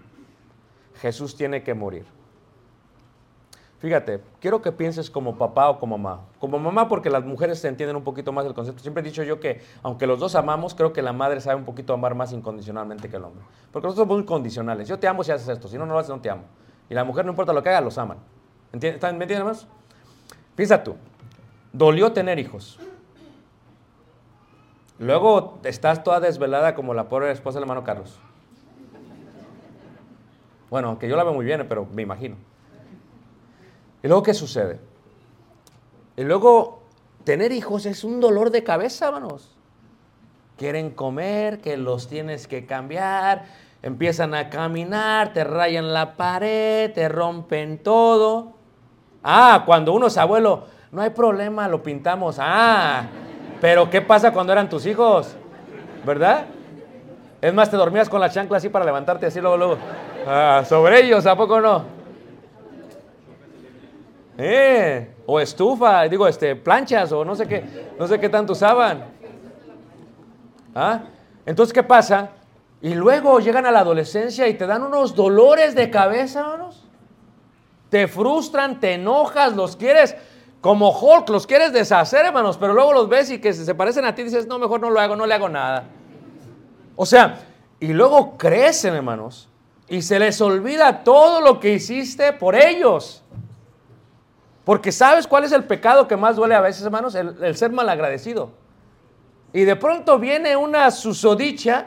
Jesús 1.01 1.35
tiene 1.35 1.63
que 1.63 1.73
morir. 1.73 2.05
Fíjate, 3.79 4.21
quiero 4.39 4.61
que 4.61 4.71
pienses 4.71 5.09
como 5.09 5.37
papá 5.37 5.69
o 5.69 5.79
como 5.79 5.97
mamá. 5.97 6.21
Como 6.39 6.57
mamá 6.57 6.87
porque 6.87 7.09
las 7.09 7.25
mujeres 7.25 7.59
se 7.59 7.67
entienden 7.67 7.97
un 7.97 8.03
poquito 8.03 8.31
más 8.31 8.45
el 8.45 8.53
concepto. 8.53 8.81
Siempre 8.81 9.01
he 9.01 9.03
dicho 9.03 9.21
yo 9.23 9.39
que 9.39 9.61
aunque 9.83 10.07
los 10.07 10.19
dos 10.19 10.35
amamos, 10.35 10.73
creo 10.73 10.93
que 10.93 11.01
la 11.01 11.13
madre 11.13 11.41
sabe 11.41 11.57
un 11.57 11.65
poquito 11.65 11.93
amar 11.93 12.15
más 12.15 12.31
incondicionalmente 12.31 13.09
que 13.09 13.17
el 13.17 13.23
hombre. 13.25 13.43
Porque 13.71 13.87
nosotros 13.87 14.07
somos 14.07 14.17
muy 14.17 14.25
condicionales. 14.25 14.87
Yo 14.87 14.97
te 14.97 15.07
amo 15.07 15.23
si 15.23 15.31
haces 15.31 15.49
esto, 15.49 15.67
si 15.67 15.77
no, 15.77 15.85
no 15.85 15.93
lo 15.93 15.99
haces, 15.99 16.09
no 16.09 16.21
te 16.21 16.29
amo. 16.29 16.43
Y 16.89 16.93
la 16.93 17.03
mujer 17.03 17.25
no 17.25 17.31
importa 17.31 17.51
lo 17.51 17.61
que 17.61 17.69
haga, 17.69 17.81
los 17.81 17.97
aman. 17.97 18.17
¿Entiendes? 18.71 19.01
¿Me 19.01 19.23
entiendes 19.23 19.43
más? 19.43 19.67
Piensa 20.55 20.83
tú, 20.83 20.95
dolió 21.73 22.13
tener 22.13 22.39
hijos. 22.39 22.79
Luego 24.97 25.59
estás 25.63 26.03
toda 26.03 26.21
desvelada 26.21 26.75
como 26.75 26.93
la 26.93 27.09
pobre 27.09 27.29
esposa 27.31 27.59
del 27.59 27.63
hermano 27.63 27.83
Carlos. 27.83 28.17
Bueno, 30.69 30.89
aunque 30.89 31.09
yo 31.09 31.17
la 31.17 31.23
veo 31.23 31.33
muy 31.33 31.45
bien, 31.45 31.65
pero 31.67 31.85
me 31.93 32.01
imagino. 32.01 32.37
¿Y 34.05 34.07
luego 34.07 34.21
qué 34.21 34.35
sucede? 34.35 34.77
Y 36.15 36.23
luego 36.23 36.83
tener 37.23 37.51
hijos 37.51 37.87
es 37.87 38.03
un 38.03 38.19
dolor 38.19 38.51
de 38.51 38.63
cabeza, 38.63 39.07
hermanos. 39.07 39.49
Quieren 40.59 40.91
comer, 40.91 41.59
que 41.59 41.75
los 41.75 42.07
tienes 42.07 42.45
que 42.45 42.67
cambiar, 42.67 43.45
empiezan 43.81 44.35
a 44.35 44.51
caminar, 44.51 45.33
te 45.33 45.43
rayan 45.43 45.91
la 45.91 46.13
pared, 46.17 46.93
te 46.93 47.09
rompen 47.09 47.79
todo. 47.79 48.53
Ah, 49.23 49.63
cuando 49.65 49.91
uno 49.91 50.05
es 50.05 50.17
abuelo, 50.19 50.65
no 50.91 51.01
hay 51.01 51.09
problema, 51.09 51.67
lo 51.67 51.81
pintamos. 51.81 52.37
Ah, 52.39 53.07
pero 53.59 53.89
¿qué 53.89 54.03
pasa 54.03 54.31
cuando 54.31 54.53
eran 54.53 54.69
tus 54.69 54.85
hijos? 54.85 55.35
¿Verdad? 56.05 56.45
Es 57.41 57.51
más, 57.55 57.71
te 57.71 57.75
dormías 57.75 58.07
con 58.07 58.21
la 58.21 58.29
chancla 58.29 58.57
así 58.57 58.69
para 58.69 58.85
levantarte 58.85 59.25
así 59.25 59.41
luego, 59.41 59.57
luego. 59.57 59.77
Ah, 60.27 60.63
sobre 60.63 61.03
ellos, 61.03 61.25
¿a 61.25 61.35
poco 61.35 61.59
no? 61.59 61.94
Eh, 64.37 65.15
o 65.25 65.39
estufa, 65.39 66.03
digo, 66.03 66.27
este, 66.27 66.55
planchas 66.55 67.11
o 67.11 67.23
no 67.23 67.35
sé 67.35 67.47
qué, 67.47 67.63
no 67.97 68.07
sé 68.07 68.19
qué 68.19 68.29
tanto 68.29 68.53
usaban. 68.53 69.05
¿Ah? 70.73 71.03
Entonces, 71.45 71.73
¿qué 71.73 71.83
pasa? 71.83 72.31
Y 72.81 72.93
luego 72.93 73.39
llegan 73.39 73.65
a 73.65 73.71
la 73.71 73.79
adolescencia 73.79 74.47
y 74.47 74.55
te 74.55 74.67
dan 74.67 74.83
unos 74.83 75.15
dolores 75.15 75.73
de 75.73 75.89
cabeza, 75.89 76.41
hermanos. 76.41 76.83
Te 77.89 78.07
frustran, 78.07 78.79
te 78.79 78.93
enojas, 78.93 79.55
los 79.55 79.75
quieres 79.75 80.15
como 80.65 80.89
Hulk, 80.89 81.29
los 81.29 81.45
quieres 81.45 81.71
deshacer, 81.73 82.25
hermanos, 82.25 82.57
pero 82.57 82.73
luego 82.73 82.91
los 82.91 83.07
ves 83.07 83.29
y 83.29 83.39
que 83.39 83.53
se 83.53 83.75
parecen 83.75 84.03
a 84.03 84.15
ti 84.15 84.23
y 84.23 84.25
dices, 84.25 84.47
no, 84.47 84.57
mejor 84.57 84.81
no 84.81 84.89
lo 84.89 84.99
hago, 84.99 85.15
no 85.15 85.27
le 85.27 85.35
hago 85.35 85.47
nada. 85.47 85.83
O 86.95 87.05
sea, 87.05 87.37
y 87.79 87.93
luego 87.93 88.35
crecen, 88.35 88.95
hermanos, 88.95 89.47
y 89.87 90.01
se 90.01 90.17
les 90.17 90.41
olvida 90.41 91.03
todo 91.03 91.39
lo 91.39 91.59
que 91.59 91.73
hiciste 91.73 92.33
por 92.33 92.55
ellos. 92.55 93.21
Porque 94.65 94.91
¿sabes 94.91 95.27
cuál 95.27 95.43
es 95.43 95.51
el 95.51 95.63
pecado 95.63 96.07
que 96.07 96.17
más 96.17 96.35
duele 96.35 96.55
a 96.55 96.61
veces, 96.61 96.83
hermanos? 96.83 97.13
El, 97.13 97.55
ser 97.55 97.71
malagradecido. 97.71 98.49
Y 99.53 99.63
de 99.63 99.75
pronto 99.75 100.17
viene 100.17 100.55
una 100.57 100.89
susodicha, 100.89 101.85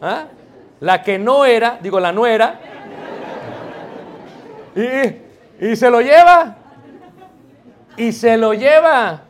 ¿ah? 0.00 0.24
la 0.80 1.02
que 1.02 1.18
no 1.18 1.44
era, 1.44 1.78
digo 1.80 2.00
la 2.00 2.10
nuera, 2.10 2.58
y, 4.74 5.66
y 5.66 5.76
se 5.76 5.90
lo 5.90 6.00
lleva. 6.00 6.56
Y 7.98 8.12
se 8.12 8.38
lo 8.38 8.54
lleva. 8.54 9.20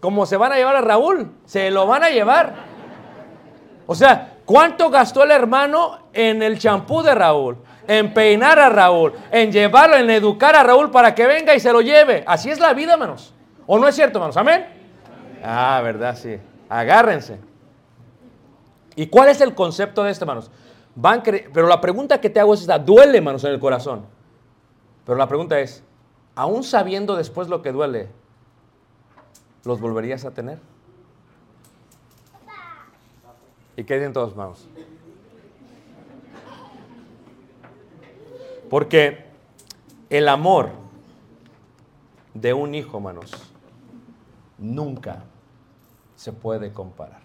Como 0.00 0.26
se 0.26 0.36
van 0.36 0.52
a 0.52 0.56
llevar 0.56 0.76
a 0.76 0.82
Raúl. 0.82 1.32
Se 1.46 1.70
lo 1.70 1.86
van 1.86 2.04
a 2.04 2.10
llevar. 2.10 2.52
O 3.86 3.94
sea, 3.94 4.34
¿cuánto 4.44 4.90
gastó 4.90 5.24
el 5.24 5.30
hermano 5.30 6.08
en 6.12 6.42
el 6.42 6.58
champú 6.58 7.02
de 7.02 7.14
Raúl? 7.14 7.56
En 7.86 8.14
peinar 8.14 8.58
a 8.58 8.68
Raúl. 8.68 9.12
En 9.30 9.50
llevarlo, 9.50 9.96
en 9.96 10.08
educar 10.10 10.54
a 10.54 10.62
Raúl 10.62 10.90
para 10.90 11.14
que 11.14 11.26
venga 11.26 11.54
y 11.54 11.60
se 11.60 11.72
lo 11.72 11.80
lleve. 11.80 12.24
Así 12.26 12.50
es 12.50 12.58
la 12.60 12.72
vida, 12.74 12.92
hermanos. 12.92 13.34
¿O 13.66 13.78
no 13.78 13.88
es 13.88 13.94
cierto, 13.94 14.18
hermanos? 14.18 14.36
Amén. 14.36 14.66
Ah, 15.42 15.80
verdad, 15.82 16.16
sí. 16.16 16.38
Agárrense. 16.68 17.38
¿Y 18.94 19.06
cuál 19.06 19.28
es 19.28 19.40
el 19.40 19.54
concepto 19.54 20.04
de 20.04 20.10
esto, 20.10 20.24
hermanos? 20.24 20.50
Van 20.94 21.22
pero 21.22 21.66
la 21.66 21.80
pregunta 21.80 22.20
que 22.20 22.28
te 22.28 22.38
hago 22.40 22.54
es 22.54 22.60
esta, 22.60 22.78
duele, 22.78 23.18
hermanos, 23.18 23.44
en 23.44 23.52
el 23.52 23.60
corazón. 23.60 24.04
Pero 25.06 25.16
la 25.16 25.26
pregunta 25.26 25.58
es, 25.58 25.82
aún 26.34 26.62
sabiendo 26.62 27.16
después 27.16 27.48
lo 27.48 27.62
que 27.62 27.72
duele, 27.72 28.08
¿los 29.64 29.80
volverías 29.80 30.24
a 30.24 30.32
tener? 30.32 30.58
¿Y 33.76 33.84
qué 33.84 33.94
dicen 33.94 34.12
todos, 34.12 34.32
hermanos? 34.32 34.68
Porque 38.72 39.26
el 40.08 40.26
amor 40.28 40.70
de 42.32 42.54
un 42.54 42.74
hijo, 42.74 42.96
hermanos, 42.96 43.30
nunca 44.56 45.24
se 46.16 46.32
puede 46.32 46.72
comparar. 46.72 47.20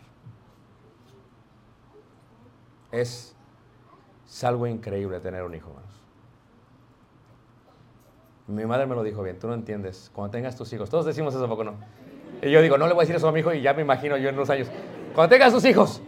Es, 2.91 3.33
algo 4.43 4.67
increíble 4.67 5.21
tener 5.21 5.41
un 5.43 5.55
hijo, 5.55 5.69
hermanos. 5.69 5.89
Mi 8.47 8.65
madre 8.65 8.85
me 8.85 8.95
lo 8.95 9.03
dijo 9.03 9.23
bien, 9.23 9.39
tú 9.39 9.47
no 9.47 9.53
entiendes. 9.53 10.11
Cuando 10.13 10.31
tengas 10.31 10.57
tus 10.57 10.73
hijos, 10.73 10.89
todos 10.89 11.05
decimos 11.05 11.33
eso, 11.33 11.47
poco 11.47 11.63
no? 11.63 11.75
Y 12.41 12.51
yo 12.51 12.61
digo, 12.61 12.77
no 12.77 12.87
le 12.87 12.93
voy 12.93 13.03
a 13.03 13.05
decir 13.05 13.15
eso 13.15 13.29
a 13.29 13.31
mi 13.31 13.39
hijo 13.39 13.53
y 13.53 13.61
ya 13.61 13.73
me 13.73 13.83
imagino 13.83 14.17
yo 14.17 14.27
en 14.27 14.35
unos 14.35 14.49
años. 14.49 14.67
Cuando 15.15 15.33
tengas 15.33 15.53
tus 15.53 15.63
hijos. 15.63 16.01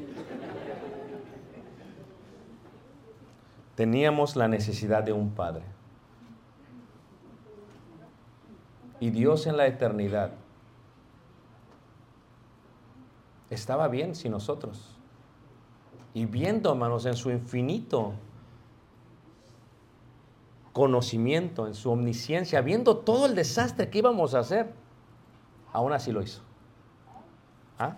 Teníamos 3.79 4.35
la 4.35 4.49
necesidad 4.49 5.03
de 5.03 5.13
un 5.13 5.29
padre. 5.29 5.63
Y 8.99 9.09
Dios 9.09 9.47
en 9.47 9.55
la 9.55 9.67
eternidad 9.67 10.31
estaba 13.49 13.87
bien 13.87 14.15
sin 14.15 14.33
nosotros. 14.33 14.97
Y 16.13 16.25
viendo, 16.25 16.71
hermanos, 16.71 17.05
en 17.05 17.15
su 17.15 17.31
infinito 17.31 18.15
conocimiento, 20.73 21.65
en 21.65 21.73
su 21.73 21.89
omnisciencia, 21.89 22.59
viendo 22.59 22.97
todo 22.97 23.27
el 23.27 23.33
desastre 23.33 23.89
que 23.89 23.99
íbamos 23.99 24.33
a 24.33 24.39
hacer, 24.39 24.73
aún 25.71 25.93
así 25.93 26.11
lo 26.11 26.21
hizo. 26.21 26.41
¿Ah? 27.77 27.95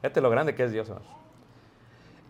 Fíjate 0.00 0.20
lo 0.20 0.28
grande 0.28 0.56
que 0.56 0.64
es 0.64 0.72
Dios, 0.72 0.88
hermanos. 0.88 1.17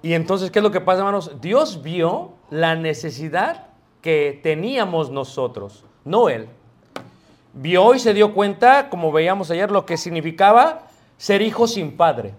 Y 0.02 0.14
entonces, 0.14 0.50
¿qué 0.50 0.60
es 0.60 0.62
lo 0.62 0.70
que 0.70 0.80
pasa, 0.80 0.98
hermanos? 0.98 1.32
Dios 1.40 1.82
vio 1.82 2.32
la 2.50 2.74
necesidad 2.76 3.66
que 4.00 4.38
teníamos 4.42 5.10
nosotros, 5.10 5.84
no 6.04 6.28
Él. 6.28 6.48
Vio 7.52 7.94
y 7.94 7.98
se 7.98 8.14
dio 8.14 8.32
cuenta, 8.34 8.88
como 8.90 9.10
veíamos 9.10 9.50
ayer, 9.50 9.70
lo 9.70 9.84
que 9.84 9.96
significaba 9.96 10.88
ser 11.16 11.42
hijo 11.42 11.66
sin 11.66 11.96
padre. 11.96 12.34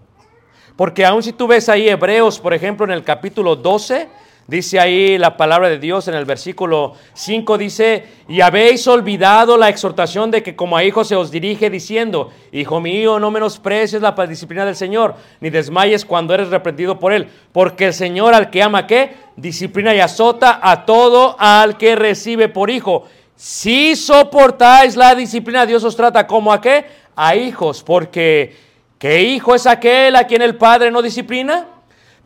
Porque 0.76 1.04
aún 1.04 1.22
si 1.22 1.32
tú 1.32 1.46
ves 1.46 1.68
ahí 1.68 1.88
Hebreos, 1.88 2.40
por 2.40 2.54
ejemplo, 2.54 2.86
en 2.86 2.92
el 2.92 3.04
capítulo 3.04 3.54
12, 3.54 4.08
Dice 4.50 4.80
ahí 4.80 5.16
la 5.16 5.36
palabra 5.36 5.68
de 5.68 5.78
Dios 5.78 6.08
en 6.08 6.14
el 6.14 6.24
versículo 6.24 6.94
5, 7.14 7.56
dice, 7.56 8.04
y 8.26 8.40
habéis 8.40 8.84
olvidado 8.88 9.56
la 9.56 9.68
exhortación 9.68 10.32
de 10.32 10.42
que 10.42 10.56
como 10.56 10.76
a 10.76 10.82
hijos 10.82 11.06
se 11.06 11.14
os 11.14 11.30
dirige 11.30 11.70
diciendo, 11.70 12.32
Hijo 12.50 12.80
mío, 12.80 13.20
no 13.20 13.30
menosprecies 13.30 14.02
la 14.02 14.10
disciplina 14.26 14.64
del 14.64 14.74
Señor, 14.74 15.14
ni 15.40 15.50
desmayes 15.50 16.04
cuando 16.04 16.34
eres 16.34 16.48
reprendido 16.48 16.98
por 16.98 17.12
Él, 17.12 17.28
porque 17.52 17.86
el 17.86 17.94
Señor 17.94 18.34
al 18.34 18.50
que 18.50 18.60
ama, 18.60 18.88
¿qué? 18.88 19.14
Disciplina 19.36 19.94
y 19.94 20.00
azota 20.00 20.58
a 20.60 20.84
todo 20.84 21.36
al 21.38 21.78
que 21.78 21.94
recibe 21.94 22.48
por 22.48 22.70
hijo. 22.70 23.04
Si 23.36 23.94
soportáis 23.94 24.96
la 24.96 25.14
disciplina, 25.14 25.64
Dios 25.64 25.84
os 25.84 25.94
trata 25.94 26.26
como 26.26 26.52
a 26.52 26.60
qué? 26.60 26.86
A 27.14 27.36
hijos, 27.36 27.84
porque 27.84 28.56
¿qué 28.98 29.22
hijo 29.22 29.54
es 29.54 29.68
aquel 29.68 30.16
a 30.16 30.26
quien 30.26 30.42
el 30.42 30.56
Padre 30.56 30.90
no 30.90 31.02
disciplina? 31.02 31.68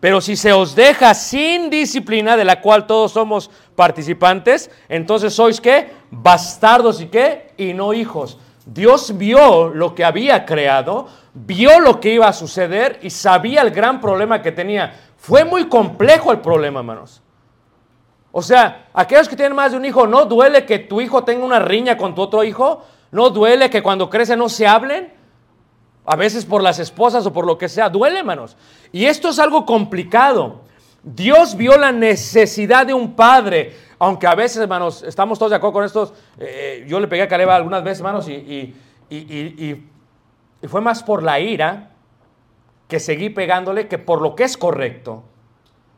Pero 0.04 0.20
si 0.20 0.36
se 0.36 0.52
os 0.52 0.74
deja 0.74 1.14
sin 1.14 1.70
disciplina, 1.70 2.36
de 2.36 2.44
la 2.44 2.60
cual 2.60 2.86
todos 2.86 3.12
somos 3.12 3.50
participantes, 3.74 4.70
entonces 4.86 5.32
sois 5.32 5.62
qué? 5.62 5.92
Bastardos 6.10 7.00
y 7.00 7.06
qué? 7.06 7.54
Y 7.56 7.72
no 7.72 7.94
hijos. 7.94 8.36
Dios 8.66 9.16
vio 9.16 9.70
lo 9.70 9.94
que 9.94 10.04
había 10.04 10.44
creado, 10.44 11.08
vio 11.32 11.80
lo 11.80 12.00
que 12.00 12.12
iba 12.12 12.28
a 12.28 12.34
suceder 12.34 12.98
y 13.00 13.08
sabía 13.08 13.62
el 13.62 13.70
gran 13.70 13.98
problema 13.98 14.42
que 14.42 14.52
tenía. 14.52 14.92
Fue 15.16 15.42
muy 15.42 15.70
complejo 15.70 16.32
el 16.32 16.40
problema, 16.40 16.80
hermanos. 16.80 17.22
O 18.30 18.42
sea, 18.42 18.88
aquellos 18.92 19.26
que 19.26 19.36
tienen 19.36 19.56
más 19.56 19.72
de 19.72 19.78
un 19.78 19.86
hijo, 19.86 20.06
¿no 20.06 20.26
duele 20.26 20.66
que 20.66 20.80
tu 20.80 21.00
hijo 21.00 21.24
tenga 21.24 21.46
una 21.46 21.60
riña 21.60 21.96
con 21.96 22.14
tu 22.14 22.20
otro 22.20 22.44
hijo? 22.44 22.84
¿No 23.10 23.30
duele 23.30 23.70
que 23.70 23.82
cuando 23.82 24.10
crece 24.10 24.36
no 24.36 24.50
se 24.50 24.66
hablen? 24.66 25.13
A 26.06 26.16
veces 26.16 26.44
por 26.44 26.62
las 26.62 26.78
esposas 26.78 27.24
o 27.26 27.32
por 27.32 27.46
lo 27.46 27.56
que 27.56 27.68
sea. 27.68 27.88
Duele, 27.88 28.18
hermanos. 28.18 28.56
Y 28.92 29.06
esto 29.06 29.30
es 29.30 29.38
algo 29.38 29.64
complicado. 29.64 30.60
Dios 31.02 31.56
vio 31.56 31.76
la 31.78 31.92
necesidad 31.92 32.86
de 32.86 32.94
un 32.94 33.14
padre. 33.14 33.74
Aunque 33.98 34.26
a 34.26 34.34
veces, 34.34 34.58
hermanos, 34.58 35.02
estamos 35.02 35.38
todos 35.38 35.50
de 35.50 35.56
acuerdo 35.56 35.72
con 35.74 35.84
estos. 35.84 36.12
eh, 36.38 36.84
yo 36.88 37.00
le 37.00 37.08
pegué 37.08 37.22
a 37.22 37.28
Caleb 37.28 37.48
algunas 37.50 37.82
veces, 37.84 38.00
hermanos, 38.00 38.28
y- 38.28 38.32
y- 38.32 38.74
y- 39.10 39.88
y 40.62 40.66
fue 40.68 40.80
más 40.80 41.02
por 41.02 41.22
la 41.22 41.40
ira 41.40 41.90
que 42.88 43.00
seguí 43.00 43.30
pegándole 43.30 43.88
que 43.88 43.98
por 43.98 44.20
lo 44.20 44.34
que 44.34 44.44
es 44.44 44.56
correcto. 44.56 45.24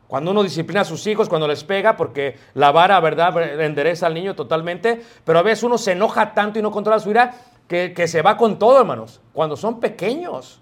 Cuando 0.07 0.31
uno 0.31 0.41
disciplina 0.41 0.81
a 0.81 0.85
sus 0.85 1.05
hijos, 1.07 1.27
cuando 1.27 1.47
les 1.49 1.65
pega, 1.65 1.97
porque 1.97 2.37
la 2.53 2.71
vara, 2.71 2.97
¿verdad?, 3.01 3.61
endereza 3.61 4.07
al 4.07 4.13
niño 4.13 4.35
totalmente, 4.35 5.01
pero 5.25 5.39
a 5.39 5.41
veces 5.41 5.63
uno 5.63 5.77
se 5.77 5.91
enoja 5.91 6.33
tanto 6.33 6.59
y 6.59 6.61
no 6.61 6.71
controla 6.71 6.99
su 6.99 7.09
ira 7.09 7.33
que, 7.67 7.93
que 7.93 8.07
se 8.07 8.21
va 8.21 8.37
con 8.37 8.57
todo, 8.59 8.79
hermanos, 8.79 9.21
cuando 9.33 9.55
son 9.57 9.79
pequeños. 9.79 10.61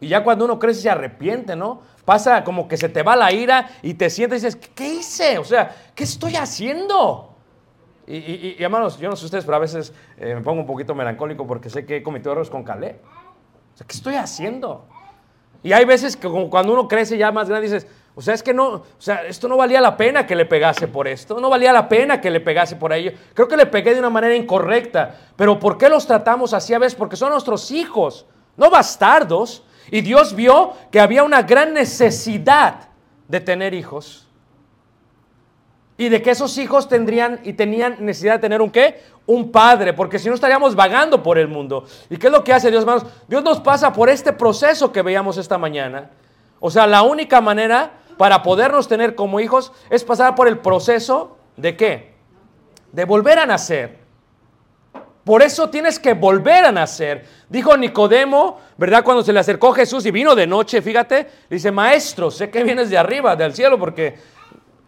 Y 0.00 0.08
ya 0.08 0.22
cuando 0.22 0.44
uno 0.44 0.58
crece 0.58 0.82
se 0.82 0.90
arrepiente, 0.90 1.56
¿no? 1.56 1.80
Pasa 2.04 2.44
como 2.44 2.68
que 2.68 2.76
se 2.76 2.88
te 2.88 3.02
va 3.02 3.16
la 3.16 3.32
ira 3.32 3.70
y 3.82 3.94
te 3.94 4.10
sientes 4.10 4.42
y 4.42 4.46
dices, 4.46 4.70
¿qué, 4.74 4.94
hice? 4.94 5.38
O 5.38 5.44
sea, 5.44 5.74
¿qué 5.94 6.04
estoy 6.04 6.36
haciendo? 6.36 7.30
Y, 8.06 8.16
y- 8.16 8.56
hermanos, 8.58 8.98
yo 8.98 9.08
no 9.08 9.16
sé 9.16 9.24
ustedes, 9.24 9.44
pero 9.46 9.56
a 9.56 9.60
veces 9.60 9.94
eh, 10.18 10.34
me 10.34 10.42
pongo 10.42 10.60
un 10.60 10.66
poquito 10.66 10.94
melancólico 10.94 11.46
porque 11.46 11.70
sé 11.70 11.86
que 11.86 11.96
he 11.96 12.02
cometido 12.02 12.32
errores 12.32 12.50
con 12.50 12.62
Caleb. 12.62 13.00
O 13.74 13.76
sea, 13.78 13.86
¿qué 13.86 13.96
estoy 13.96 14.16
haciendo? 14.16 14.84
Y 15.62 15.72
hay 15.72 15.86
veces 15.86 16.14
que 16.16 16.28
cuando 16.50 16.74
uno 16.74 16.86
crece 16.86 17.16
ya 17.16 17.32
más 17.32 17.48
grande 17.48 17.68
dices, 17.68 17.86
o 18.16 18.22
sea, 18.22 18.34
es 18.34 18.42
que 18.44 18.54
no, 18.54 18.68
o 18.68 18.84
sea, 18.98 19.26
esto 19.26 19.48
no 19.48 19.56
valía 19.56 19.80
la 19.80 19.96
pena 19.96 20.24
que 20.24 20.36
le 20.36 20.46
pegase 20.46 20.86
por 20.86 21.08
esto, 21.08 21.40
no 21.40 21.50
valía 21.50 21.72
la 21.72 21.88
pena 21.88 22.20
que 22.20 22.30
le 22.30 22.40
pegase 22.40 22.76
por 22.76 22.92
ello. 22.92 23.12
Creo 23.34 23.48
que 23.48 23.56
le 23.56 23.66
pegué 23.66 23.92
de 23.92 23.98
una 23.98 24.10
manera 24.10 24.36
incorrecta, 24.36 25.16
pero 25.34 25.58
¿por 25.58 25.76
qué 25.76 25.88
los 25.88 26.06
tratamos 26.06 26.54
así 26.54 26.72
a 26.74 26.78
veces? 26.78 26.94
Porque 26.94 27.16
son 27.16 27.30
nuestros 27.30 27.72
hijos, 27.72 28.26
no 28.56 28.70
bastardos. 28.70 29.64
Y 29.90 30.00
Dios 30.00 30.34
vio 30.34 30.72
que 30.92 31.00
había 31.00 31.24
una 31.24 31.42
gran 31.42 31.74
necesidad 31.74 32.88
de 33.26 33.40
tener 33.40 33.74
hijos. 33.74 34.28
Y 35.96 36.08
de 36.08 36.22
que 36.22 36.30
esos 36.30 36.56
hijos 36.58 36.88
tendrían 36.88 37.40
y 37.44 37.52
tenían 37.52 37.96
necesidad 38.00 38.34
de 38.34 38.40
tener 38.40 38.62
un 38.62 38.70
qué? 38.70 39.02
Un 39.26 39.50
padre, 39.50 39.92
porque 39.92 40.18
si 40.18 40.28
no 40.28 40.34
estaríamos 40.34 40.74
vagando 40.74 41.22
por 41.22 41.36
el 41.36 41.48
mundo. 41.48 41.84
¿Y 42.10 42.16
qué 42.16 42.28
es 42.28 42.32
lo 42.32 42.44
que 42.44 42.52
hace 42.52 42.70
Dios, 42.70 42.82
hermanos? 42.82 43.06
Dios 43.28 43.42
nos 43.42 43.60
pasa 43.60 43.92
por 43.92 44.08
este 44.08 44.32
proceso 44.32 44.92
que 44.92 45.02
veíamos 45.02 45.36
esta 45.36 45.58
mañana. 45.58 46.10
O 46.60 46.70
sea, 46.70 46.86
la 46.86 47.02
única 47.02 47.40
manera 47.40 47.90
para 48.16 48.42
podernos 48.42 48.88
tener 48.88 49.14
como 49.14 49.40
hijos 49.40 49.72
es 49.90 50.04
pasar 50.04 50.34
por 50.34 50.48
el 50.48 50.58
proceso 50.58 51.36
de 51.56 51.76
qué? 51.76 52.14
De 52.92 53.04
volver 53.04 53.38
a 53.38 53.46
nacer. 53.46 53.98
Por 55.24 55.42
eso 55.42 55.70
tienes 55.70 55.98
que 55.98 56.12
volver 56.12 56.66
a 56.66 56.72
nacer. 56.72 57.24
Dijo 57.48 57.76
Nicodemo, 57.76 58.60
¿verdad? 58.76 59.02
Cuando 59.02 59.22
se 59.22 59.32
le 59.32 59.40
acercó 59.40 59.72
Jesús 59.72 60.04
y 60.04 60.10
vino 60.10 60.34
de 60.34 60.46
noche, 60.46 60.82
fíjate, 60.82 61.26
dice, 61.48 61.70
maestro, 61.72 62.30
sé 62.30 62.50
que 62.50 62.62
vienes 62.62 62.90
de 62.90 62.98
arriba, 62.98 63.34
del 63.34 63.54
cielo, 63.54 63.78
porque... 63.78 64.14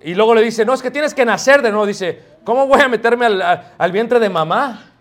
Y 0.02 0.14
luego 0.14 0.34
le 0.34 0.42
dice, 0.42 0.64
no, 0.66 0.74
es 0.74 0.82
que 0.82 0.90
tienes 0.90 1.14
que 1.14 1.24
nacer 1.24 1.62
de 1.62 1.70
nuevo. 1.70 1.86
Dice, 1.86 2.20
¿cómo 2.44 2.66
voy 2.66 2.80
a 2.82 2.86
meterme 2.88 3.24
al, 3.26 3.40
a- 3.40 3.72
al 3.78 3.90
vientre 3.92 4.20
de 4.20 4.28
mamá? 4.28 4.92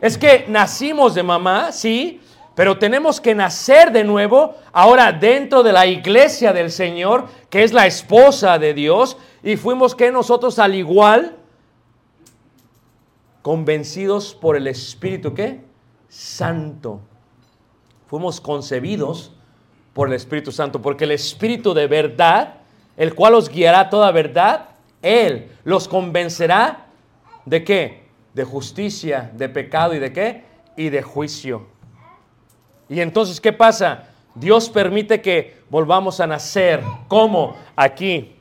Es 0.00 0.16
que 0.16 0.46
nacimos 0.48 1.14
de 1.16 1.24
mamá, 1.24 1.72
sí, 1.72 2.20
pero 2.54 2.78
tenemos 2.78 3.20
que 3.20 3.34
nacer 3.34 3.92
de 3.92 4.04
nuevo 4.04 4.56
ahora 4.72 5.12
dentro 5.12 5.62
de 5.62 5.72
la 5.72 5.86
iglesia 5.86 6.52
del 6.52 6.70
Señor, 6.70 7.28
que 7.48 7.62
es 7.62 7.72
la 7.72 7.86
esposa 7.86 8.58
de 8.58 8.74
Dios, 8.74 9.16
y 9.42 9.56
fuimos 9.56 9.94
que 9.94 10.12
nosotros 10.12 10.58
al 10.58 10.74
igual 10.74 11.36
convencidos 13.40 14.34
por 14.34 14.56
el 14.56 14.66
Espíritu. 14.66 15.34
Santo. 16.08 17.00
Fuimos 18.06 18.40
concebidos 18.40 19.32
por 19.94 20.08
el 20.08 20.14
Espíritu 20.14 20.52
Santo, 20.52 20.82
porque 20.82 21.04
el 21.04 21.12
Espíritu 21.12 21.72
de 21.72 21.86
verdad, 21.86 22.56
el 22.98 23.14
cual 23.14 23.34
os 23.34 23.48
guiará 23.48 23.88
toda 23.88 24.10
verdad, 24.10 24.68
Él 25.00 25.50
los 25.64 25.88
convencerá 25.88 26.86
de 27.46 27.64
qué? 27.64 28.02
De 28.34 28.44
justicia, 28.44 29.30
de 29.34 29.48
pecado 29.48 29.94
y 29.94 29.98
de 29.98 30.12
qué? 30.12 30.44
Y 30.76 30.90
de 30.90 31.02
juicio. 31.02 31.71
Y 32.92 33.00
entonces, 33.00 33.40
¿qué 33.40 33.54
pasa? 33.54 34.04
Dios 34.34 34.68
permite 34.68 35.22
que 35.22 35.62
volvamos 35.70 36.20
a 36.20 36.26
nacer. 36.26 36.82
¿Cómo? 37.08 37.56
Aquí. 37.74 38.36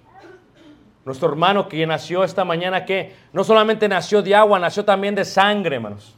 Nuestro 1.06 1.30
hermano 1.30 1.70
que 1.70 1.88
nació 1.88 2.26
esta 2.26 2.44
mañana, 2.44 2.84
que 2.84 3.16
no 3.32 3.46
solamente 3.46 3.88
nació 3.88 4.22
de 4.22 4.36
agua, 4.36 4.60
nació 4.60 4.84
también 4.84 5.16
de 5.16 5.24
sangre, 5.24 5.78
hermanos. 5.78 6.18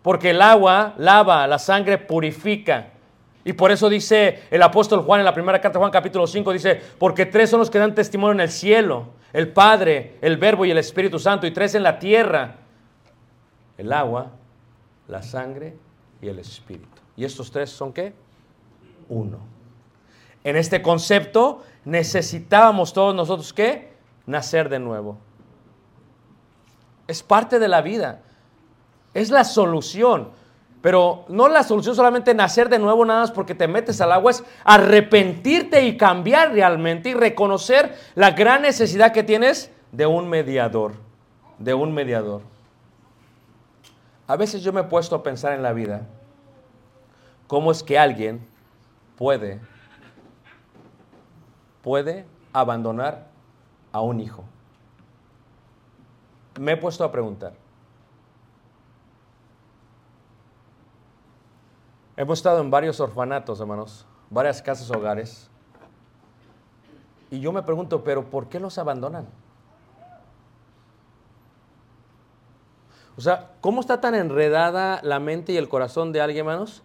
Porque 0.00 0.30
el 0.30 0.40
agua 0.40 0.94
lava, 0.96 1.46
la 1.46 1.58
sangre 1.58 1.98
purifica. 1.98 2.88
Y 3.44 3.52
por 3.52 3.70
eso 3.70 3.90
dice 3.90 4.44
el 4.50 4.62
apóstol 4.62 5.02
Juan 5.02 5.20
en 5.20 5.26
la 5.26 5.34
primera 5.34 5.60
carta 5.60 5.78
de 5.78 5.80
Juan 5.80 5.90
capítulo 5.90 6.26
5, 6.26 6.54
dice, 6.54 6.80
porque 6.98 7.26
tres 7.26 7.50
son 7.50 7.60
los 7.60 7.68
que 7.68 7.78
dan 7.78 7.94
testimonio 7.94 8.32
en 8.32 8.40
el 8.40 8.50
cielo, 8.50 9.08
el 9.34 9.52
Padre, 9.52 10.16
el 10.22 10.38
Verbo 10.38 10.64
y 10.64 10.70
el 10.70 10.78
Espíritu 10.78 11.18
Santo, 11.18 11.46
y 11.46 11.50
tres 11.50 11.74
en 11.74 11.82
la 11.82 11.98
tierra, 11.98 12.56
el 13.76 13.92
agua, 13.92 14.30
la 15.06 15.22
sangre 15.22 15.76
y 16.22 16.28
el 16.28 16.38
Espíritu. 16.38 16.99
¿Y 17.20 17.24
estos 17.26 17.50
tres 17.50 17.68
son 17.68 17.92
qué? 17.92 18.14
Uno. 19.10 19.40
En 20.42 20.56
este 20.56 20.80
concepto 20.80 21.62
necesitábamos 21.84 22.94
todos 22.94 23.14
nosotros 23.14 23.52
qué? 23.52 23.92
Nacer 24.24 24.70
de 24.70 24.78
nuevo. 24.78 25.18
Es 27.06 27.22
parte 27.22 27.58
de 27.58 27.68
la 27.68 27.82
vida. 27.82 28.22
Es 29.12 29.28
la 29.28 29.44
solución. 29.44 30.30
Pero 30.80 31.26
no 31.28 31.48
la 31.48 31.62
solución 31.62 31.94
solamente 31.94 32.32
nacer 32.32 32.70
de 32.70 32.78
nuevo 32.78 33.04
nada 33.04 33.20
más 33.20 33.32
porque 33.32 33.54
te 33.54 33.68
metes 33.68 34.00
al 34.00 34.12
agua, 34.12 34.30
es 34.30 34.42
arrepentirte 34.64 35.84
y 35.84 35.98
cambiar 35.98 36.52
realmente 36.52 37.10
y 37.10 37.12
reconocer 37.12 37.98
la 38.14 38.30
gran 38.30 38.62
necesidad 38.62 39.12
que 39.12 39.24
tienes 39.24 39.70
de 39.92 40.06
un 40.06 40.26
mediador, 40.26 40.94
de 41.58 41.74
un 41.74 41.92
mediador. 41.92 42.40
A 44.26 44.36
veces 44.36 44.62
yo 44.62 44.72
me 44.72 44.80
he 44.80 44.84
puesto 44.84 45.16
a 45.16 45.22
pensar 45.22 45.52
en 45.52 45.62
la 45.62 45.74
vida, 45.74 46.06
cómo 47.50 47.72
es 47.72 47.82
que 47.82 47.98
alguien 47.98 48.46
puede, 49.18 49.60
puede 51.82 52.24
abandonar 52.52 53.26
a 53.90 54.00
un 54.02 54.20
hijo. 54.20 54.44
Me 56.60 56.72
he 56.72 56.76
puesto 56.76 57.02
a 57.02 57.10
preguntar. 57.10 57.54
Hemos 62.16 62.38
estado 62.38 62.60
en 62.60 62.70
varios 62.70 63.00
orfanatos, 63.00 63.58
hermanos, 63.58 64.06
varias 64.30 64.62
casas 64.62 64.88
hogares. 64.92 65.50
Y 67.32 67.40
yo 67.40 67.50
me 67.50 67.64
pregunto, 67.64 68.04
pero 68.04 68.30
¿por 68.30 68.48
qué 68.48 68.60
los 68.60 68.78
abandonan? 68.78 69.26
O 73.16 73.20
sea, 73.20 73.50
¿cómo 73.60 73.80
está 73.80 74.00
tan 74.00 74.14
enredada 74.14 75.00
la 75.02 75.18
mente 75.18 75.50
y 75.50 75.56
el 75.56 75.68
corazón 75.68 76.12
de 76.12 76.20
alguien, 76.20 76.46
hermanos, 76.46 76.84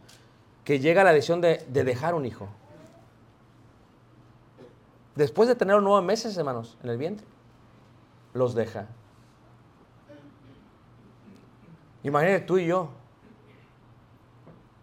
que 0.65 0.79
llega 0.79 1.05
la 1.05 1.13
decisión 1.13 1.39
de, 1.39 1.65
de 1.69 1.83
dejar 1.85 2.13
un 2.15 2.25
hijo? 2.25 2.49
Después 5.15 5.47
de 5.47 5.55
tener 5.55 5.81
nueve 5.81 6.05
meses, 6.05 6.35
hermanos, 6.37 6.77
en 6.83 6.89
el 6.89 6.97
vientre, 6.97 7.25
los 8.33 8.53
deja. 8.53 8.87
Imagínate 12.03 12.41
tú 12.41 12.57
y 12.57 12.67
yo. 12.67 12.89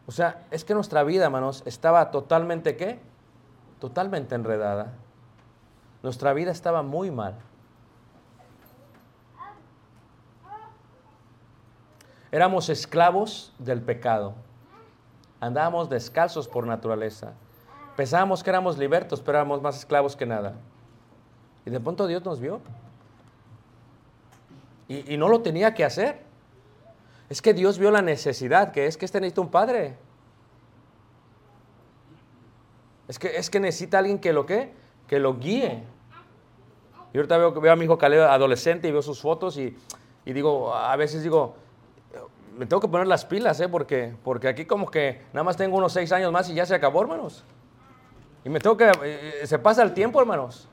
O 0.07 0.13
sea, 0.13 0.47
es 0.51 0.65
que 0.65 0.75
nuestra 0.75 1.05
vida, 1.05 1.25
hermanos, 1.27 1.63
estaba 1.67 2.11
totalmente, 2.11 2.77
¿qué? 2.77 2.99
Totalmente 3.79 4.35
enredada. 4.35 4.95
Nuestra 6.03 6.33
vida 6.33 6.51
estaba 6.51 6.83
muy 6.83 7.11
mal. 7.11 7.39
Éramos 12.33 12.71
esclavos 12.71 13.53
del 13.59 13.83
pecado. 13.83 14.35
Andábamos 15.43 15.91
descalzos 15.91 16.47
por 16.47 16.69
naturaleza. 16.69 17.33
Pensábamos 17.97 18.45
que 18.45 18.51
éramos 18.51 18.79
libertos, 18.79 19.21
pero 19.21 19.39
éramos 19.39 19.61
más 19.61 19.77
esclavos 19.77 20.15
que 20.15 20.25
nada. 20.25 20.55
Y 21.67 21.71
de 21.71 21.81
pronto 21.81 22.07
Dios 22.07 22.25
nos 22.25 22.39
vio. 22.39 22.61
Y, 24.87 25.17
no 25.17 25.29
lo 25.29 25.41
tenía 25.41 25.75
que 25.75 25.85
hacer. 25.85 26.21
Es 27.29 27.43
que 27.43 27.55
Dios 27.55 27.77
vio 27.79 27.91
la 27.91 28.03
necesidad, 28.03 28.71
que 28.71 28.87
es 28.87 28.97
que 28.97 29.05
este 29.05 29.21
necesita 29.21 29.41
un 29.41 29.51
padre. 29.51 29.97
Es 33.09 33.19
que, 33.19 33.37
es 33.37 33.51
que 33.51 33.59
necesita 33.59 33.99
alguien 33.99 34.21
que 34.21 34.33
lo 34.33 34.47
que, 34.47 34.73
que 35.09 35.19
lo 35.19 35.41
guíe. 35.41 35.83
Y 37.13 37.17
ahorita 37.17 37.37
veo, 37.37 37.53
veo 37.61 37.73
a 37.73 37.77
mi 37.77 37.87
hijo 37.87 37.99
Caleb 37.99 38.29
adolescente 38.29 38.87
y 38.87 38.93
veo 38.93 39.03
sus 39.03 39.21
fotos 39.21 39.57
y, 39.57 39.77
y 40.25 40.33
digo, 40.33 40.73
a 40.73 40.95
veces 40.95 41.25
digo, 41.25 41.57
me 42.57 42.67
tengo 42.67 42.81
que 42.81 42.89
poner 42.89 43.07
las 43.07 43.25
pilas, 43.25 43.61
¿eh? 43.61 43.69
Porque, 43.69 44.15
porque 44.23 44.49
aquí 44.49 44.65
como 44.65 44.91
que 44.91 45.23
nada 45.33 45.45
más 45.45 45.57
tengo 45.57 45.77
unos 45.77 45.93
seis 45.93 46.13
años 46.13 46.33
más 46.33 46.49
y 46.51 46.55
ya 46.55 46.67
se 46.67 46.75
acabó, 46.75 47.01
hermanos. 47.01 47.45
Y 48.45 48.49
me 48.49 48.61
tengo 48.61 48.77
que, 48.77 48.85
eh, 48.85 48.93
eh, 49.43 49.47
se 49.47 49.59
pasa 49.59 49.83
el 49.83 49.95
tiempo, 49.95 50.21
hermanos. 50.21 50.69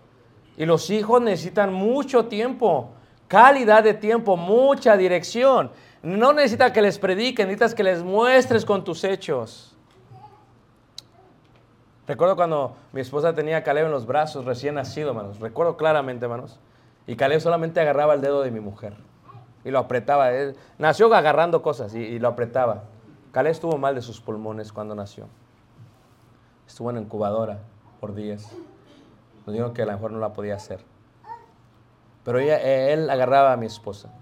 Y 0.57 0.65
los 0.65 0.89
hijos 0.89 1.21
necesitan 1.21 1.73
mucho 1.73 2.25
tiempo, 2.25 2.91
calidad 3.27 3.83
de 3.83 3.93
tiempo, 3.93 4.35
mucha 4.35 4.97
dirección. 4.97 5.71
No 6.01 6.33
necesitas 6.33 6.71
que 6.71 6.81
les 6.81 6.99
prediquen, 6.99 7.47
necesitas 7.47 7.73
que 7.73 7.83
les 7.83 8.03
muestres 8.03 8.65
con 8.65 8.83
tus 8.83 9.03
hechos. 9.03 9.75
Recuerdo 12.07 12.35
cuando 12.35 12.75
mi 12.91 13.01
esposa 13.01 13.33
tenía 13.33 13.57
a 13.57 13.63
Caleb 13.63 13.85
en 13.85 13.91
los 13.91 14.05
brazos, 14.05 14.43
recién 14.45 14.75
nacido, 14.75 15.09
hermanos. 15.09 15.39
Recuerdo 15.39 15.77
claramente, 15.77 16.25
hermanos. 16.25 16.59
Y 17.05 17.15
Caleb 17.15 17.39
solamente 17.39 17.79
agarraba 17.79 18.15
el 18.15 18.21
dedo 18.21 18.41
de 18.41 18.51
mi 18.51 18.59
mujer 18.59 19.08
y 19.69 19.71
lo 19.71 19.79
apretaba. 19.79 20.31
Él 20.31 20.55
nació 20.77 21.13
agarrando 21.13 21.61
cosas 21.61 21.93
y, 21.95 22.19
lo 22.19 22.27
apretaba. 22.27 22.83
Caleb 23.31 23.51
estuvo 23.51 23.77
mal 23.77 23.95
de 23.95 24.01
sus 24.01 24.19
pulmones 24.19 24.73
cuando 24.73 24.95
nació. 24.95 25.27
Estuvo 26.67 26.89
en 26.89 26.97
incubadora 26.97 27.59
por 27.99 28.13
días. 28.13 28.51
Nos 29.45 29.53
dijeron 29.53 29.73
que 29.73 29.83
a 29.83 29.85
lo 29.85 29.93
mejor 29.93 30.11
no 30.11 30.19
la 30.19 30.33
podía 30.33 30.55
hacer. 30.55 30.79
Pero 32.23 32.39
eh, 32.39 32.93
él 32.93 33.09
agarraba 33.09 33.53
a 33.53 33.57
mi 33.57 33.65
esposa. 33.65 34.13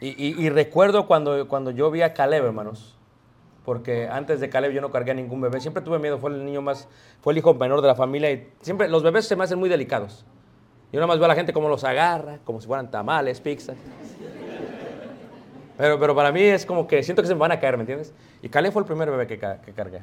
Y 0.00 0.50
recuerdo 0.50 1.06
cuando, 1.06 1.46
cuando 1.46 1.70
yo 1.70 1.88
vi 1.92 2.02
a 2.02 2.12
Caleb, 2.12 2.44
hermanos, 2.44 2.96
porque 3.64 4.08
antes 4.08 4.40
de 4.40 4.50
Caleb 4.50 4.72
yo 4.72 4.80
no 4.80 4.90
cargué 4.90 5.12
a 5.12 5.14
ningún 5.14 5.40
bebé. 5.40 5.60
Siempre 5.60 5.82
tuve 5.82 5.98
miedo, 5.98 6.18
fue 6.18 6.30
el 6.30 6.44
niño 6.44 6.62
más, 6.62 6.88
fue 7.20 7.32
el 7.32 7.38
hijo 7.38 7.54
menor 7.54 7.80
de 7.80 7.88
la 7.88 7.94
familia 7.94 8.32
y 8.32 8.52
siempre 8.60 8.88
los 8.88 9.02
bebés 9.02 9.26
se 9.26 9.36
me 9.36 9.44
hacen 9.44 9.58
muy 9.58 9.68
delicados. 9.68 10.24
Yo 10.92 11.00
nada 11.00 11.06
más 11.06 11.18
veo 11.18 11.24
a 11.24 11.28
la 11.28 11.34
gente 11.34 11.54
como 11.54 11.70
los 11.70 11.84
agarra, 11.84 12.38
como 12.44 12.60
si 12.60 12.66
fueran 12.66 12.90
tamales, 12.90 13.40
pizza. 13.40 13.72
Pero, 15.78 15.98
pero 15.98 16.14
para 16.14 16.30
mí 16.30 16.42
es 16.42 16.66
como 16.66 16.86
que 16.86 17.02
siento 17.02 17.22
que 17.22 17.28
se 17.28 17.34
me 17.34 17.40
van 17.40 17.52
a 17.52 17.58
caer, 17.58 17.78
¿me 17.78 17.82
entiendes? 17.82 18.12
Y 18.42 18.50
Caleb 18.50 18.72
fue 18.72 18.82
el 18.82 18.86
primer 18.86 19.10
bebé 19.10 19.26
que, 19.26 19.38
que 19.38 19.72
cargué. 19.72 20.02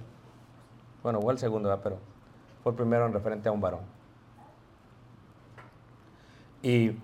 Bueno, 1.03 1.21
fue 1.21 1.31
el 1.31 1.39
segundo, 1.39 1.69
¿verdad? 1.69 1.83
pero 1.83 1.99
fue 2.63 2.71
el 2.71 2.75
primero 2.75 3.05
en 3.05 3.13
referente 3.13 3.47
a 3.47 3.51
un 3.51 3.61
varón. 3.61 3.81
Y 6.63 6.97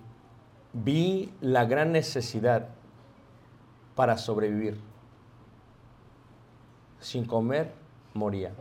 vi 0.74 1.32
la 1.40 1.66
gran 1.66 1.92
necesidad 1.92 2.70
para 3.96 4.18
sobrevivir. 4.18 4.80
Sin 7.00 7.26
comer, 7.26 7.72
moría. 8.14 8.52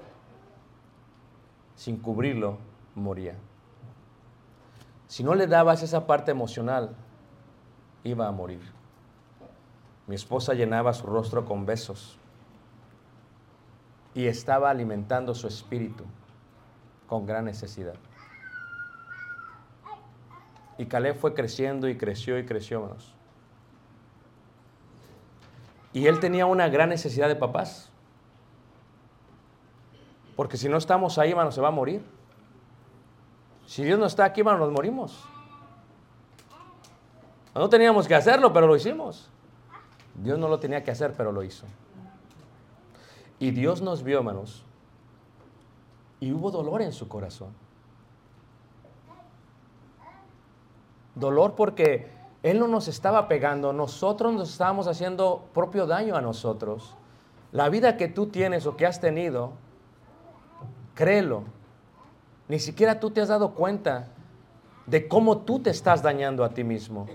Sin 1.74 1.96
cubrirlo, 1.96 2.58
moría. 2.94 3.34
Si 5.14 5.22
no 5.22 5.36
le 5.36 5.46
dabas 5.46 5.80
esa 5.84 6.08
parte 6.08 6.32
emocional, 6.32 6.96
iba 8.02 8.26
a 8.26 8.32
morir. 8.32 8.62
Mi 10.08 10.16
esposa 10.16 10.54
llenaba 10.54 10.92
su 10.92 11.06
rostro 11.06 11.44
con 11.44 11.66
besos 11.66 12.18
y 14.12 14.26
estaba 14.26 14.70
alimentando 14.70 15.32
su 15.36 15.46
espíritu 15.46 16.02
con 17.06 17.26
gran 17.26 17.44
necesidad. 17.44 17.94
Y 20.78 20.86
Caleb 20.86 21.16
fue 21.16 21.32
creciendo 21.32 21.88
y 21.88 21.96
creció 21.96 22.36
y 22.36 22.44
creció, 22.44 22.78
hermanos. 22.78 23.14
Y 25.92 26.08
él 26.08 26.18
tenía 26.18 26.46
una 26.46 26.68
gran 26.68 26.88
necesidad 26.88 27.28
de 27.28 27.36
papás. 27.36 27.88
Porque 30.34 30.56
si 30.56 30.68
no 30.68 30.76
estamos 30.76 31.18
ahí, 31.18 31.30
hermano, 31.30 31.52
se 31.52 31.60
va 31.60 31.68
a 31.68 31.70
morir. 31.70 32.13
Si 33.66 33.82
Dios 33.84 33.98
no 33.98 34.06
está 34.06 34.24
aquí, 34.24 34.40
hermano, 34.40 34.58
nos 34.58 34.72
morimos. 34.72 35.24
No 37.54 37.68
teníamos 37.68 38.08
que 38.08 38.14
hacerlo, 38.14 38.52
pero 38.52 38.66
lo 38.66 38.76
hicimos. 38.76 39.28
Dios 40.14 40.38
no 40.38 40.48
lo 40.48 40.58
tenía 40.58 40.82
que 40.82 40.90
hacer, 40.90 41.14
pero 41.16 41.32
lo 41.32 41.42
hizo. 41.42 41.66
Y 43.38 43.50
Dios 43.50 43.80
nos 43.80 44.02
vio, 44.02 44.18
hermanos, 44.18 44.64
y 46.20 46.32
hubo 46.32 46.50
dolor 46.50 46.82
en 46.82 46.92
su 46.92 47.08
corazón. 47.08 47.50
Dolor 51.14 51.54
porque 51.54 52.10
Él 52.42 52.58
no 52.58 52.68
nos 52.68 52.88
estaba 52.88 53.28
pegando, 53.28 53.72
nosotros 53.72 54.32
nos 54.32 54.50
estábamos 54.50 54.86
haciendo 54.86 55.44
propio 55.52 55.86
daño 55.86 56.16
a 56.16 56.20
nosotros. 56.20 56.96
La 57.52 57.68
vida 57.68 57.96
que 57.96 58.08
tú 58.08 58.26
tienes 58.26 58.66
o 58.66 58.76
que 58.76 58.86
has 58.86 59.00
tenido, 59.00 59.52
créelo, 60.94 61.44
ni 62.48 62.58
siquiera 62.58 63.00
tú 63.00 63.10
te 63.10 63.20
has 63.20 63.28
dado 63.28 63.54
cuenta 63.54 64.08
de 64.86 65.08
cómo 65.08 65.38
tú 65.38 65.60
te 65.60 65.70
estás 65.70 66.02
dañando 66.02 66.44
a 66.44 66.50
ti 66.50 66.62
mismo. 66.64 67.06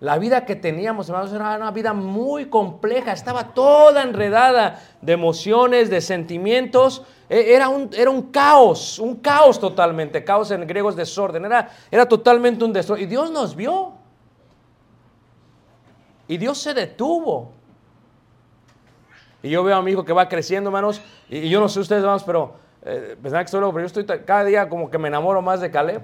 La 0.00 0.16
vida 0.18 0.46
que 0.46 0.56
teníamos, 0.56 1.08
hermanos, 1.10 1.30
era 1.32 1.56
una 1.56 1.70
vida 1.72 1.92
muy 1.92 2.46
compleja, 2.46 3.12
estaba 3.12 3.52
toda 3.52 4.02
enredada 4.02 4.80
de 5.02 5.12
emociones, 5.12 5.90
de 5.90 6.00
sentimientos. 6.00 7.02
E- 7.28 7.52
Era 7.54 7.68
un, 7.68 7.90
era 7.94 8.08
un 8.10 8.30
caos, 8.30 8.98
un 8.98 9.16
caos 9.16 9.60
totalmente. 9.60 10.24
Caos 10.24 10.50
en 10.52 10.66
griego 10.66 10.88
es 10.88 10.96
desorden, 10.96 11.44
era, 11.44 11.68
era 11.90 12.06
totalmente 12.08 12.64
un 12.64 12.72
desorden. 12.72 13.04
Y 13.04 13.08
Dios 13.08 13.30
nos 13.30 13.54
vio. 13.54 13.92
Y 16.28 16.38
Dios 16.38 16.56
se 16.58 16.72
detuvo. 16.72 17.52
Y 19.42 19.50
yo 19.50 19.62
veo 19.64 19.76
a 19.76 19.82
mi 19.82 19.90
hijo 19.90 20.04
que 20.04 20.14
va 20.14 20.28
creciendo, 20.30 20.70
hermanos. 20.70 21.02
Y 21.28 21.50
yo 21.50 21.60
no 21.60 21.68
sé 21.68 21.78
ustedes, 21.78 22.00
hermanos, 22.00 22.24
pero 22.24 22.54
eh, 22.82 23.16
pensarán 23.20 23.44
que 23.44 23.46
estoy 23.46 23.60
loco, 23.60 23.74
pero 23.74 23.86
yo 23.86 24.00
estoy 24.00 24.04
cada 24.24 24.44
día 24.44 24.68
como 24.68 24.90
que 24.90 24.98
me 24.98 25.08
enamoro 25.08 25.42
más 25.42 25.60
de 25.60 25.70
Caleb. 25.70 26.02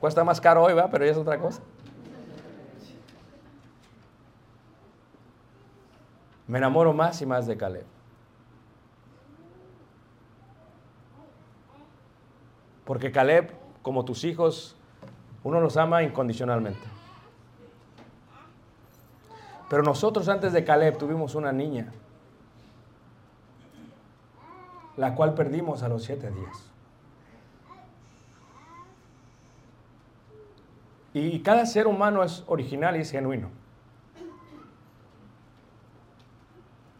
Cuesta 0.00 0.24
más 0.24 0.40
caro 0.40 0.64
hoy, 0.64 0.74
¿verdad? 0.74 0.90
Pero 0.90 1.04
ya 1.04 1.12
es 1.12 1.16
otra 1.16 1.38
cosa. 1.38 1.62
Me 6.46 6.58
enamoro 6.58 6.92
más 6.92 7.22
y 7.22 7.26
más 7.26 7.46
de 7.46 7.56
Caleb. 7.56 7.86
Porque 12.84 13.12
Caleb, 13.12 13.52
como 13.80 14.04
tus 14.04 14.24
hijos, 14.24 14.76
uno 15.44 15.60
los 15.60 15.76
ama 15.76 16.02
incondicionalmente. 16.02 16.80
Pero 19.70 19.82
nosotros 19.82 20.28
antes 20.28 20.52
de 20.52 20.64
Caleb 20.64 20.98
tuvimos 20.98 21.34
una 21.34 21.52
niña, 21.52 21.92
la 24.96 25.14
cual 25.14 25.34
perdimos 25.34 25.82
a 25.82 25.88
los 25.88 26.04
siete 26.04 26.30
días. 26.30 26.68
Y 31.14 31.40
cada 31.40 31.66
ser 31.66 31.86
humano 31.86 32.22
es 32.22 32.42
original 32.46 32.96
y 32.96 33.00
es 33.00 33.10
genuino. 33.10 33.48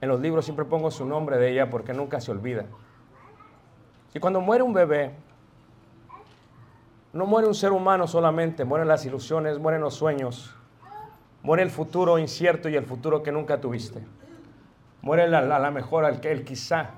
En 0.00 0.08
los 0.08 0.20
libros 0.20 0.44
siempre 0.44 0.64
pongo 0.64 0.90
su 0.90 1.06
nombre 1.06 1.38
de 1.38 1.50
ella 1.52 1.70
porque 1.70 1.94
nunca 1.94 2.20
se 2.20 2.30
olvida. 2.30 2.66
Y 4.14 4.20
cuando 4.20 4.40
muere 4.40 4.62
un 4.62 4.72
bebé, 4.74 5.14
no 7.12 7.24
muere 7.24 7.46
un 7.48 7.54
ser 7.54 7.72
humano 7.72 8.06
solamente, 8.06 8.64
mueren 8.64 8.88
las 8.88 9.06
ilusiones, 9.06 9.58
mueren 9.58 9.80
los 9.80 9.94
sueños, 9.94 10.54
muere 11.42 11.62
el 11.62 11.70
futuro 11.70 12.18
incierto 12.18 12.68
y 12.68 12.76
el 12.76 12.84
futuro 12.84 13.22
que 13.22 13.32
nunca 13.32 13.60
tuviste. 13.60 14.02
Muere 15.02 15.28
la, 15.28 15.40
la- 15.40 15.58
la 15.58 15.70
mejor, 15.70 16.04
el, 16.04 16.20
que- 16.20 16.32
el 16.32 16.44
quizá, 16.44 16.90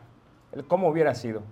cómo 0.68 0.88
hubiera 0.88 1.14
sido. 1.14 1.42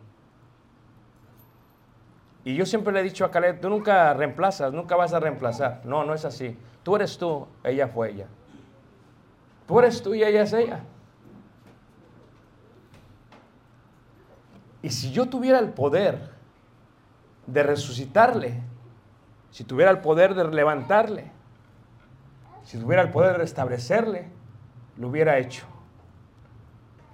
Y 2.44 2.54
yo 2.54 2.66
siempre 2.66 2.92
le 2.92 3.00
he 3.00 3.02
dicho 3.04 3.24
a 3.24 3.30
Caleb, 3.30 3.60
tú 3.60 3.68
nunca 3.68 4.12
reemplazas, 4.14 4.72
nunca 4.72 4.96
vas 4.96 5.12
a 5.12 5.20
reemplazar. 5.20 5.82
No, 5.84 6.04
no 6.04 6.14
es 6.14 6.24
así. 6.24 6.58
Tú 6.82 6.96
eres 6.96 7.16
tú, 7.16 7.46
ella 7.62 7.86
fue 7.88 8.10
ella. 8.10 8.26
Tú 9.66 9.78
eres 9.78 10.02
tú 10.02 10.14
y 10.14 10.24
ella 10.24 10.42
es 10.42 10.52
ella. 10.52 10.80
Y 14.82 14.90
si 14.90 15.12
yo 15.12 15.28
tuviera 15.28 15.60
el 15.60 15.70
poder 15.70 16.32
de 17.46 17.62
resucitarle, 17.62 18.60
si 19.50 19.62
tuviera 19.62 19.92
el 19.92 20.00
poder 20.00 20.34
de 20.34 20.44
levantarle, 20.48 21.30
si 22.64 22.78
tuviera 22.78 23.02
el 23.02 23.10
poder 23.10 23.32
de 23.32 23.38
restablecerle, 23.38 24.28
lo 24.96 25.08
hubiera 25.08 25.38
hecho. 25.38 25.66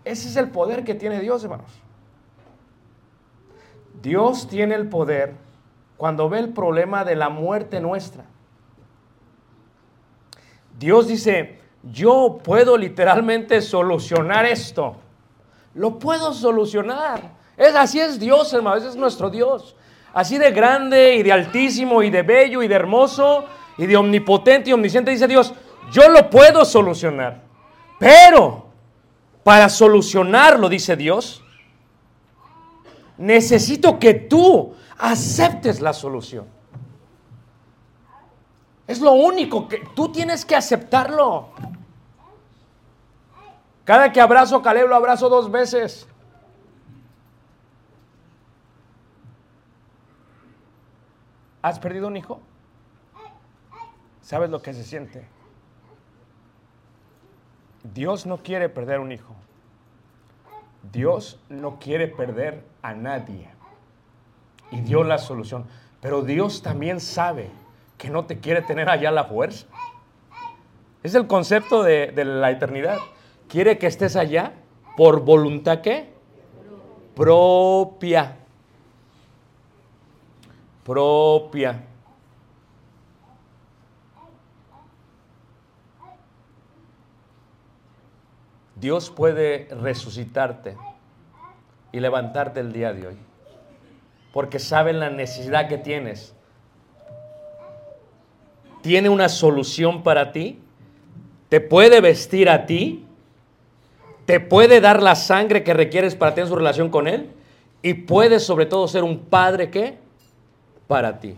Ese 0.08 0.28
es 0.28 0.36
el 0.36 0.48
poder 0.48 0.84
que 0.84 0.94
tiene 0.94 1.20
Dios, 1.20 1.44
hermanos. 1.44 1.70
Dios 4.00 4.48
tiene 4.48 4.74
el 4.74 4.88
poder 4.88 5.34
cuando 5.98 6.30
ve 6.30 6.38
el 6.38 6.48
problema 6.54 7.04
de 7.04 7.14
la 7.14 7.28
muerte 7.28 7.78
nuestra. 7.78 8.24
Dios 10.78 11.08
dice, 11.08 11.60
yo 11.82 12.38
puedo 12.42 12.78
literalmente 12.78 13.60
solucionar 13.60 14.46
esto. 14.46 14.96
Lo 15.74 15.98
puedo 15.98 16.32
solucionar. 16.32 17.20
Es, 17.58 17.74
así 17.74 18.00
es 18.00 18.18
Dios, 18.18 18.50
hermano. 18.54 18.76
Ese 18.76 18.88
es 18.88 18.96
nuestro 18.96 19.28
Dios. 19.28 19.76
Así 20.14 20.38
de 20.38 20.52
grande 20.52 21.16
y 21.16 21.22
de 21.22 21.32
altísimo 21.32 22.02
y 22.02 22.08
de 22.08 22.22
bello 22.22 22.62
y 22.62 22.68
de 22.68 22.74
hermoso 22.74 23.44
y 23.76 23.84
de 23.84 23.96
omnipotente 23.98 24.70
y 24.70 24.72
omnisciente 24.72 25.10
dice 25.10 25.28
Dios, 25.28 25.52
yo 25.92 26.08
lo 26.08 26.30
puedo 26.30 26.64
solucionar. 26.64 27.42
Pero 27.98 28.67
para 29.48 29.70
solucionarlo, 29.70 30.68
dice 30.68 30.94
Dios, 30.94 31.42
necesito 33.16 33.98
que 33.98 34.12
tú 34.12 34.74
aceptes 34.98 35.80
la 35.80 35.94
solución. 35.94 36.46
Es 38.86 39.00
lo 39.00 39.12
único 39.12 39.66
que 39.66 39.78
tú 39.96 40.12
tienes 40.12 40.44
que 40.44 40.54
aceptarlo. 40.54 41.48
Cada 43.86 44.12
que 44.12 44.20
abrazo 44.20 44.56
a 44.56 44.62
Caleb 44.62 44.86
lo 44.86 44.94
abrazo 44.94 45.30
dos 45.30 45.50
veces. 45.50 46.06
¿Has 51.62 51.78
perdido 51.78 52.08
un 52.08 52.18
hijo? 52.18 52.38
¿Sabes 54.20 54.50
lo 54.50 54.60
que 54.60 54.74
se 54.74 54.84
siente? 54.84 55.37
Dios 57.94 58.26
no 58.26 58.38
quiere 58.38 58.68
perder 58.68 59.00
un 59.00 59.12
hijo. 59.12 59.34
Dios 60.92 61.40
no 61.48 61.78
quiere 61.78 62.08
perder 62.08 62.64
a 62.82 62.94
nadie. 62.94 63.48
Y 64.70 64.80
dio 64.80 65.04
la 65.04 65.18
solución. 65.18 65.64
Pero 66.00 66.22
Dios 66.22 66.62
también 66.62 67.00
sabe 67.00 67.50
que 67.96 68.10
no 68.10 68.26
te 68.26 68.38
quiere 68.38 68.62
tener 68.62 68.88
allá 68.88 69.10
la 69.10 69.24
fuerza. 69.24 69.66
Es 71.02 71.14
el 71.14 71.26
concepto 71.26 71.82
de, 71.82 72.12
de 72.12 72.24
la 72.24 72.50
eternidad. 72.50 72.98
Quiere 73.48 73.78
que 73.78 73.86
estés 73.86 74.16
allá 74.16 74.52
por 74.96 75.20
voluntad 75.24 75.80
qué? 75.80 76.12
Propia. 77.14 78.36
Propia. 80.84 81.87
Dios 88.80 89.10
puede 89.10 89.68
resucitarte 89.70 90.76
y 91.90 92.00
levantarte 92.00 92.60
el 92.60 92.72
día 92.72 92.92
de 92.92 93.08
hoy. 93.08 93.16
Porque 94.32 94.58
sabe 94.58 94.92
la 94.92 95.10
necesidad 95.10 95.68
que 95.68 95.78
tienes. 95.78 96.34
Tiene 98.82 99.08
una 99.08 99.28
solución 99.28 100.02
para 100.02 100.32
ti. 100.32 100.60
Te 101.48 101.60
puede 101.60 102.00
vestir 102.00 102.48
a 102.48 102.66
ti. 102.66 103.04
Te 104.26 104.38
puede 104.38 104.80
dar 104.80 105.02
la 105.02 105.16
sangre 105.16 105.64
que 105.64 105.74
requieres 105.74 106.14
para 106.14 106.34
tener 106.34 106.48
su 106.48 106.56
relación 106.56 106.90
con 106.90 107.08
Él. 107.08 107.32
Y 107.82 107.94
puede 107.94 108.38
sobre 108.38 108.66
todo 108.66 108.86
ser 108.86 109.02
un 109.02 109.18
padre 109.18 109.70
que 109.70 109.98
para 110.86 111.18
ti. 111.18 111.34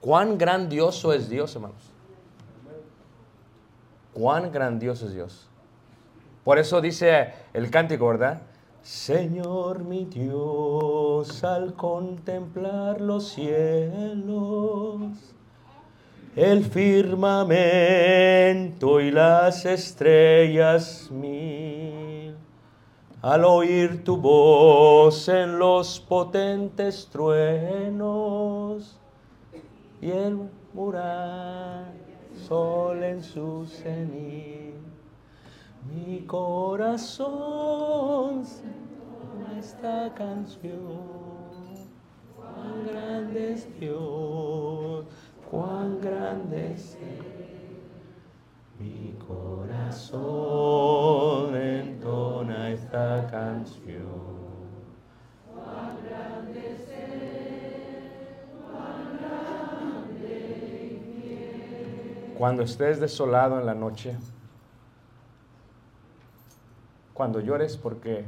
Cuán 0.00 0.38
grandioso 0.38 1.12
es 1.12 1.28
Dios, 1.28 1.54
hermanos. 1.54 1.82
Cuán 4.14 4.50
grandioso 4.50 5.06
es 5.06 5.14
Dios. 5.14 5.49
Por 6.44 6.58
eso 6.58 6.80
dice 6.80 7.34
el 7.52 7.70
cántico, 7.70 8.08
¿verdad? 8.08 8.42
Señor 8.82 9.84
mi 9.84 10.06
Dios, 10.06 11.44
al 11.44 11.74
contemplar 11.74 12.98
los 13.02 13.28
cielos, 13.28 15.02
el 16.34 16.64
firmamento 16.64 17.50
y 19.00 19.10
las 19.10 19.66
estrellas 19.66 21.10
mil, 21.10 22.34
al 23.20 23.44
oír 23.44 24.02
tu 24.02 24.16
voz 24.16 25.28
en 25.28 25.58
los 25.58 26.00
potentes 26.00 27.06
truenos 27.12 28.98
y 30.00 30.10
el 30.10 30.38
mural 30.72 31.92
sol 32.48 33.04
en 33.04 33.22
su 33.22 33.66
cenit. 33.66 34.89
Mi 35.88 36.20
corazón 36.26 37.30
a 39.48 39.58
esta 39.58 40.12
canción. 40.14 41.30
Cuán 42.36 42.86
grande 42.86 43.52
es 43.54 43.80
Dios, 43.80 45.06
cuán 45.50 46.00
grande 46.00 46.72
es. 46.72 46.98
Mi 48.78 49.14
corazón 49.26 50.16
entona 51.56 52.70
esta 52.70 53.26
canción. 53.30 54.40
Cuando 62.38 62.62
estés 62.62 63.00
desolado 63.00 63.60
en 63.60 63.66
la 63.66 63.74
noche, 63.74 64.16
cuando 67.20 67.40
llores 67.40 67.76
porque 67.76 68.24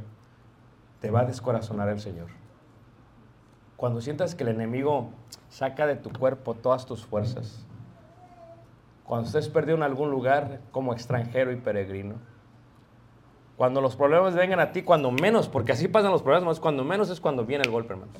te 1.01 1.09
va 1.09 1.21
a 1.21 1.25
descorazonar 1.25 1.89
el 1.89 1.99
Señor. 1.99 2.27
Cuando 3.75 4.01
sientas 4.01 4.35
que 4.35 4.43
el 4.43 4.49
enemigo 4.49 5.09
saca 5.49 5.87
de 5.87 5.95
tu 5.95 6.11
cuerpo 6.11 6.53
todas 6.53 6.85
tus 6.85 7.03
fuerzas. 7.03 7.65
Cuando 9.03 9.25
estés 9.25 9.49
perdido 9.49 9.77
en 9.77 9.81
algún 9.81 10.11
lugar 10.11 10.59
como 10.69 10.93
extranjero 10.93 11.51
y 11.51 11.55
peregrino. 11.55 12.17
Cuando 13.57 13.81
los 13.81 13.95
problemas 13.95 14.35
vengan 14.35 14.59
a 14.59 14.71
ti, 14.71 14.83
cuando 14.83 15.09
menos, 15.09 15.49
porque 15.49 15.71
así 15.71 15.87
pasan 15.87 16.11
los 16.11 16.21
problemas, 16.21 16.59
cuando 16.59 16.83
menos 16.83 17.09
es 17.09 17.19
cuando 17.19 17.47
viene 17.47 17.63
el 17.63 17.71
golpe, 17.71 17.93
hermanos. 17.93 18.13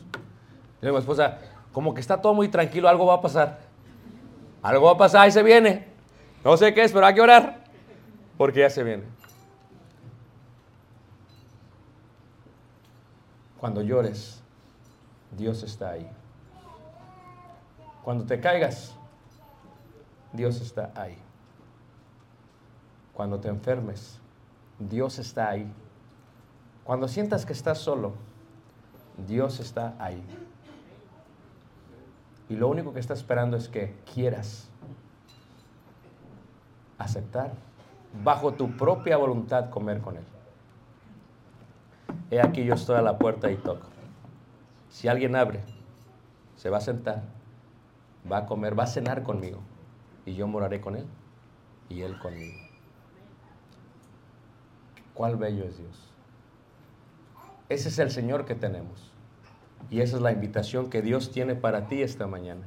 Y 0.81 0.87
mi 0.87 0.97
esposa, 0.97 1.37
como 1.71 1.93
que 1.93 2.01
está 2.01 2.19
todo 2.19 2.33
muy 2.33 2.47
tranquilo, 2.47 2.89
algo 2.89 3.05
va 3.05 3.13
a 3.13 3.21
pasar. 3.21 3.59
Algo 4.63 4.87
va 4.87 4.93
a 4.93 4.97
pasar, 4.97 5.21
ahí 5.21 5.31
se 5.31 5.43
viene. 5.43 5.85
No 6.43 6.57
sé 6.57 6.73
qué 6.73 6.83
es, 6.83 6.91
pero 6.91 7.05
hay 7.05 7.13
que 7.13 7.21
orar, 7.21 7.63
porque 8.39 8.61
ya 8.61 8.71
se 8.71 8.81
viene. 8.81 9.03
Cuando 13.63 13.81
llores, 13.81 14.41
Dios 15.37 15.63
está 15.63 15.91
ahí. 15.91 16.05
Cuando 18.03 18.25
te 18.25 18.41
caigas, 18.41 18.93
Dios 20.33 20.59
está 20.59 20.91
ahí. 20.95 21.17
Cuando 23.13 23.39
te 23.39 23.47
enfermes, 23.47 24.19
Dios 24.77 25.17
está 25.17 25.47
ahí. 25.47 25.71
Cuando 26.83 27.07
sientas 27.07 27.45
que 27.45 27.53
estás 27.53 27.77
solo, 27.77 28.15
Dios 29.25 29.61
está 29.61 29.95
ahí. 29.97 30.21
Y 32.49 32.57
lo 32.57 32.67
único 32.67 32.91
que 32.91 32.99
está 32.99 33.13
esperando 33.13 33.55
es 33.55 33.69
que 33.69 33.95
quieras 34.13 34.67
aceptar 36.97 37.53
bajo 38.25 38.55
tu 38.55 38.75
propia 38.75 39.15
voluntad 39.15 39.69
comer 39.69 40.01
con 40.01 40.17
Él. 40.17 40.25
He 42.33 42.41
aquí 42.41 42.63
yo 42.63 42.73
estoy 42.73 42.95
a 42.95 43.03
la 43.03 43.19
puerta 43.19 43.51
y 43.51 43.57
toco. 43.57 43.85
Si 44.89 45.07
alguien 45.07 45.35
abre, 45.35 45.59
se 46.55 46.71
va 46.71 46.77
a 46.77 46.81
sentar, 46.81 47.21
va 48.29 48.37
a 48.37 48.45
comer, 48.47 48.77
va 48.77 48.85
a 48.85 48.87
cenar 48.87 49.21
conmigo. 49.21 49.59
Y 50.25 50.33
yo 50.33 50.47
moraré 50.47 50.81
con 50.81 50.95
él 50.95 51.05
y 51.89 52.01
él 52.01 52.17
conmigo. 52.17 52.57
Cuál 55.13 55.37
bello 55.37 55.63
es 55.63 55.77
Dios. 55.77 56.11
Ese 57.69 57.89
es 57.89 57.99
el 57.99 58.09
Señor 58.09 58.45
que 58.45 58.55
tenemos. 58.55 59.11
Y 59.91 60.01
esa 60.01 60.15
es 60.15 60.23
la 60.23 60.31
invitación 60.31 60.89
que 60.89 61.03
Dios 61.03 61.31
tiene 61.31 61.53
para 61.53 61.85
ti 61.85 62.01
esta 62.01 62.25
mañana. 62.25 62.65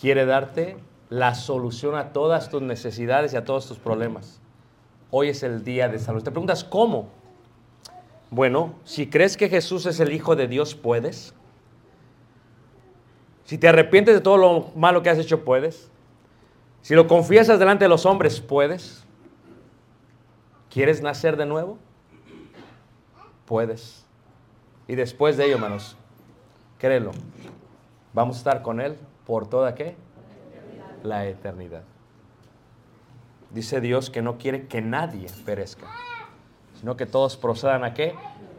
Quiere 0.00 0.24
darte 0.24 0.78
la 1.10 1.34
solución 1.34 1.94
a 1.94 2.14
todas 2.14 2.48
tus 2.48 2.62
necesidades 2.62 3.34
y 3.34 3.36
a 3.36 3.44
todos 3.44 3.68
tus 3.68 3.78
problemas. 3.78 4.40
Hoy 5.10 5.28
es 5.28 5.42
el 5.42 5.62
día 5.62 5.90
de 5.90 5.98
salud. 5.98 6.22
Te 6.22 6.30
preguntas, 6.30 6.64
¿cómo? 6.64 7.19
Bueno, 8.30 8.74
si 8.84 9.08
crees 9.08 9.36
que 9.36 9.48
Jesús 9.48 9.86
es 9.86 9.98
el 9.98 10.12
Hijo 10.12 10.36
de 10.36 10.46
Dios, 10.46 10.76
puedes. 10.76 11.34
Si 13.44 13.58
te 13.58 13.68
arrepientes 13.68 14.14
de 14.14 14.20
todo 14.20 14.36
lo 14.36 14.70
malo 14.76 15.02
que 15.02 15.10
has 15.10 15.18
hecho, 15.18 15.44
puedes. 15.44 15.90
Si 16.82 16.94
lo 16.94 17.08
confiesas 17.08 17.58
delante 17.58 17.84
de 17.84 17.88
los 17.88 18.06
hombres, 18.06 18.40
puedes. 18.40 19.04
¿Quieres 20.70 21.02
nacer 21.02 21.36
de 21.36 21.46
nuevo? 21.46 21.76
Puedes. 23.46 24.06
Y 24.86 24.94
después 24.94 25.36
de 25.36 25.46
ello, 25.46 25.56
hermanos, 25.56 25.96
créelo, 26.78 27.10
vamos 28.12 28.36
a 28.36 28.38
estar 28.38 28.62
con 28.62 28.80
Él 28.80 28.96
por 29.26 29.48
toda 29.48 29.74
qué? 29.74 29.96
La 31.02 31.26
eternidad. 31.26 31.82
Dice 33.52 33.80
Dios 33.80 34.08
que 34.10 34.22
no 34.22 34.38
quiere 34.38 34.68
que 34.68 34.80
nadie 34.80 35.26
perezca 35.44 35.88
sino 36.80 36.96
que 36.96 37.04
todos 37.04 37.36
procedan 37.36 37.84
a 37.84 37.92
qué? 37.92 38.14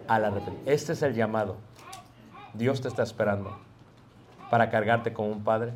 A 0.07 0.19
la 0.19 0.28
arrepentimiento. 0.28 0.72
Este 0.72 0.93
es 0.93 1.01
el 1.01 1.15
llamado. 1.15 1.55
Dios 2.53 2.80
te 2.80 2.88
está 2.88 3.01
esperando 3.01 3.57
para 4.51 4.69
cargarte 4.69 5.11
como 5.11 5.30
un 5.30 5.43
Padre 5.43 5.74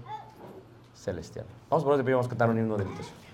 celestial. 0.93 1.45
Vamos 1.69 1.83
por 1.83 1.97
de 1.97 2.03
vamos 2.03 2.27
a 2.27 2.29
cantar 2.29 2.49
un 2.49 2.59
himno 2.59 2.77
de 2.77 2.83
invitación. 2.83 3.24